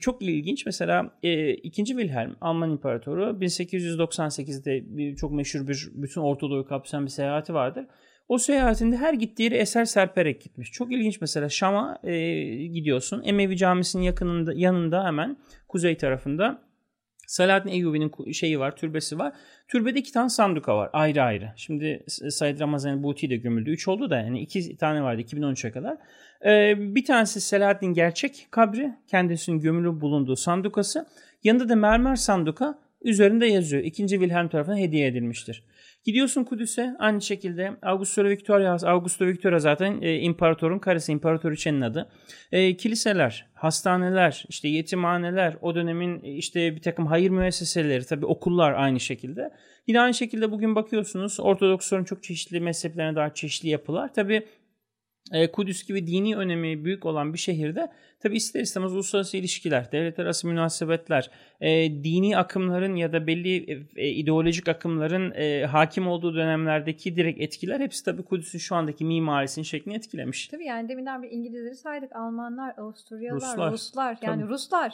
çok 0.00 0.22
ilginç 0.22 0.66
mesela 0.66 1.10
e, 1.22 1.54
2. 1.54 1.84
Wilhelm 1.84 2.36
Alman 2.40 2.70
İmparatoru 2.70 3.38
1898'de 3.40 4.96
bir, 4.96 5.16
çok 5.16 5.32
meşhur 5.32 5.68
bir 5.68 5.88
bütün 5.94 6.20
Orta 6.20 6.50
Doğu'yu 6.50 6.64
kapsayan 6.64 7.04
bir 7.04 7.10
seyahati 7.10 7.54
vardır. 7.54 7.86
O 8.28 8.38
seyahatinde 8.38 8.96
her 8.96 9.14
gittiği 9.14 9.42
yere 9.42 9.56
eser 9.56 9.84
serperek 9.84 10.40
gitmiş. 10.40 10.72
Çok 10.72 10.92
ilginç 10.92 11.20
mesela 11.20 11.48
Şam'a 11.48 11.98
e, 12.04 12.44
gidiyorsun. 12.66 13.22
Emevi 13.24 13.56
Camisi'nin 13.56 14.02
yakınında 14.02 14.52
yanında 14.54 15.04
hemen 15.04 15.36
kuzey 15.68 15.96
tarafında 15.96 16.62
Selahaddin 17.26 17.70
Eyyubi'nin 17.70 18.32
şeyi 18.32 18.58
var, 18.58 18.76
türbesi 18.76 19.18
var. 19.18 19.32
Türbede 19.68 19.98
iki 19.98 20.12
tane 20.12 20.28
sanduka 20.28 20.76
var 20.76 20.90
ayrı 20.92 21.22
ayrı. 21.22 21.52
Şimdi 21.56 22.04
Said 22.08 22.60
Ramazan 22.60 23.02
Buti 23.02 23.30
de 23.30 23.36
gömüldü. 23.36 23.70
Üç 23.70 23.88
oldu 23.88 24.10
da 24.10 24.18
yani 24.18 24.40
iki 24.40 24.76
tane 24.76 25.02
vardı 25.02 25.22
2013'e 25.22 25.70
kadar. 25.70 25.96
Ee, 26.44 26.74
bir 26.94 27.04
tanesi 27.04 27.40
Selahaddin 27.40 27.94
gerçek 27.94 28.46
kabri. 28.50 28.92
Kendisinin 29.06 29.60
gömülü 29.60 30.00
bulunduğu 30.00 30.36
sandukası. 30.36 31.06
Yanında 31.44 31.68
da 31.68 31.76
mermer 31.76 32.16
sanduka 32.16 32.78
üzerinde 33.02 33.46
yazıyor. 33.46 33.82
İkinci 33.82 34.18
Wilhelm 34.18 34.48
tarafından 34.48 34.76
hediye 34.76 35.06
edilmiştir. 35.06 35.64
Gidiyorsun 36.04 36.44
Kudüs'e 36.44 36.96
aynı 36.98 37.20
şekilde 37.20 37.72
Augusto 37.82 38.24
Victoria, 38.24 38.76
Augusto 38.82 39.26
Victoria 39.26 39.58
zaten 39.58 40.02
e, 40.02 40.18
imparatorun 40.18 40.78
karısı, 40.78 41.12
imparatoriçenin 41.12 41.80
adı. 41.80 42.08
E, 42.52 42.76
kiliseler, 42.76 43.46
hastaneler, 43.54 44.44
işte 44.48 44.68
yetimhaneler, 44.68 45.56
o 45.60 45.74
dönemin 45.74 46.24
e, 46.24 46.32
işte 46.32 46.76
bir 46.76 46.82
takım 46.82 47.06
hayır 47.06 47.30
müesseseleri, 47.30 48.04
tabii 48.04 48.26
okullar 48.26 48.72
aynı 48.72 49.00
şekilde. 49.00 49.50
Yine 49.86 50.00
aynı 50.00 50.14
şekilde 50.14 50.50
bugün 50.50 50.74
bakıyorsunuz 50.74 51.40
Ortodoksların 51.40 52.04
çok 52.04 52.22
çeşitli 52.22 52.60
mezheplerine 52.60 53.16
daha 53.16 53.34
çeşitli 53.34 53.68
yapılar. 53.68 54.14
Tabii 54.14 54.46
Kudüs 55.52 55.86
gibi 55.86 56.06
dini 56.06 56.36
önemi 56.36 56.84
büyük 56.84 57.06
olan 57.06 57.32
bir 57.32 57.38
şehirde 57.38 57.92
tabi 58.20 58.36
ister 58.36 58.60
istemez 58.60 58.92
uluslararası 58.92 59.36
ilişkiler, 59.36 59.92
devlet 59.92 60.18
arası 60.18 60.46
münasebetler, 60.46 61.30
e, 61.60 61.90
dini 62.04 62.36
akımların 62.36 62.96
ya 62.96 63.12
da 63.12 63.26
belli 63.26 63.84
e, 63.96 64.08
ideolojik 64.08 64.68
akımların 64.68 65.32
e, 65.34 65.66
hakim 65.66 66.08
olduğu 66.08 66.34
dönemlerdeki 66.34 67.16
direkt 67.16 67.40
etkiler 67.40 67.80
hepsi 67.80 68.04
tabi 68.04 68.22
Kudüs'ün 68.22 68.58
şu 68.58 68.74
andaki 68.74 69.04
mimarisinin 69.04 69.64
şeklini 69.64 69.94
etkilemiş. 69.94 70.48
Tabii 70.48 70.64
yani 70.64 70.88
deminden 70.88 71.22
bir 71.22 71.30
İngilizleri 71.30 71.76
saydık, 71.76 72.16
Almanlar, 72.16 72.74
Avusturyalılar, 72.78 73.50
Ruslar, 73.50 73.72
Ruslar 73.72 74.18
yani 74.22 74.40
tabii. 74.40 74.50
Ruslar. 74.50 74.92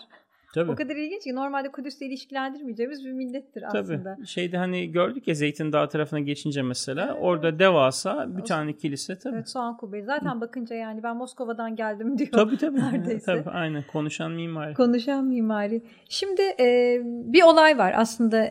Tabii. 0.55 0.71
O 0.71 0.75
kadar 0.75 0.97
ilginç 0.97 1.25
ki 1.25 1.35
normalde 1.35 1.69
Kudüs'le 1.73 2.03
ilişkilendirmeyeceğimiz 2.03 3.05
bir 3.05 3.13
millettir 3.13 3.63
aslında. 3.63 4.15
Tabii. 4.17 4.27
Şeyde 4.27 4.59
hani 4.59 4.93
gördük 4.93 5.29
ya 5.29 5.35
Zeytin 5.35 5.73
Dağı 5.73 5.89
tarafına 5.89 6.21
geçince 6.21 6.63
mesela 6.63 7.07
evet. 7.13 7.19
orada 7.21 7.59
devasa 7.59 8.37
bir 8.37 8.45
tane 8.45 8.73
kilise 8.73 9.19
tabii. 9.19 9.35
Evet 9.35 9.49
soğan 9.49 9.77
kubbeyi. 9.77 10.05
Zaten 10.05 10.37
Hı. 10.37 10.41
bakınca 10.41 10.77
yani 10.77 11.03
ben 11.03 11.17
Moskova'dan 11.17 11.77
geldim 11.77 12.19
diyor. 12.19 12.31
Tabii 12.33 12.57
tabii. 12.57 12.81
Neredeyse. 12.81 13.25
tabii 13.27 13.51
aynen 13.51 13.85
konuşan 13.93 14.33
mimari. 14.33 14.75
Konuşan 14.75 15.25
mimari. 15.25 15.83
Şimdi 16.09 16.43
e, 16.61 16.99
bir 17.05 17.43
olay 17.43 17.79
var 17.79 17.95
aslında 17.97 18.51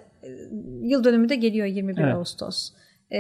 yıl 0.82 1.04
dönümü 1.04 1.30
de 1.30 1.36
geliyor 1.36 1.68
21 1.68 2.02
evet. 2.02 2.16
Ağustos 2.16 2.72
e, 3.12 3.20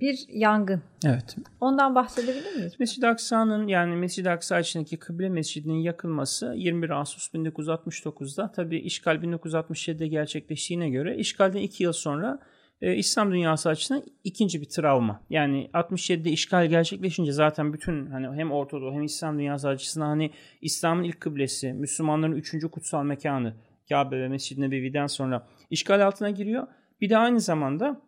bir 0.00 0.24
yangın. 0.28 0.82
Evet. 1.04 1.36
Ondan 1.60 1.94
bahsedebilir 1.94 2.56
miyiz? 2.56 2.72
Mescid-i 2.78 3.06
Aksa'nın 3.06 3.66
yani 3.68 3.96
Mescid-i 3.96 4.30
Aksa 4.30 4.60
içindeki 4.60 4.96
Kıble 4.96 5.28
Mescidi'nin 5.28 5.78
yakılması 5.78 6.54
21 6.56 6.90
Ağustos 6.90 7.28
1969'da 7.28 8.52
tabi 8.52 8.78
işgal 8.78 9.16
1967'de 9.16 10.08
gerçekleştiğine 10.08 10.90
göre 10.90 11.16
işgalden 11.16 11.60
2 11.60 11.82
yıl 11.82 11.92
sonra 11.92 12.38
e, 12.80 12.94
İslam 12.94 13.32
dünyası 13.32 13.68
açısından 13.68 14.02
ikinci 14.24 14.60
bir 14.60 14.68
travma. 14.68 15.20
Yani 15.30 15.70
67'de 15.74 16.30
işgal 16.30 16.66
gerçekleşince 16.66 17.32
zaten 17.32 17.72
bütün 17.72 18.06
hani 18.06 18.36
hem 18.36 18.52
Orta 18.52 18.80
Doğu 18.80 18.92
hem 18.92 19.02
İslam 19.02 19.38
dünyası 19.38 19.68
açısından 19.68 20.06
hani 20.06 20.30
İslam'ın 20.60 21.04
ilk 21.04 21.20
kıblesi, 21.20 21.72
Müslümanların 21.72 22.32
üçüncü 22.32 22.70
kutsal 22.70 23.04
mekanı 23.04 23.54
Kabe 23.88 24.20
ve 24.20 24.28
Mescid-i 24.28 24.60
Nebevi'den 24.60 25.06
sonra 25.06 25.46
işgal 25.70 26.06
altına 26.06 26.30
giriyor. 26.30 26.66
Bir 27.00 27.10
de 27.10 27.16
aynı 27.16 27.40
zamanda 27.40 28.00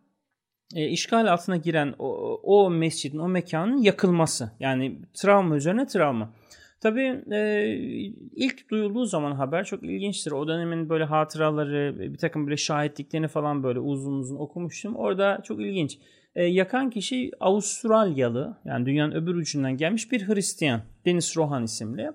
e, 0.75 0.87
işgal 0.87 1.31
altına 1.31 1.57
giren 1.57 1.93
o, 1.99 2.39
o 2.43 2.69
mescidin, 2.69 3.19
o 3.19 3.27
mekanın 3.27 3.77
yakılması. 3.77 4.51
Yani 4.59 4.99
travma 5.13 5.55
üzerine 5.55 5.87
travma. 5.87 6.33
Tabii 6.81 7.23
e, 7.31 7.67
ilk 8.35 8.69
duyulduğu 8.69 9.05
zaman 9.05 9.31
haber 9.31 9.63
çok 9.63 9.83
ilginçtir. 9.83 10.31
O 10.31 10.47
dönemin 10.47 10.89
böyle 10.89 11.03
hatıraları, 11.03 11.99
bir 11.99 12.17
takım 12.17 12.45
böyle 12.45 12.57
şahitliklerini 12.57 13.27
falan 13.27 13.63
böyle 13.63 13.79
uzun 13.79 14.19
uzun 14.19 14.35
okumuştum. 14.35 14.95
Orada 14.95 15.41
çok 15.43 15.61
ilginç. 15.61 15.97
E, 16.35 16.43
yakan 16.43 16.89
kişi 16.89 17.31
Avustralyalı, 17.39 18.57
yani 18.65 18.85
dünyanın 18.85 19.11
öbür 19.11 19.35
ucundan 19.35 19.77
gelmiş 19.77 20.11
bir 20.11 20.27
Hristiyan. 20.27 20.81
Deniz 21.05 21.37
Rohan 21.37 21.63
isimli. 21.63 22.11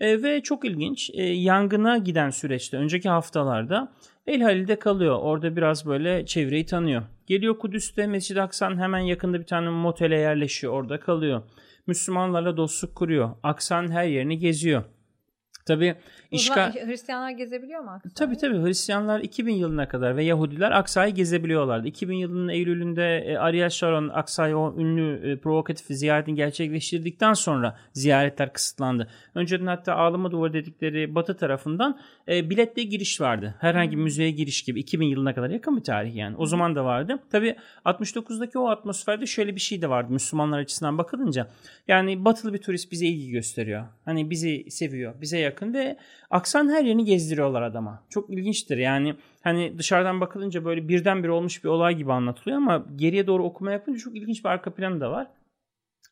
E, 0.00 0.22
ve 0.22 0.40
çok 0.40 0.64
ilginç. 0.64 1.10
E, 1.14 1.22
yangına 1.22 1.98
giden 1.98 2.30
süreçte, 2.30 2.76
önceki 2.76 3.08
haftalarda 3.08 3.92
El 4.26 4.40
Halil'de 4.40 4.78
kalıyor. 4.78 5.18
Orada 5.22 5.56
biraz 5.56 5.86
böyle 5.86 6.26
çevreyi 6.26 6.66
tanıyor. 6.66 7.02
Geliyor 7.26 7.58
Kudüs'te 7.58 8.06
Mescid-i 8.06 8.42
Aksa'nın 8.42 8.78
hemen 8.78 8.98
yakında 8.98 9.40
bir 9.40 9.46
tane 9.46 9.68
motele 9.68 10.18
yerleşiyor. 10.18 10.72
Orada 10.72 11.00
kalıyor. 11.00 11.42
Müslümanlarla 11.86 12.56
dostluk 12.56 12.94
kuruyor. 12.94 13.30
Aksa'nın 13.42 13.90
her 13.90 14.04
yerini 14.04 14.38
geziyor. 14.38 14.84
Tabi 15.66 15.94
işgal... 16.34 16.72
Hristiyanlar 16.72 17.30
gezebiliyor 17.30 17.80
mu 17.80 17.90
Aksa'yı? 17.90 18.14
Tabii 18.14 18.36
tabii 18.36 18.66
Hristiyanlar 18.66 19.20
2000 19.20 19.54
yılına 19.54 19.88
kadar 19.88 20.16
ve 20.16 20.24
Yahudiler 20.24 20.70
Aksa'yı 20.70 21.14
gezebiliyorlardı. 21.14 21.88
2000 21.88 22.16
yılının 22.16 22.48
Eylül'ünde 22.48 23.18
e, 23.18 23.36
Ariel 23.36 23.70
Sharon 23.70 24.08
Aksa'yı 24.08 24.56
o 24.56 24.74
ünlü 24.78 25.32
e, 25.32 25.36
provokatif 25.36 25.86
ziyaretini 25.86 26.34
gerçekleştirdikten 26.34 27.32
sonra 27.32 27.76
ziyaretler 27.92 28.52
kısıtlandı. 28.52 29.08
Önceden 29.34 29.66
hatta 29.66 29.94
ağlama 29.94 30.30
duvarı 30.30 30.52
dedikleri 30.52 31.14
batı 31.14 31.36
tarafından 31.36 31.98
e, 32.28 32.50
biletle 32.50 32.82
giriş 32.82 33.20
vardı. 33.20 33.54
Herhangi 33.60 33.90
bir 33.90 33.96
hmm. 33.96 34.02
müzeye 34.02 34.30
giriş 34.30 34.62
gibi 34.62 34.80
2000 34.80 35.06
yılına 35.06 35.34
kadar 35.34 35.50
yakın 35.50 35.76
bir 35.76 35.82
tarih 35.82 36.14
yani. 36.14 36.36
O 36.36 36.46
zaman 36.46 36.76
da 36.76 36.84
vardı. 36.84 37.18
Tabi 37.30 37.56
69'daki 37.84 38.58
o 38.58 38.68
atmosferde 38.68 39.26
şöyle 39.26 39.54
bir 39.54 39.60
şey 39.60 39.82
de 39.82 39.90
vardı 39.90 40.12
Müslümanlar 40.12 40.58
açısından 40.58 40.98
bakılınca. 40.98 41.48
Yani 41.88 42.24
batılı 42.24 42.54
bir 42.54 42.58
turist 42.58 42.92
bize 42.92 43.06
ilgi 43.06 43.30
gösteriyor. 43.30 43.84
Hani 44.04 44.30
bizi 44.30 44.70
seviyor, 44.70 45.20
bize 45.20 45.38
yakın 45.38 45.74
ve 45.74 45.96
aksan 46.34 46.68
her 46.68 46.84
yerini 46.84 47.04
gezdiriyorlar 47.04 47.62
adama. 47.62 48.02
Çok 48.08 48.30
ilginçtir 48.30 48.78
yani 48.78 49.14
hani 49.42 49.78
dışarıdan 49.78 50.20
bakılınca 50.20 50.64
böyle 50.64 50.88
birdenbire 50.88 51.30
olmuş 51.30 51.64
bir 51.64 51.68
olay 51.68 51.94
gibi 51.94 52.12
anlatılıyor 52.12 52.56
ama 52.56 52.86
geriye 52.96 53.26
doğru 53.26 53.44
okuma 53.44 53.72
yapınca 53.72 53.98
çok 53.98 54.16
ilginç 54.16 54.44
bir 54.44 54.48
arka 54.48 54.74
planı 54.74 55.00
da 55.00 55.10
var. 55.10 55.26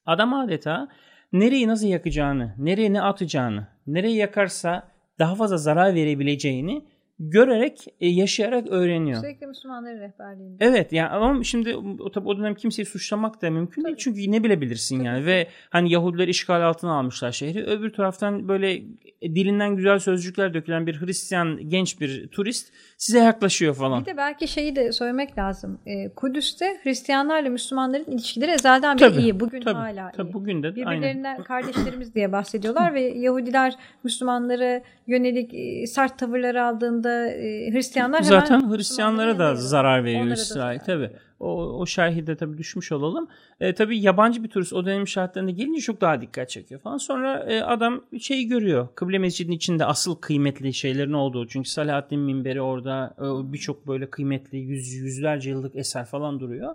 Adam 0.06 0.34
adeta 0.34 0.88
nereyi 1.32 1.68
nasıl 1.68 1.86
yakacağını, 1.86 2.54
nereye 2.58 2.92
ne 2.92 3.02
atacağını, 3.02 3.66
nereye 3.86 4.16
yakarsa 4.16 4.88
daha 5.18 5.34
fazla 5.34 5.56
zarar 5.56 5.94
verebileceğini 5.94 6.84
görerek, 7.18 7.86
e, 8.00 8.08
yaşayarak 8.08 8.66
öğreniyor. 8.68 9.20
Sürekli 9.20 9.46
Müslümanların 9.46 10.00
rehberliğinde. 10.00 10.64
Evet 10.64 10.92
yani 10.92 11.08
ama 11.08 11.44
şimdi 11.44 11.76
o, 11.76 12.10
tabi 12.10 12.28
o 12.28 12.38
dönem 12.38 12.54
kimseyi 12.54 12.86
suçlamak 12.86 13.42
da 13.42 13.50
mümkün 13.50 13.82
tabii. 13.82 13.86
değil. 13.88 13.96
Çünkü 13.96 14.32
ne 14.32 14.44
bilebilirsin 14.44 14.96
tabii. 14.96 15.06
yani 15.06 15.26
ve 15.26 15.48
hani 15.70 15.92
Yahudiler 15.92 16.28
işgal 16.28 16.62
altına 16.62 16.98
almışlar 16.98 17.32
şehri. 17.32 17.64
Öbür 17.64 17.92
taraftan 17.92 18.48
böyle 18.48 18.82
dilinden 19.22 19.76
güzel 19.76 19.98
sözcükler 19.98 20.54
dökülen 20.54 20.86
bir 20.86 21.00
Hristiyan 21.00 21.68
genç 21.68 22.00
bir 22.00 22.28
turist 22.28 22.72
size 22.98 23.18
yaklaşıyor 23.18 23.74
falan. 23.74 24.00
Bir 24.00 24.06
de 24.06 24.16
belki 24.16 24.48
şeyi 24.48 24.76
de 24.76 24.92
söylemek 24.92 25.38
lazım. 25.38 25.80
E, 25.86 26.08
Kudüs'te 26.08 26.80
Hristiyanlarla 26.82 27.50
Müslümanların 27.50 28.04
ilişkileri 28.04 28.50
ezelden 28.50 28.98
beri 28.98 29.20
iyi. 29.20 29.40
Bugün 29.40 29.60
tabii, 29.60 29.74
hala 29.74 30.10
tabii, 30.10 30.28
iyi. 30.28 30.32
Bugün 30.32 30.62
de 30.62 30.76
Birbirlerinden 30.76 31.32
aynen. 31.32 31.44
kardeşlerimiz 31.44 32.14
diye 32.14 32.32
bahsediyorlar 32.32 32.94
ve 32.94 33.00
Yahudiler 33.00 33.76
Müslümanlara 34.04 34.82
yönelik 35.06 35.54
e, 35.54 35.86
sert 35.86 36.18
tavırlar 36.18 36.54
aldığında 36.54 37.01
baktığında 37.04 37.30
e, 37.30 37.72
Hristiyanlar 37.72 38.22
Zaten 38.22 38.60
hemen 38.60 38.76
Hristiyanlara 38.76 39.38
da 39.38 39.54
zarar 39.54 40.04
veriyor 40.04 40.26
İsrail 40.26 40.78
tabi. 40.78 41.10
O, 41.40 41.62
o 41.62 41.86
şerhi 41.86 42.26
de 42.26 42.36
tabii 42.36 42.58
düşmüş 42.58 42.92
olalım. 42.92 43.28
E, 43.60 43.74
tabii 43.74 44.00
yabancı 44.00 44.44
bir 44.44 44.48
turist 44.48 44.72
o 44.72 44.86
dönem 44.86 45.08
şartlarında 45.08 45.50
gelince 45.50 45.80
çok 45.80 46.00
daha 46.00 46.20
dikkat 46.20 46.50
çekiyor 46.50 46.80
falan. 46.80 46.98
Sonra 46.98 47.44
e, 47.48 47.62
adam 47.62 48.04
şeyi 48.20 48.48
görüyor. 48.48 48.88
Kıble 48.94 49.18
Mescidinin 49.18 49.56
içinde 49.56 49.84
asıl 49.84 50.16
kıymetli 50.16 50.74
şeylerin 50.74 51.12
olduğu. 51.12 51.46
Çünkü 51.46 51.68
Selahaddin 51.68 52.20
minberi 52.20 52.60
orada 52.60 53.14
e, 53.18 53.52
birçok 53.52 53.86
böyle 53.86 54.10
kıymetli 54.10 54.58
yüz, 54.58 54.92
yüzlerce 54.92 55.50
yıllık 55.50 55.76
eser 55.76 56.04
falan 56.04 56.40
duruyor. 56.40 56.74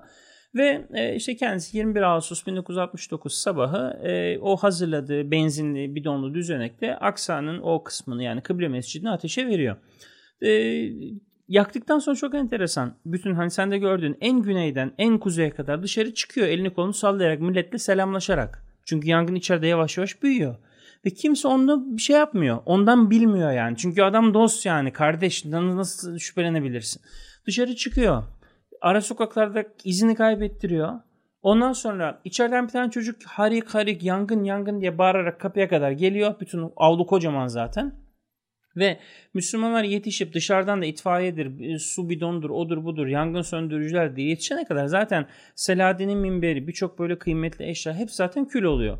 Ve 0.55 0.85
e, 0.93 1.15
işte 1.15 1.35
kendisi 1.35 1.77
21 1.77 2.01
Ağustos 2.01 2.45
1969 2.45 3.33
sabahı 3.33 3.99
e, 4.03 4.39
o 4.39 4.57
hazırladığı 4.57 5.31
benzinli 5.31 5.95
bidonlu 5.95 6.33
düzenekte 6.33 6.97
Aksa'nın 6.97 7.59
o 7.61 7.83
kısmını 7.83 8.23
yani 8.23 8.41
Kıble 8.41 8.67
Mescidi'ni 8.67 9.09
ateşe 9.09 9.47
veriyor. 9.47 9.75
E, 10.41 10.49
yaktıktan 11.47 11.99
sonra 11.99 12.15
çok 12.15 12.35
enteresan. 12.35 12.95
Bütün 13.05 13.33
hani 13.33 13.51
sen 13.51 13.71
de 13.71 13.77
gördün 13.77 14.17
en 14.21 14.41
güneyden 14.41 14.91
en 14.97 15.17
kuzeye 15.17 15.49
kadar 15.49 15.83
dışarı 15.83 16.13
çıkıyor 16.13 16.47
elini 16.47 16.73
kolunu 16.73 16.93
sallayarak 16.93 17.39
milletle 17.39 17.77
selamlaşarak. 17.77 18.63
Çünkü 18.85 19.07
yangın 19.07 19.35
içeride 19.35 19.67
yavaş 19.67 19.97
yavaş 19.97 20.23
büyüyor. 20.23 20.55
Ve 21.05 21.09
kimse 21.09 21.47
onunla 21.47 21.97
bir 21.97 22.01
şey 22.01 22.15
yapmıyor. 22.15 22.59
Ondan 22.65 23.09
bilmiyor 23.09 23.51
yani. 23.51 23.77
Çünkü 23.77 24.01
adam 24.01 24.33
dost 24.33 24.65
yani 24.65 24.93
kardeş 24.93 25.45
nasıl 25.45 26.19
şüphelenebilirsin. 26.19 27.01
Dışarı 27.47 27.75
çıkıyor 27.75 28.23
ara 28.81 29.01
sokaklarda 29.01 29.63
izini 29.83 30.15
kaybettiriyor. 30.15 30.99
Ondan 31.41 31.73
sonra 31.73 32.21
içeriden 32.23 32.67
bir 32.67 32.71
tane 32.71 32.91
çocuk 32.91 33.23
harik 33.23 33.69
harik 33.69 34.03
yangın 34.03 34.43
yangın 34.43 34.81
diye 34.81 34.97
bağırarak 34.97 35.39
kapıya 35.39 35.69
kadar 35.69 35.91
geliyor. 35.91 36.35
Bütün 36.39 36.71
avlu 36.77 37.05
kocaman 37.05 37.47
zaten. 37.47 37.95
Ve 38.77 38.99
Müslümanlar 39.33 39.83
yetişip 39.83 40.33
dışarıdan 40.33 40.81
da 40.81 40.85
itfaiyedir, 40.85 41.79
su 41.79 42.09
bidondur, 42.09 42.49
odur 42.49 42.85
budur, 42.85 43.07
yangın 43.07 43.41
söndürücüler 43.41 44.15
diye 44.15 44.27
yetişene 44.27 44.65
kadar 44.65 44.85
zaten 44.85 45.25
Selahaddin'in 45.55 46.17
minberi, 46.17 46.67
birçok 46.67 46.99
böyle 46.99 47.19
kıymetli 47.19 47.69
eşya 47.69 47.93
hep 47.93 48.11
zaten 48.11 48.45
kül 48.45 48.63
oluyor. 48.63 48.97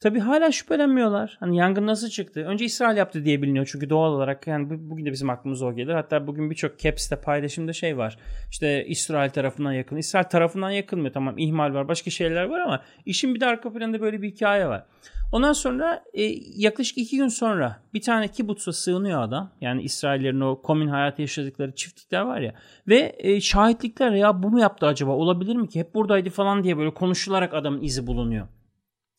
Tabi 0.00 0.20
hala 0.20 0.52
şüphelenmiyorlar. 0.52 1.36
Hani 1.40 1.56
yangın 1.56 1.86
nasıl 1.86 2.08
çıktı? 2.08 2.40
Önce 2.40 2.64
İsrail 2.64 2.96
yaptı 2.96 3.24
diye 3.24 3.42
biliniyor. 3.42 3.68
Çünkü 3.72 3.90
doğal 3.90 4.12
olarak 4.12 4.46
yani 4.46 4.66
bugün 4.70 5.06
de 5.06 5.12
bizim 5.12 5.30
aklımıza 5.30 5.66
o 5.66 5.74
gelir. 5.74 5.94
Hatta 5.94 6.26
bugün 6.26 6.50
birçok 6.50 6.78
Caps'te 6.78 7.16
paylaşımda 7.16 7.72
şey 7.72 7.96
var. 7.96 8.18
İşte 8.50 8.86
İsrail 8.86 9.30
tarafından 9.30 9.72
yakın. 9.72 9.96
İsrail 9.96 10.24
tarafından 10.24 10.70
yakılmıyor. 10.70 11.12
Tamam 11.12 11.38
ihmal 11.38 11.74
var. 11.74 11.88
Başka 11.88 12.10
şeyler 12.10 12.44
var 12.44 12.60
ama 12.60 12.82
işin 13.06 13.34
bir 13.34 13.40
de 13.40 13.46
arka 13.46 13.72
planında 13.72 14.00
böyle 14.00 14.22
bir 14.22 14.28
hikaye 14.30 14.68
var. 14.68 14.84
Ondan 15.32 15.52
sonra 15.52 16.04
e, 16.14 16.22
yaklaşık 16.56 16.98
iki 16.98 17.16
gün 17.16 17.28
sonra 17.28 17.82
bir 17.94 18.00
tane 18.02 18.28
kibutsa 18.28 18.72
sığınıyor 18.72 19.22
adam. 19.22 19.52
Yani 19.60 19.82
İsraillerin 19.82 20.40
o 20.40 20.62
komün 20.62 20.88
hayatı 20.88 21.22
yaşadıkları 21.22 21.74
çiftlikler 21.74 22.20
var 22.20 22.40
ya. 22.40 22.54
Ve 22.88 23.16
e, 23.18 23.40
şahitlikler 23.40 24.10
ya 24.10 24.42
bu 24.42 24.50
mu 24.50 24.60
yaptı 24.60 24.86
acaba 24.86 25.10
olabilir 25.10 25.56
mi 25.56 25.68
ki? 25.68 25.80
Hep 25.80 25.94
buradaydı 25.94 26.30
falan 26.30 26.64
diye 26.64 26.78
böyle 26.78 26.94
konuşularak 26.94 27.54
adamın 27.54 27.82
izi 27.82 28.06
bulunuyor. 28.06 28.48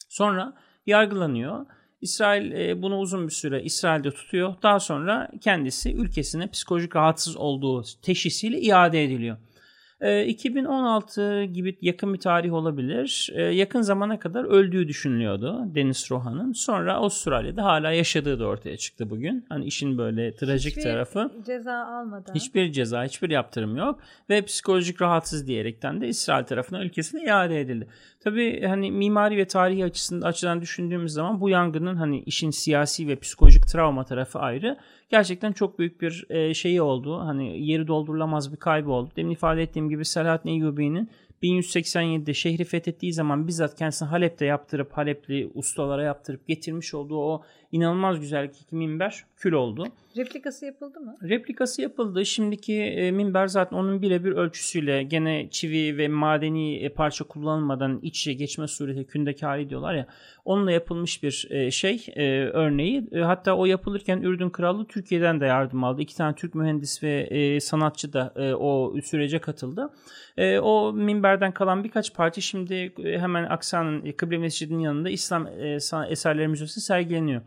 Sonra 0.10 0.54
yargılanıyor. 0.90 1.66
İsrail 2.02 2.52
e, 2.52 2.82
bunu 2.82 3.00
uzun 3.00 3.28
bir 3.28 3.34
süre 3.34 3.64
İsrail'de 3.64 4.12
tutuyor. 4.12 4.56
Daha 4.64 4.80
sonra 4.80 5.32
kendisi 5.42 5.94
ülkesine 5.94 6.48
psikolojik 6.48 6.96
rahatsız 6.96 7.38
olduğu 7.38 7.84
teşhisiyle 8.02 8.62
iade 8.62 9.04
ediliyor. 9.04 9.38
2016 10.02 11.22
ee, 11.22 11.46
gibi 11.46 11.78
yakın 11.82 12.14
bir 12.14 12.20
tarih 12.20 12.54
olabilir. 12.54 13.30
Ee, 13.34 13.42
yakın 13.42 13.82
zamana 13.82 14.20
kadar 14.20 14.44
öldüğü 14.44 14.88
düşünülüyordu 14.88 15.62
Deniz 15.76 16.12
Rohan'ın. 16.12 16.54
Sonra 16.54 16.94
Avustralya'da 16.94 17.64
hala 17.64 17.92
yaşadığı 17.92 18.40
da 18.40 18.46
ortaya 18.46 18.78
çıktı 18.78 19.10
bugün. 19.10 19.46
Hani 19.50 19.66
işin 19.66 19.98
böyle 19.98 20.36
trajik 20.36 20.72
hiçbir 20.72 20.84
tarafı. 20.84 21.32
ceza 21.46 21.74
almadan. 21.74 22.36
Hiçbir 22.36 22.72
ceza, 22.72 23.04
hiçbir 23.04 23.30
yaptırım 23.30 23.78
yok. 23.78 24.00
Ve 24.30 24.42
psikolojik 24.42 25.02
rahatsız 25.02 25.48
diyerekten 25.48 26.02
de 26.02 26.08
İsrail 26.08 26.46
tarafından 26.46 26.82
ülkesine 26.82 27.24
iade 27.24 27.62
edildi. 27.62 27.88
Tabii 28.20 28.66
hani 28.66 28.92
mimari 28.92 29.38
ve 29.38 29.46
tarihi 29.46 29.86
açısından 29.86 30.28
açıdan 30.28 30.62
düşündüğümüz 30.62 31.14
zaman 31.14 31.42
bu 31.42 31.50
yangının 31.50 31.96
hani 31.96 32.20
işin 32.20 32.50
siyasi 32.50 33.08
ve 33.08 33.16
psikolojik 33.16 33.68
travma 33.68 34.04
tarafı 34.04 34.40
ayrı 34.40 34.78
gerçekten 35.10 35.52
çok 35.52 35.80
büyük 35.80 36.02
bir 36.02 36.26
e, 36.30 36.54
şeyi 36.54 36.82
oldu. 36.82 37.20
Hani 37.20 37.66
yeri 37.66 37.88
doldurulamaz 37.88 38.52
bir 38.52 38.58
kaybı 38.58 38.92
oldu. 38.92 39.10
Demin 39.16 39.32
ifade 39.32 39.64
ettiğim 39.64 39.90
gibi 39.90 40.06
Selahaddin 40.06 40.50
Eyyubi'nin 40.50 41.10
1187'de 41.44 42.34
şehri 42.34 42.64
fethettiği 42.64 43.14
zaman 43.14 43.48
bizzat 43.48 43.76
kendisini 43.76 44.10
Halep'te 44.10 44.46
yaptırıp 44.46 44.92
Halepli 44.92 45.52
ustalara 45.54 46.04
yaptırıp 46.04 46.48
getirmiş 46.48 46.94
olduğu 46.94 47.18
o 47.18 47.44
inanılmaz 47.72 48.20
güzel 48.20 48.46
iki 48.46 48.76
minber 48.76 49.26
kül 49.38 49.54
oldu. 49.54 49.86
Replikası 50.18 50.66
yapıldı 50.66 51.00
mı? 51.00 51.18
Replikası 51.24 51.82
yapıldı. 51.82 52.26
Şimdiki 52.26 52.74
e, 52.74 53.12
minber 53.12 53.48
zaten 53.48 53.78
onun 53.78 54.02
birebir 54.02 54.32
ölçüsüyle 54.32 55.04
gene 55.04 55.50
çivi 55.50 55.98
ve 55.98 56.08
madeni 56.08 56.76
e, 56.76 56.90
parça 56.90 57.24
kullanılmadan 57.24 58.00
iç 58.02 58.20
içe 58.20 58.34
geçme 58.34 58.68
sureti 58.68 59.06
kündeki 59.06 59.46
hali 59.46 59.70
diyorlar 59.70 59.94
ya. 59.94 60.08
Onunla 60.46 60.72
yapılmış 60.72 61.24
bir 61.24 61.48
e, 61.50 61.72
şey 61.72 62.06
e, 62.16 62.44
örneği. 62.44 63.08
E, 63.12 63.20
hatta 63.20 63.56
o 63.58 63.66
yapılırken 63.66 64.22
Ürdün 64.22 64.50
Krallığı 64.50 64.88
Türkiye'den 64.88 65.42
de 65.42 65.46
yardım 65.46 65.84
aldı. 65.84 66.02
İki 66.02 66.18
tane 66.18 66.36
Türk 66.36 66.56
mühendis 66.56 67.04
ve 67.04 67.22
e, 67.22 67.60
sanatçı 67.60 68.14
da 68.14 68.34
e, 68.36 68.54
o 68.54 68.96
sürece 69.04 69.40
katıldı. 69.40 69.90
E, 70.38 70.60
o 70.60 70.94
minberden 70.94 71.52
kalan 71.52 71.84
birkaç 71.84 72.14
parça 72.14 72.42
şimdi 72.42 72.94
hemen 73.04 73.44
Aksa'nın 73.44 74.12
Kıble 74.12 74.38
Mescidi'nin 74.38 74.80
yanında 74.80 75.10
İslam 75.10 75.48
e, 75.48 75.78
Eserleri 76.10 76.48
Müzesi 76.48 76.82
sergileniyor. 76.82 77.42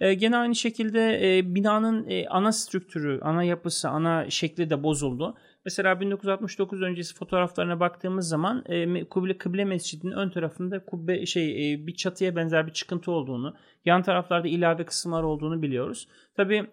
E, 0.00 0.14
gene 0.14 0.36
aynı 0.36 0.54
şekilde 0.54 1.38
e, 1.38 1.54
binanın 1.54 2.10
e, 2.10 2.28
ana 2.28 2.52
strüktürü, 2.52 3.20
ana 3.22 3.44
yapısı, 3.44 3.88
ana 3.88 4.30
şekli 4.30 4.70
de 4.70 4.82
bozuldu. 4.82 5.34
Mesela 5.64 6.00
1969 6.00 6.82
öncesi 6.82 7.14
fotoğraflarına 7.14 7.80
baktığımız 7.80 8.28
zaman 8.28 8.64
e, 8.66 9.04
Kıble, 9.04 9.38
Kıble 9.38 9.64
Mescidi'nin 9.64 10.12
ön 10.12 10.30
tarafında 10.30 10.84
kubbe 10.84 11.26
şey 11.26 11.72
e, 11.72 11.86
bir 11.86 11.94
çatıya 11.94 12.36
benzer 12.36 12.66
bir 12.66 12.72
çıkıntı 12.72 13.10
olduğunu, 13.10 13.56
yan 13.84 14.02
taraflarda 14.02 14.48
ilave 14.48 14.84
kısımlar 14.84 15.22
olduğunu 15.22 15.62
biliyoruz. 15.62 16.08
Tabii 16.36 16.66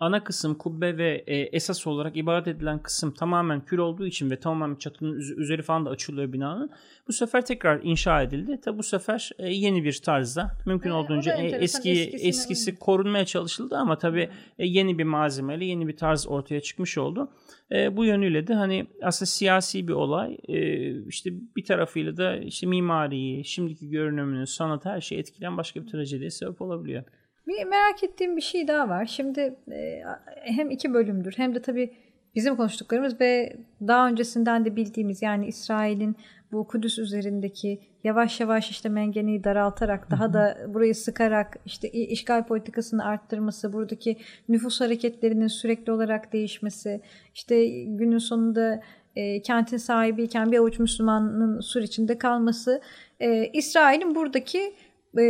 ana 0.00 0.24
kısım 0.24 0.54
kubbe 0.54 0.98
ve 0.98 1.24
e, 1.26 1.36
esas 1.36 1.86
olarak 1.86 2.16
ibadet 2.16 2.48
edilen 2.48 2.78
kısım 2.78 3.14
tamamen 3.14 3.60
kül 3.60 3.78
olduğu 3.78 4.06
için 4.06 4.30
ve 4.30 4.40
tamamen 4.40 4.74
çatının 4.74 5.18
üzeri 5.18 5.62
falan 5.62 5.86
da 5.86 5.90
açılıyor 5.90 6.32
binanın. 6.32 6.70
Bu 7.08 7.12
sefer 7.12 7.46
tekrar 7.46 7.80
inşa 7.82 8.22
edildi. 8.22 8.60
Tabi 8.60 8.78
bu 8.78 8.82
sefer 8.82 9.30
e, 9.38 9.48
yeni 9.48 9.84
bir 9.84 10.00
tarzda 10.04 10.50
mümkün 10.66 10.90
e, 10.90 10.92
olduğunca 10.92 11.36
e, 11.36 11.46
eski 11.46 11.90
eskisi 12.02 12.70
uyum. 12.70 12.78
korunmaya 12.78 13.24
çalışıldı 13.24 13.76
ama 13.76 13.98
tabi 13.98 14.30
e, 14.58 14.66
yeni 14.66 14.98
bir 14.98 15.04
malzemeyle 15.04 15.64
yeni 15.64 15.88
bir 15.88 15.96
tarz 15.96 16.26
ortaya 16.28 16.60
çıkmış 16.60 16.98
oldu. 16.98 17.30
E, 17.72 17.96
bu 17.96 18.04
yönüyle 18.04 18.46
de 18.46 18.54
hani 18.54 18.86
aslında 19.02 19.26
siyasi 19.26 19.88
bir 19.88 19.92
olay. 19.92 20.38
E, 20.48 20.90
işte 21.06 21.30
bir 21.56 21.64
tarafıyla 21.64 22.16
da 22.16 22.36
işte 22.36 22.66
mimariyi, 22.66 23.44
şimdiki 23.44 23.88
görünümünü, 23.88 24.46
sanat 24.46 24.84
her 24.84 25.00
şeyi 25.00 25.18
etkileyen 25.18 25.56
başka 25.56 25.82
bir 25.82 25.86
trajediye 25.86 26.30
sebep 26.30 26.62
olabiliyor. 26.62 27.04
Bir 27.46 27.64
merak 27.64 28.04
ettiğim 28.04 28.36
bir 28.36 28.42
şey 28.42 28.68
daha 28.68 28.88
var. 28.88 29.06
Şimdi 29.06 29.54
e, 29.72 30.02
hem 30.42 30.70
iki 30.70 30.94
bölümdür 30.94 31.32
hem 31.36 31.54
de 31.54 31.62
tabii 31.62 31.94
bizim 32.34 32.56
konuştuklarımız 32.56 33.20
ve 33.20 33.56
daha 33.86 34.08
öncesinden 34.08 34.64
de 34.64 34.76
bildiğimiz 34.76 35.22
yani 35.22 35.46
İsrail'in 35.46 36.16
bu 36.52 36.66
Kudüs 36.66 36.98
üzerindeki 36.98 37.80
yavaş 38.04 38.40
yavaş 38.40 38.70
işte 38.70 38.88
mengeneyi 38.88 39.44
daraltarak 39.44 40.10
daha 40.10 40.32
da 40.32 40.58
burayı 40.68 40.94
sıkarak 40.94 41.58
işte 41.66 41.90
işgal 41.90 42.46
politikasını 42.46 43.04
arttırması, 43.04 43.72
buradaki 43.72 44.16
nüfus 44.48 44.80
hareketlerinin 44.80 45.46
sürekli 45.46 45.92
olarak 45.92 46.32
değişmesi, 46.32 47.00
işte 47.34 47.68
günün 47.68 48.18
sonunda 48.18 48.82
e, 49.16 49.42
kentin 49.42 49.76
sahibiyken 49.76 50.52
bir 50.52 50.58
avuç 50.58 50.78
Müslümanın 50.78 51.60
sur 51.60 51.82
içinde 51.82 52.18
kalması, 52.18 52.80
e, 53.20 53.46
İsrail'in 53.46 54.14
buradaki 54.14 54.74
e, 55.18 55.22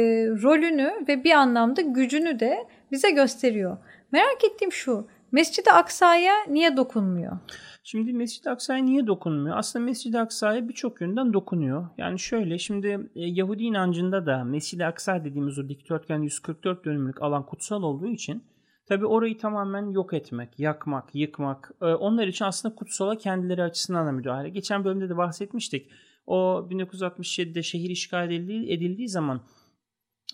rolünü 0.42 0.92
ve 1.08 1.24
bir 1.24 1.30
anlamda 1.30 1.80
gücünü 1.80 2.40
de 2.40 2.66
bize 2.92 3.10
gösteriyor. 3.10 3.78
Merak 4.12 4.44
ettiğim 4.44 4.72
şu, 4.72 5.06
Mescid-i 5.32 5.70
Aksa'ya 5.70 6.34
niye 6.48 6.76
dokunmuyor? 6.76 7.38
Şimdi 7.84 8.12
Mescid-i 8.12 8.50
Aksa'ya 8.50 8.84
niye 8.84 9.06
dokunmuyor? 9.06 9.56
Aslında 9.56 9.84
Mescid-i 9.84 10.18
Aksa'ya 10.18 10.68
birçok 10.68 11.00
yönden 11.00 11.32
dokunuyor. 11.32 11.88
Yani 11.98 12.18
şöyle 12.18 12.58
şimdi 12.58 12.86
e, 13.14 13.26
Yahudi 13.26 13.64
inancında 13.64 14.26
da 14.26 14.44
Mescid-i 14.44 14.86
Aksa 14.86 15.24
dediğimiz 15.24 15.58
o 15.58 15.68
dikdörtgen 15.68 16.22
144 16.22 16.84
dönümlük 16.84 17.22
alan 17.22 17.46
kutsal 17.46 17.82
olduğu 17.82 18.06
için 18.06 18.44
tabi 18.86 19.06
orayı 19.06 19.38
tamamen 19.38 19.90
yok 19.90 20.14
etmek, 20.14 20.58
yakmak, 20.58 21.14
yıkmak 21.14 21.72
e, 21.82 21.84
onlar 21.84 22.26
için 22.26 22.44
aslında 22.44 22.74
kutsala 22.74 23.18
kendileri 23.18 23.62
açısından 23.62 24.06
da 24.06 24.12
müdahale. 24.12 24.48
Geçen 24.48 24.84
bölümde 24.84 25.08
de 25.08 25.16
bahsetmiştik. 25.16 25.90
O 26.26 26.66
1967'de 26.70 27.62
şehir 27.62 27.90
işgal 27.90 28.30
edildiği, 28.30 28.72
edildiği 28.72 29.08
zaman 29.08 29.40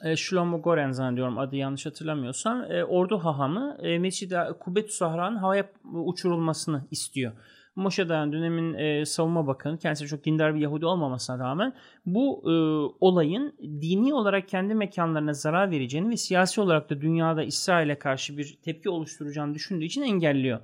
e, 0.05 0.16
Shlomo 0.16 0.62
Goren 0.62 0.90
zannediyorum 0.90 1.38
adı 1.38 1.57
yanlış 1.57 1.86
hatırlamıyorsam 1.86 2.64
e, 2.72 2.84
ordu 2.84 3.18
hahamı 3.18 3.76
e, 3.82 3.99
Mescid-i 3.99 4.36
Kubbetü 4.61 4.92
Sahra'nın 4.92 5.36
havaya 5.36 5.70
uçurulmasını 5.84 6.84
istiyor. 6.90 7.32
Moshe 7.76 8.09
Dayan 8.09 8.32
dönemin 8.32 8.74
e, 8.74 9.07
savunma 9.07 9.47
bakanı 9.47 9.78
kendisi 9.78 10.07
çok 10.07 10.24
dindar 10.24 10.55
bir 10.55 10.61
Yahudi 10.61 10.86
olmamasına 10.86 11.38
rağmen 11.38 11.72
bu 12.07 12.42
e, 12.44 12.53
olayın 13.01 13.55
dini 13.61 14.14
olarak 14.14 14.49
kendi 14.49 14.74
mekanlarına 14.74 15.32
zarar 15.32 15.70
vereceğini 15.70 16.11
ve 16.11 16.16
siyasi 16.16 16.61
olarak 16.61 16.90
da 16.90 17.01
dünyada 17.01 17.42
İsrail'e 17.42 17.99
karşı 17.99 18.38
bir 18.38 18.59
tepki 18.62 18.90
oluşturacağını 18.90 19.55
düşündüğü 19.55 19.84
için 19.84 20.03
engelliyor. 20.03 20.61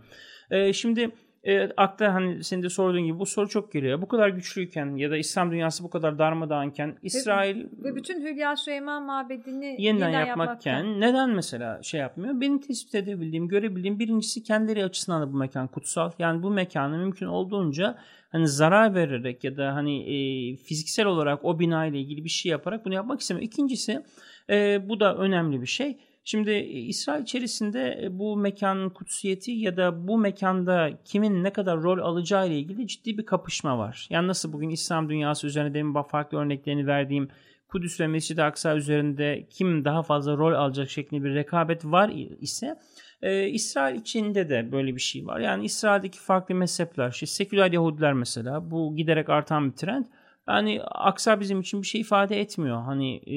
E, 0.51 0.73
şimdi 0.73 1.11
e, 1.45 1.69
akla 1.77 2.15
hani 2.15 2.45
senin 2.45 2.63
de 2.63 2.69
sorduğun 2.69 3.05
gibi 3.05 3.19
bu 3.19 3.27
soru 3.27 3.49
çok 3.49 3.73
geliyor. 3.73 4.03
Bu 4.03 4.09
kadar 4.09 4.29
güçlüyken 4.29 4.97
ya 4.97 5.11
da 5.11 5.17
İslam 5.17 5.51
dünyası 5.51 5.85
bu 5.85 5.91
kadar 5.91 6.19
darmadağınken 6.19 6.99
İsrail 7.03 7.57
ve, 7.57 7.69
ve 7.85 7.97
bütün 7.97 8.27
Hülya 8.27 8.57
Süleyman 8.57 9.03
mabedini 9.03 9.65
yeniden, 9.65 9.83
yeniden 9.83 10.27
yapmakken 10.27 10.77
yapmakken 10.77 11.01
neden 11.01 11.31
mesela 11.31 11.83
şey 11.83 12.01
yapmıyor? 12.01 12.41
Benim 12.41 12.61
tespit 12.61 12.95
edebildiğim, 12.95 13.49
görebildiğim 13.49 13.99
birincisi 13.99 14.43
kendileri 14.43 14.85
açısından 14.85 15.23
da 15.23 15.33
bu 15.33 15.37
mekan 15.37 15.69
kutsal. 15.69 16.11
Yani 16.19 16.43
bu 16.43 16.51
mekanı 16.51 16.99
mümkün 16.99 17.27
olduğunca 17.27 17.99
hani 18.33 18.49
zarar 18.49 18.95
vererek 18.95 19.45
ya 19.45 19.57
da 19.57 19.75
hani 19.75 20.03
e, 20.03 20.57
fiziksel 20.57 21.07
olarak 21.07 21.45
o 21.45 21.59
bina 21.59 21.87
ile 21.87 22.01
ilgili 22.01 22.25
bir 22.25 22.31
şey 22.31 22.51
yaparak 22.51 22.85
bunu 22.85 22.95
yapmak 22.95 23.21
istemiyor. 23.21 23.47
İkincisi 23.47 24.03
e, 24.51 24.89
bu 24.89 25.01
da 25.01 25.17
önemli 25.17 25.61
bir 25.61 25.67
şey 25.67 25.99
Şimdi 26.25 26.51
e, 26.51 26.81
İsrail 26.81 27.23
içerisinde 27.23 28.01
e, 28.03 28.19
bu 28.19 28.37
mekanın 28.37 28.91
kutsiyeti 28.91 29.51
ya 29.51 29.77
da 29.77 30.09
bu 30.09 30.19
mekanda 30.19 30.91
kimin 31.05 31.45
ne 31.45 31.53
kadar 31.53 31.83
rol 31.83 31.99
alacağı 31.99 32.49
ile 32.49 32.59
ilgili 32.59 32.87
ciddi 32.87 33.19
bir 33.19 33.27
kapışma 33.27 33.79
var. 33.79 34.07
Yani 34.11 34.29
nasıl 34.29 34.53
bugün 34.53 34.71
İslam 34.71 35.09
dünyası 35.09 35.47
üzerinde 35.47 35.75
demin 35.75 36.03
farklı 36.03 36.39
örneklerini 36.39 36.87
verdiğim 36.87 37.29
Kudüs 37.69 38.01
ve 38.01 38.07
Mescid-i 38.07 38.43
Aksa 38.43 38.77
üzerinde 38.77 39.47
kim 39.51 39.85
daha 39.85 40.03
fazla 40.03 40.37
rol 40.37 40.53
alacak 40.53 40.91
şeklinde 40.91 41.25
bir 41.25 41.35
rekabet 41.35 41.85
var 41.85 42.11
ise 42.41 42.79
e, 43.23 43.49
İsrail 43.49 44.01
içinde 44.01 44.49
de 44.49 44.73
böyle 44.73 44.95
bir 44.95 45.01
şey 45.01 45.27
var. 45.27 45.41
Yani 45.41 45.65
İsrail'deki 45.65 46.19
farklı 46.19 46.55
mezhepler, 46.55 47.11
işte 47.11 47.27
seküler 47.27 47.73
Yahudiler 47.73 48.13
mesela 48.13 48.71
bu 48.71 48.97
giderek 48.97 49.29
artan 49.29 49.71
bir 49.71 49.77
trend 49.77 50.05
yani 50.49 50.83
aksa 50.83 51.41
bizim 51.41 51.61
için 51.61 51.83
bir 51.83 51.87
şey 51.87 52.01
ifade 52.01 52.41
etmiyor. 52.41 52.83
Hani 52.83 53.17
e, 53.17 53.37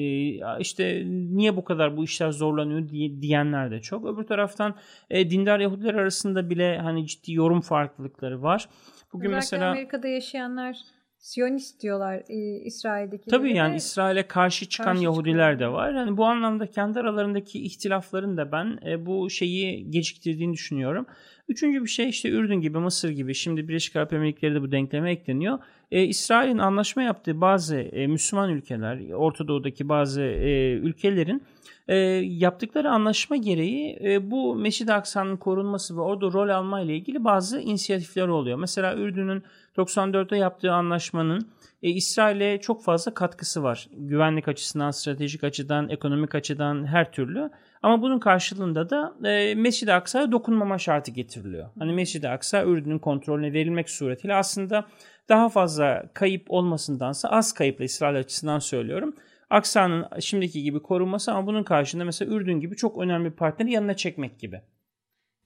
işte 0.60 1.02
niye 1.06 1.56
bu 1.56 1.64
kadar 1.64 1.96
bu 1.96 2.04
işler 2.04 2.30
zorlanıyor 2.30 2.88
diye, 2.88 3.22
diyenler 3.22 3.70
de 3.70 3.80
çok. 3.80 4.06
Öbür 4.06 4.24
taraftan 4.24 4.74
e, 5.10 5.30
dindar 5.30 5.60
Yahudiler 5.60 5.94
arasında 5.94 6.50
bile 6.50 6.78
hani 6.78 7.06
ciddi 7.06 7.32
yorum 7.32 7.60
farklılıkları 7.60 8.42
var. 8.42 8.68
Bugün 9.12 9.28
Özellikle 9.28 9.36
mesela 9.36 9.70
Amerika'da 9.70 10.08
yaşayanlar 10.08 10.76
Siyonist 11.18 11.82
diyorlar 11.82 12.22
e, 12.28 12.64
İsrail'deki. 12.64 13.30
Tabii 13.30 13.54
yani 13.54 13.76
İsrail'e 13.76 14.26
karşı 14.26 14.68
çıkan 14.68 14.92
karşı 14.92 15.04
Yahudiler 15.04 15.52
çıkan. 15.52 15.68
de 15.68 15.72
var. 15.72 15.92
Yani 15.92 16.16
bu 16.16 16.24
anlamda 16.24 16.66
kendi 16.66 17.00
aralarındaki 17.00 17.62
ihtilafların 17.64 18.36
da 18.36 18.52
ben 18.52 18.78
e, 18.86 19.06
bu 19.06 19.30
şeyi 19.30 19.90
geciktirdiğini 19.90 20.52
düşünüyorum. 20.52 21.06
Üçüncü 21.48 21.82
bir 21.82 21.88
şey 21.88 22.08
işte 22.08 22.30
Ürdün 22.30 22.60
gibi, 22.60 22.78
Mısır 22.78 23.10
gibi 23.10 23.34
şimdi 23.34 23.68
Birleşik 23.68 23.96
Arap 23.96 24.12
Emirlikleri 24.12 24.54
de 24.54 24.62
bu 24.62 24.72
denkleme 24.72 25.12
ekleniyor. 25.12 25.58
E, 25.90 26.04
İsrail'in 26.04 26.58
anlaşma 26.58 27.02
yaptığı 27.02 27.40
bazı 27.40 27.76
e, 27.76 28.06
Müslüman 28.06 28.50
ülkeler, 28.50 29.10
Orta 29.10 29.48
Doğu'daki 29.48 29.88
bazı 29.88 30.22
e, 30.22 30.72
ülkelerin 30.72 31.42
e, 31.88 31.96
yaptıkları 32.24 32.90
anlaşma 32.90 33.36
gereği 33.36 33.98
e, 34.04 34.30
bu 34.30 34.54
Mescid-i 34.54 34.92
Aksa'nın 34.92 35.36
korunması 35.36 35.96
ve 35.96 36.00
orada 36.00 36.26
rol 36.26 36.48
alma 36.48 36.80
ile 36.80 36.96
ilgili 36.96 37.24
bazı 37.24 37.60
inisiyatifler 37.60 38.28
oluyor. 38.28 38.58
Mesela 38.58 38.96
Ürdün'ün 38.96 39.42
94'te 39.76 40.36
yaptığı 40.36 40.72
anlaşmanın 40.72 41.48
e, 41.82 41.90
İsrail'e 41.90 42.60
çok 42.60 42.84
fazla 42.84 43.14
katkısı 43.14 43.62
var. 43.62 43.88
Güvenlik 43.92 44.48
açısından, 44.48 44.90
stratejik 44.90 45.44
açıdan, 45.44 45.88
ekonomik 45.88 46.34
açıdan 46.34 46.86
her 46.86 47.12
türlü. 47.12 47.50
Ama 47.82 48.02
bunun 48.02 48.18
karşılığında 48.18 48.90
da 48.90 49.28
e, 49.28 49.54
Mescid-i 49.54 49.92
Aksa'ya 49.92 50.32
dokunmama 50.32 50.78
şartı 50.78 51.10
getiriliyor. 51.10 51.68
Hani 51.78 51.92
Mescid-i 51.92 52.28
Aksa 52.28 52.64
Ürdün'ün 52.64 52.98
kontrolüne 52.98 53.52
verilmek 53.52 53.90
suretiyle 53.90 54.34
aslında 54.34 54.86
daha 55.28 55.48
fazla 55.48 56.02
kayıp 56.14 56.46
olmasındansa 56.48 57.28
az 57.28 57.52
kayıpla 57.52 57.84
İsrail 57.84 58.18
açısından 58.18 58.58
söylüyorum. 58.58 59.14
Aksa'nın 59.50 60.06
şimdiki 60.20 60.62
gibi 60.62 60.82
korunması 60.82 61.32
ama 61.32 61.46
bunun 61.46 61.62
karşında 61.62 62.04
mesela 62.04 62.34
Ürdün 62.34 62.60
gibi 62.60 62.76
çok 62.76 62.98
önemli 62.98 63.30
bir 63.30 63.36
partneri 63.36 63.72
yanına 63.72 63.94
çekmek 63.94 64.38
gibi. 64.38 64.56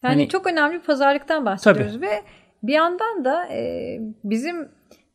Yani 0.02 0.14
hani, 0.14 0.28
çok 0.28 0.46
önemli 0.46 0.74
bir 0.74 0.82
pazarlıktan 0.82 1.46
bahsediyoruz 1.46 1.92
tabii. 1.92 2.06
ve 2.06 2.22
bir 2.62 2.72
yandan 2.72 3.24
da 3.24 3.46
e, 3.48 3.96
bizim 4.24 4.68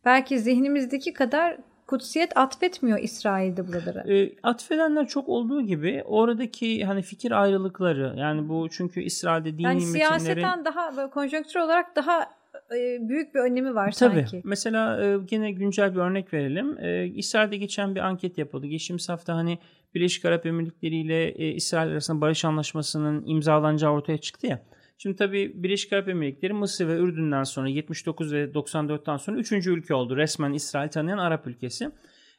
belki 0.05 0.39
zihnimizdeki 0.39 1.13
kadar 1.13 1.57
kutsiyet 1.87 2.37
atfetmiyor 2.37 2.99
İsrail'de 2.99 3.67
buralara. 3.67 4.13
E, 4.13 4.31
atfedenler 4.43 5.07
çok 5.07 5.29
olduğu 5.29 5.61
gibi 5.61 6.03
oradaki 6.05 6.85
hani 6.85 7.01
fikir 7.01 7.31
ayrılıkları 7.41 8.13
yani 8.17 8.49
bu 8.49 8.69
çünkü 8.69 9.01
İsrail'de 9.01 9.53
dini 9.53 9.63
yani 9.63 9.75
metinlerin... 9.75 9.93
Siyaseten 9.93 10.65
daha 10.65 11.09
konjonktür 11.09 11.59
olarak 11.59 11.95
daha 11.95 12.29
büyük 12.99 13.35
bir 13.35 13.39
önemi 13.39 13.75
var 13.75 13.91
Tabii. 13.91 14.19
sanki. 14.19 14.41
Mesela 14.43 15.01
yine 15.31 15.51
güncel 15.51 15.95
bir 15.95 15.99
örnek 15.99 16.33
verelim. 16.33 16.77
İsrail'de 17.17 17.57
geçen 17.57 17.95
bir 17.95 17.99
anket 17.99 18.37
yapıldı. 18.37 18.67
Geçtiğimiz 18.67 19.09
hafta 19.09 19.35
hani 19.35 19.59
Birleşik 19.95 20.25
Arap 20.25 20.45
Emirlikleri 20.45 20.95
ile 20.95 21.33
İsrail 21.33 21.91
arasında 21.91 22.21
barış 22.21 22.45
anlaşmasının 22.45 23.23
imzalanacağı 23.25 23.91
ortaya 23.91 24.17
çıktı 24.17 24.47
ya. 24.47 24.61
Şimdi 24.97 25.15
tabii 25.15 25.63
Birleşik 25.63 25.93
Arap 25.93 26.09
Emirlikleri 26.09 26.53
Mısır 26.53 26.87
ve 26.87 26.93
Ürdün'den 26.97 27.43
sonra 27.43 27.69
79 27.69 28.33
ve 28.33 28.43
94'ten 28.43 29.17
sonra 29.17 29.37
3. 29.37 29.51
ülke 29.51 29.93
oldu. 29.93 30.17
Resmen 30.17 30.53
İsrail 30.53 30.89
tanıyan 30.89 31.17
Arap 31.17 31.47
ülkesi. 31.47 31.91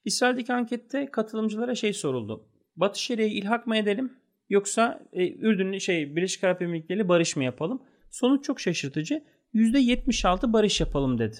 İsrail'deki 0.04 0.52
ankette 0.52 1.10
katılımcılara 1.10 1.74
şey 1.74 1.92
soruldu. 1.92 2.48
Batı 2.76 3.02
Şeria'yı 3.02 3.32
ilhak 3.32 3.66
mı 3.66 3.76
edelim 3.76 4.12
yoksa 4.48 5.00
e, 5.12 5.32
Ürdün 5.32 5.78
şey 5.78 6.16
Birleşik 6.16 6.44
Arap 6.44 6.62
Emirlikleri 6.62 7.08
barış 7.08 7.36
mı 7.36 7.44
yapalım? 7.44 7.82
Sonuç 8.10 8.44
çok 8.44 8.60
şaşırtıcı. 8.60 9.24
%76 9.54 10.52
barış 10.52 10.80
yapalım 10.80 11.18
dedi. 11.18 11.36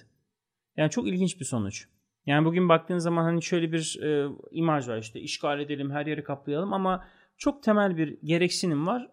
Yani 0.77 0.91
çok 0.91 1.09
ilginç 1.09 1.41
bir 1.41 1.45
sonuç. 1.45 1.89
Yani 2.27 2.45
bugün 2.45 2.69
baktığın 2.69 2.99
zaman 2.99 3.25
hani 3.25 3.43
şöyle 3.43 3.73
bir 3.73 3.99
e, 4.03 4.29
imaj 4.51 4.89
var 4.89 4.99
işte 4.99 5.21
işgal 5.21 5.61
edelim 5.61 5.91
her 5.91 6.07
yeri 6.07 6.25
kaplayalım 6.25 6.73
ama 6.73 7.09
çok 7.37 7.63
temel 7.63 7.97
bir 7.97 8.19
gereksinim 8.25 8.87
var. 8.87 9.09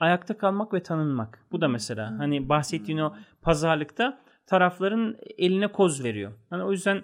Ayakta 0.00 0.38
kalmak 0.38 0.74
ve 0.74 0.82
tanınmak. 0.82 1.46
Bu 1.52 1.60
da 1.60 1.68
mesela 1.68 2.18
hani 2.18 2.48
bahsettiğin 2.48 2.98
o 2.98 3.14
pazarlıkta 3.42 4.18
tarafların 4.46 5.16
eline 5.38 5.72
koz 5.72 6.04
veriyor. 6.04 6.32
Hani 6.50 6.62
o 6.62 6.72
yüzden 6.72 7.02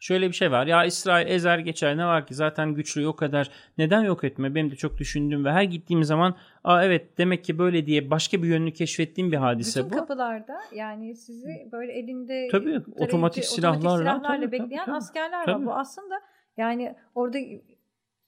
şöyle 0.00 0.28
bir 0.28 0.32
şey 0.32 0.50
var. 0.50 0.66
Ya 0.66 0.84
İsrail 0.84 1.28
ezer 1.28 1.58
geçer 1.58 1.96
ne 1.96 2.06
var 2.06 2.26
ki 2.26 2.34
zaten 2.34 2.74
güçlü 2.74 3.06
o 3.06 3.16
kadar. 3.16 3.50
Neden 3.78 4.02
yok 4.02 4.24
etme? 4.24 4.54
Benim 4.54 4.70
de 4.70 4.76
çok 4.76 4.98
düşündüğüm 4.98 5.44
ve 5.44 5.52
her 5.52 5.62
gittiğim 5.62 6.04
zaman 6.04 6.34
aa 6.64 6.84
evet 6.84 7.18
demek 7.18 7.44
ki 7.44 7.58
böyle 7.58 7.86
diye 7.86 8.10
başka 8.10 8.42
bir 8.42 8.48
yönünü 8.48 8.72
keşfettiğim 8.72 9.32
bir 9.32 9.36
hadise 9.36 9.80
Bütün 9.80 9.90
bu. 9.90 9.94
Bütün 9.94 10.00
kapılarda 10.00 10.58
yani 10.74 11.16
sizi 11.16 11.68
böyle 11.72 11.92
elinde 11.92 12.48
tabii, 12.52 12.82
otomatik 12.98 13.44
silahlarla, 13.44 13.78
otomatik 13.78 14.00
silahlarla 14.00 14.46
tabii, 14.46 14.52
bekleyen 14.52 14.84
tabii, 14.84 14.96
askerler 14.96 15.46
tabii. 15.46 15.66
var. 15.66 15.66
Bu 15.66 15.74
aslında 15.74 16.14
yani 16.56 16.96
orada 17.14 17.38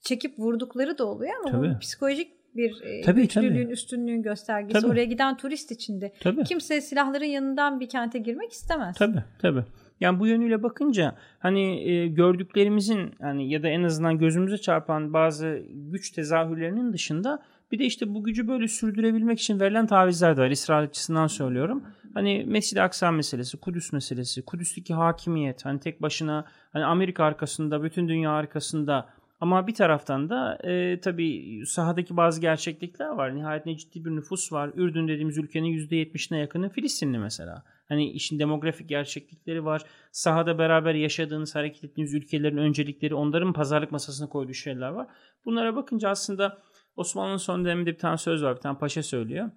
çekip 0.01 0.39
vurdukları 0.39 0.99
da 0.99 1.07
oluyor 1.07 1.33
ama 1.41 1.51
tabii. 1.51 1.75
bu 1.75 1.79
psikolojik 1.79 2.44
bir 2.57 2.83
e, 2.83 3.01
tabii, 3.01 3.23
güçlülüğün, 3.23 3.65
tabii. 3.65 3.73
üstünlüğün 3.73 4.23
göstergesi. 4.23 4.81
Tabii. 4.81 4.93
Oraya 4.93 5.05
giden 5.05 5.37
turist 5.37 5.71
içinde. 5.71 6.13
Tabii. 6.21 6.45
Kimse 6.45 6.81
silahların 6.81 7.25
yanından 7.25 7.81
bir 7.81 7.89
kente 7.89 8.19
girmek 8.19 8.53
istemez. 8.53 8.97
Tabii 8.99 9.23
tabii. 9.39 9.65
Yani 10.01 10.21
bu 10.21 10.27
yönüyle 10.27 10.63
bakınca 10.63 11.17
hani 11.39 11.91
e, 11.91 12.09
gördüklerimizin 12.09 13.11
hani 13.21 13.51
ya 13.51 13.63
da 13.63 13.69
en 13.69 13.83
azından 13.83 14.19
gözümüze 14.19 14.59
çarpan 14.59 15.13
bazı 15.13 15.63
güç 15.71 16.11
tezahürlerinin 16.11 16.93
dışında 16.93 17.43
bir 17.73 17.79
de 17.79 17.85
işte 17.85 18.15
bu 18.15 18.25
gücü 18.25 18.49
böyle 18.49 18.69
sürdürebilmek 18.69 19.41
için 19.41 19.61
verilen 19.61 19.87
tavizler 19.87 20.37
de 20.37 20.41
var. 20.41 20.51
İsrail 20.51 20.85
açısından 20.85 21.27
söylüyorum. 21.27 21.85
Hani 22.15 22.45
Mescid-i 22.47 22.83
Aksa 22.83 23.11
meselesi, 23.11 23.57
Kudüs 23.57 23.93
meselesi, 23.93 24.43
Kudüs'teki 24.43 24.95
hakimiyet, 24.95 25.65
hani 25.65 25.81
tek 25.81 26.03
başına 26.03 26.45
hani 26.73 26.85
Amerika 26.85 27.25
arkasında, 27.25 27.83
bütün 27.83 28.09
dünya 28.09 28.31
arkasında 28.31 29.09
ama 29.45 29.67
bir 29.67 29.75
taraftan 29.75 30.29
da 30.31 30.59
e, 30.65 31.01
tabii 31.01 31.63
sahadaki 31.67 32.17
bazı 32.17 32.41
gerçeklikler 32.41 33.09
var. 33.09 33.37
Nihayetinde 33.37 33.77
ciddi 33.77 34.05
bir 34.05 34.11
nüfus 34.11 34.53
var. 34.53 34.71
Ürdün 34.75 35.09
dediğimiz 35.09 35.39
ülkenin 35.39 35.69
%70'ine 35.69 36.37
yakını 36.37 36.69
Filistinli 36.69 37.19
mesela. 37.19 37.63
Hani 37.89 38.11
işin 38.11 38.39
demografik 38.39 38.89
gerçeklikleri 38.89 39.65
var. 39.65 39.83
Sahada 40.13 40.59
beraber 40.59 40.95
yaşadığınız, 40.95 41.55
hareket 41.55 41.85
ettiğiniz 41.85 42.15
ülkelerin 42.15 42.57
öncelikleri, 42.57 43.15
onların 43.15 43.53
pazarlık 43.53 43.93
masasına 43.93 44.29
koyduğu 44.29 44.55
şeyler 44.55 44.89
var. 44.89 45.07
Bunlara 45.45 45.77
bakınca 45.77 46.09
aslında 46.09 46.59
Osmanlı'nın 46.97 47.37
son 47.37 47.65
döneminde 47.65 47.93
bir 47.93 47.99
tane 47.99 48.17
söz 48.17 48.43
var. 48.43 48.57
Bir 48.57 48.61
tane 48.61 48.79
paşa 48.79 49.03
söylüyor. 49.03 49.51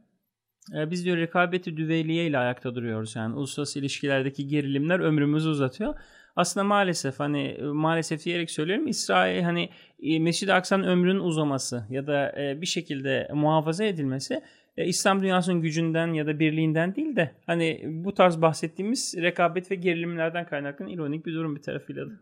Ee, 0.76 0.92
biz 0.92 1.06
diyor 1.06 1.18
rekabeti 1.18 1.78
düveyliye 1.78 2.28
ile 2.28 2.38
ayakta 2.38 2.76
duruyoruz. 2.76 3.16
Yani 3.16 3.36
uluslararası 3.36 3.80
ilişkilerdeki 3.80 4.48
gerilimler 4.48 5.00
ömrümüzü 5.00 5.50
uzatıyor. 5.50 5.96
Aslında 6.38 6.64
maalesef 6.64 7.20
hani 7.20 7.48
e, 7.48 7.64
maalesef 7.64 8.26
diyerek 8.26 8.52
söylüyorum 8.52 8.88
İsrail 8.88 9.42
hani 9.42 9.70
e, 10.00 10.20
Mescid-i 10.20 10.54
Aksa'nın 10.54 10.84
ömrünün 10.84 11.20
uzaması 11.20 11.86
ya 11.90 12.08
da 12.08 12.42
e, 12.42 12.62
bir 12.62 12.66
şekilde 12.66 13.30
muhafaza 13.34 13.84
edilmesi 13.84 14.42
İslam 14.78 15.22
dünyasının 15.22 15.62
gücünden 15.62 16.14
ya 16.14 16.28
da 16.28 16.40
birliğinden 16.40 16.96
değil 16.96 17.16
de 17.16 17.32
hani 17.46 17.82
bu 17.86 18.14
tarz 18.14 18.42
bahsettiğimiz 18.42 19.16
rekabet 19.18 19.72
ve 19.72 19.76
gerilimlerden 19.76 20.46
kaynaklanan 20.46 20.92
ironik 20.92 21.26
bir 21.26 21.34
durum 21.34 21.56
bir 21.56 21.62
tarafıyla 21.62 22.06
da. 22.10 22.14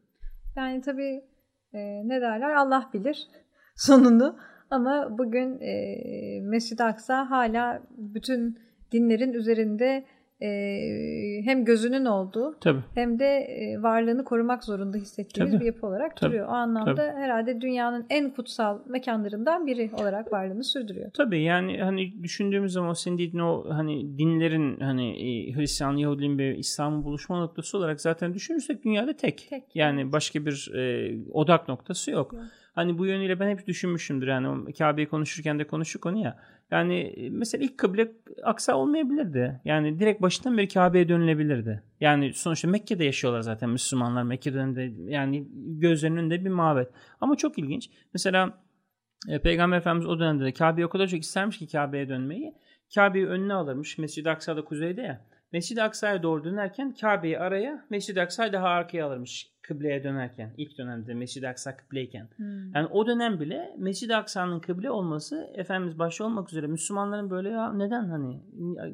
Yani 0.55 0.81
tabii 0.81 1.23
e, 1.73 1.79
ne 2.07 2.21
derler 2.21 2.53
Allah 2.53 2.89
bilir 2.93 3.27
sonunu 3.75 4.37
ama 4.69 5.17
bugün 5.17 5.59
e, 5.61 6.41
Mescid-i 6.41 6.83
Aksa 6.83 7.29
hala 7.29 7.83
bütün 7.97 8.59
dinlerin 8.91 9.33
üzerinde 9.33 10.05
e, 10.41 10.47
hem 11.45 11.65
gözünün 11.65 12.05
olduğu 12.05 12.55
Tabii. 12.61 12.83
hem 12.95 13.19
de 13.19 13.25
e, 13.25 13.81
varlığını 13.81 14.23
korumak 14.23 14.63
zorunda 14.63 14.97
hissettiğimiz 14.97 15.53
Tabii. 15.53 15.61
bir 15.61 15.65
yapı 15.65 15.87
olarak 15.87 16.17
Tabii. 16.17 16.29
duruyor. 16.31 16.47
O 16.47 16.51
anlamda 16.51 16.95
Tabii. 16.95 17.17
herhalde 17.17 17.61
dünyanın 17.61 18.05
en 18.09 18.29
kutsal 18.29 18.79
mekanlarından 18.85 19.67
biri 19.67 19.89
olarak 19.93 20.31
varlığını 20.31 20.63
sürdürüyor. 20.63 21.11
Tabii 21.13 21.41
yani 21.41 21.77
hani 21.77 22.23
düşündüğümüz 22.23 22.73
zaman 22.73 22.93
senin 22.93 23.17
dediğin 23.17 23.39
o 23.43 23.65
hani 23.69 24.17
dinlerin 24.17 24.79
hani 24.79 25.09
e, 25.09 25.53
Hristiyan, 25.53 25.97
Yahudiliğin 25.97 26.37
ve 26.37 26.57
İslam'ın 26.57 27.03
buluşma 27.03 27.39
noktası 27.39 27.77
olarak 27.77 28.01
zaten 28.01 28.33
düşünürsek 28.33 28.83
dünyada 28.83 29.13
tek. 29.13 29.47
Tek, 29.49 29.63
Yani 29.75 30.01
evet. 30.01 30.13
başka 30.13 30.45
bir 30.45 30.71
e, 30.75 31.15
odak 31.31 31.67
noktası 31.67 32.11
yok. 32.11 32.33
Yok. 32.33 32.43
Hani 32.75 32.97
bu 32.97 33.05
yönüyle 33.05 33.39
ben 33.39 33.49
hep 33.49 33.67
düşünmüşümdür 33.67 34.27
yani 34.27 34.73
Kabe'yi 34.73 35.07
konuşurken 35.07 35.59
de 35.59 35.67
konuştuk 35.67 36.05
onu 36.05 36.17
ya. 36.17 36.37
Yani 36.71 36.99
e, 36.99 37.29
mesela 37.29 37.63
ilk 37.63 37.77
kıble 37.77 38.11
Aksa 38.43 38.75
olmayabilirdi. 38.75 39.61
Yani 39.65 39.99
direkt 39.99 40.21
başından 40.21 40.57
beri 40.57 40.67
Kabe'ye 40.67 41.09
dönülebilirdi. 41.09 41.83
Yani 41.99 42.33
sonuçta 42.33 42.67
Mekke'de 42.67 43.03
yaşıyorlar 43.03 43.41
zaten 43.41 43.69
Müslümanlar. 43.69 44.23
Mekke'de 44.23 44.57
önünde 44.57 45.11
yani 45.11 45.47
gözlerinin 45.79 46.17
önünde 46.17 46.45
bir 46.45 46.49
mabet. 46.49 46.89
Ama 47.21 47.35
çok 47.35 47.59
ilginç. 47.59 47.89
Mesela 48.13 48.63
e, 49.29 49.39
Peygamber 49.39 49.77
Efendimiz 49.77 50.07
o 50.07 50.19
dönemde 50.19 50.45
de 50.45 50.53
Kabe'ye 50.53 50.85
o 50.85 50.89
kadar 50.89 51.07
çok 51.07 51.19
istermiş 51.19 51.57
ki 51.57 51.67
Kabe'ye 51.67 52.09
dönmeyi. 52.09 52.53
Kabe'yi 52.95 53.27
önüne 53.27 53.53
alırmış. 53.53 53.97
Mescid-i 53.97 54.29
Aksa 54.29 54.57
da 54.57 54.63
kuzeyde 54.63 55.01
ya. 55.01 55.25
Mescid-i 55.51 55.83
Aksa'ya 55.83 56.23
doğru 56.23 56.43
dönerken 56.43 56.93
Kabe'yi 56.93 57.39
araya, 57.39 57.85
Mescid-i 57.89 58.21
Aksa'yı 58.21 58.53
daha 58.53 58.67
arkaya 58.67 59.05
alırmış 59.05 59.54
kıbleye 59.67 60.03
dönerken. 60.03 60.53
ilk 60.57 60.77
dönemde 60.77 61.13
Mescid-i 61.13 61.47
Aksa 61.47 61.77
kıbleyken. 61.77 62.29
Hmm. 62.35 62.75
Yani 62.75 62.87
o 62.87 63.07
dönem 63.07 63.39
bile 63.39 63.75
Mescid-i 63.77 64.15
Aksa'nın 64.15 64.59
kıble 64.59 64.89
olması 64.91 65.49
Efendimiz 65.55 65.99
başta 65.99 66.23
olmak 66.23 66.49
üzere 66.49 66.67
Müslümanların 66.67 67.29
böyle 67.29 67.49
ya 67.49 67.73
neden 67.73 68.09
hani 68.09 68.41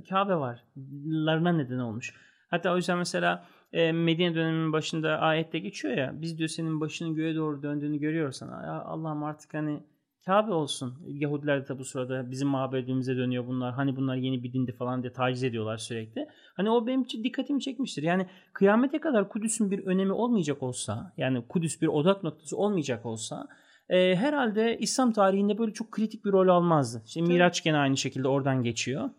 Kabe 0.09 0.35
var 0.35 0.63
larına 1.05 1.51
neden 1.51 1.79
olmuş. 1.79 2.13
Hatta 2.49 2.73
o 2.73 2.75
yüzden 2.75 2.97
mesela 2.97 3.45
e, 3.73 3.91
Medine 3.91 4.35
döneminin 4.35 4.73
başında 4.73 5.19
ayette 5.19 5.59
geçiyor 5.59 5.97
ya 5.97 6.11
biz 6.13 6.37
diyor 6.37 6.49
senin 6.49 6.81
başının 6.81 7.15
göğe 7.15 7.35
doğru 7.35 7.63
döndüğünü 7.63 7.97
görüyoruz 7.97 8.35
sana. 8.35 8.65
Ya 8.65 8.81
Allah'ım 8.81 9.23
artık 9.23 9.53
hani 9.53 9.83
Kabe 10.25 10.51
olsun. 10.51 10.93
Yahudiler 11.07 11.67
de 11.67 11.79
bu 11.79 11.85
sırada 11.85 12.31
bizim 12.31 12.47
mabedimize 12.47 13.17
dönüyor 13.17 13.47
bunlar. 13.47 13.73
Hani 13.73 13.95
bunlar 13.95 14.15
yeni 14.15 14.43
bir 14.43 14.53
dindi 14.53 14.71
falan 14.71 15.03
diye 15.03 15.13
taciz 15.13 15.43
ediyorlar 15.43 15.77
sürekli. 15.77 16.27
Hani 16.53 16.69
o 16.69 16.87
benim 16.87 17.01
için 17.01 17.23
dikkatimi 17.23 17.61
çekmiştir. 17.61 18.03
Yani 18.03 18.25
kıyamete 18.53 18.99
kadar 18.99 19.29
Kudüs'ün 19.29 19.71
bir 19.71 19.85
önemi 19.85 20.13
olmayacak 20.13 20.63
olsa 20.63 21.13
yani 21.17 21.47
Kudüs 21.47 21.81
bir 21.81 21.87
odak 21.87 22.23
noktası 22.23 22.57
olmayacak 22.57 23.05
olsa 23.05 23.47
e, 23.89 24.15
herhalde 24.15 24.77
İslam 24.77 25.13
tarihinde 25.13 25.57
böyle 25.57 25.73
çok 25.73 25.91
kritik 25.91 26.25
bir 26.25 26.31
rol 26.31 26.47
almazdı. 26.47 27.03
Tabii. 27.13 27.27
Miraç 27.27 27.63
gene 27.63 27.77
aynı 27.77 27.97
şekilde 27.97 28.27
oradan 28.27 28.63
geçiyor. 28.63 29.09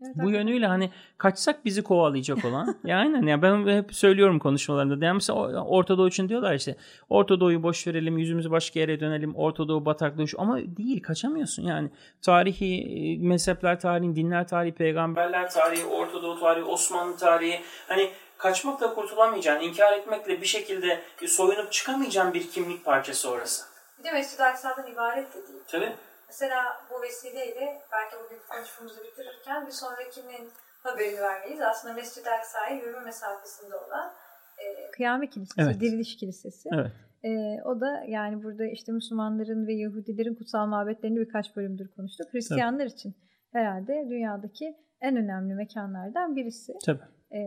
Evet, 0.00 0.16
Bu 0.16 0.30
yönüyle 0.30 0.66
hani 0.66 0.90
kaçsak 1.18 1.64
bizi 1.64 1.82
kovalayacak 1.82 2.44
olan. 2.44 2.76
ya 2.84 2.98
aynen 2.98 3.22
ya 3.22 3.42
ben 3.42 3.66
hep 3.66 3.94
söylüyorum 3.94 4.38
konuşmalarımda. 4.38 5.04
Yani 5.04 5.14
mesela 5.14 5.64
Orta 5.64 5.98
Doğu 5.98 6.08
için 6.08 6.28
diyorlar 6.28 6.54
işte 6.54 6.76
Orta 7.08 7.40
Doğu'yu 7.40 7.62
boş 7.62 7.86
verelim, 7.86 8.18
yüzümüzü 8.18 8.50
başka 8.50 8.80
yere 8.80 9.00
dönelim. 9.00 9.36
Orta 9.36 9.68
Doğu 9.68 9.86
bataklığı 9.86 10.28
şu 10.28 10.40
ama 10.40 10.58
değil 10.58 11.02
kaçamıyorsun 11.02 11.62
yani. 11.62 11.90
Tarihi 12.22 12.82
e, 12.82 13.18
mezhepler 13.28 13.80
tarihi, 13.80 14.16
dinler 14.16 14.48
tarihi, 14.48 14.74
peygamberler 14.74 15.50
tarihi, 15.50 15.84
Orta 15.86 16.22
Doğu 16.22 16.40
tarihi, 16.40 16.64
Osmanlı 16.64 17.16
tarihi 17.16 17.60
hani 17.88 18.10
kaçmakla 18.38 18.94
kurtulamayacağın, 18.94 19.60
inkar 19.60 19.92
etmekle 19.92 20.40
bir 20.40 20.46
şekilde 20.46 21.00
soyunup 21.26 21.72
çıkamayacağın 21.72 22.34
bir 22.34 22.50
kimlik 22.50 22.84
parçası 22.84 23.30
orası. 23.30 23.64
Bir 23.98 24.04
de 24.04 24.12
Mescid-i 24.12 24.42
Aksa'dan 24.42 24.92
ibaret 24.92 25.34
de 25.34 25.48
değil. 25.48 25.58
Tabii. 25.68 25.92
Mesela 26.28 26.62
bu 26.90 27.02
vesileyle 27.02 27.82
belki 27.92 28.16
bugün 28.24 28.38
konuşmamızı 28.48 29.04
bitirirken 29.04 29.66
bir 29.66 29.72
sonrakinin 29.72 30.48
haberini 30.82 31.20
vermeliyiz. 31.20 31.60
Aslında 31.60 31.94
Mescid-i 31.94 32.30
Aksa'ya 32.30 32.76
yürüme 32.76 33.00
mesafesinde 33.00 33.76
olan 33.76 34.12
e, 34.58 34.90
Kıyamet 34.90 35.30
Kilisesi, 35.30 35.60
Evet. 35.60 35.80
Diriliş 35.80 36.16
Kilisesi. 36.16 36.68
Evet. 36.74 36.92
E, 37.24 37.62
o 37.64 37.80
da 37.80 38.04
yani 38.08 38.42
burada 38.42 38.66
işte 38.66 38.92
Müslümanların 38.92 39.66
ve 39.66 39.74
Yahudilerin 39.74 40.34
kutsal 40.34 40.66
mabetlerini 40.66 41.20
birkaç 41.20 41.56
bölümdür 41.56 41.88
konuştuk. 41.88 42.34
Hristiyanlar 42.34 42.86
için 42.86 43.14
herhalde 43.52 44.06
dünyadaki 44.08 44.76
en 45.00 45.16
önemli 45.16 45.54
mekanlardan 45.54 46.36
birisi. 46.36 46.72
Tabii. 46.86 47.15
E, 47.32 47.38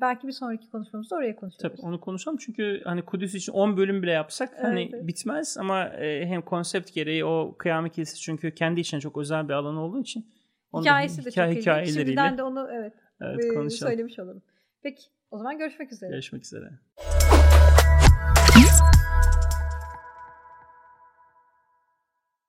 belki 0.00 0.26
bir 0.26 0.32
sonraki 0.32 0.70
konuşmamızda 0.70 1.16
oraya 1.16 1.36
konuşuruz. 1.36 1.62
Tabii 1.62 1.80
onu 1.80 2.00
konuşalım 2.00 2.38
çünkü 2.38 2.80
hani 2.84 3.02
Kudüs 3.04 3.34
için 3.34 3.52
10 3.52 3.76
bölüm 3.76 4.02
bile 4.02 4.10
yapsak 4.10 4.62
hani 4.62 4.80
Evet, 4.82 4.90
evet. 4.94 5.06
bitmez 5.06 5.56
ama 5.58 5.84
e, 5.88 6.26
hem 6.26 6.42
konsept 6.42 6.92
gereği 6.94 7.24
o 7.24 7.54
kıyamet 7.58 7.92
kilisesi 7.92 8.20
çünkü 8.20 8.54
kendi 8.54 8.80
içine 8.80 9.00
çok 9.00 9.18
özel 9.18 9.48
bir 9.48 9.52
alan 9.54 9.76
olduğu 9.76 10.00
için 10.00 10.26
onu 10.72 10.84
da 10.84 10.88
Hikayesi 10.88 11.24
de 11.24 11.28
hikaye- 11.28 11.52
çok 11.54 11.60
hikayeleriyle 11.60 12.04
Şimdiden 12.04 12.38
de 12.38 12.42
onu 12.42 12.68
evet, 12.72 12.92
evet, 13.20 13.44
e, 13.44 13.48
konuşalım. 13.48 13.90
söylemiş 13.90 14.18
olalım. 14.18 14.42
Peki 14.82 15.02
o 15.30 15.38
zaman 15.38 15.58
görüşmek 15.58 15.92
üzere. 15.92 16.10
Görüşmek 16.10 16.44
üzere. 16.44 16.70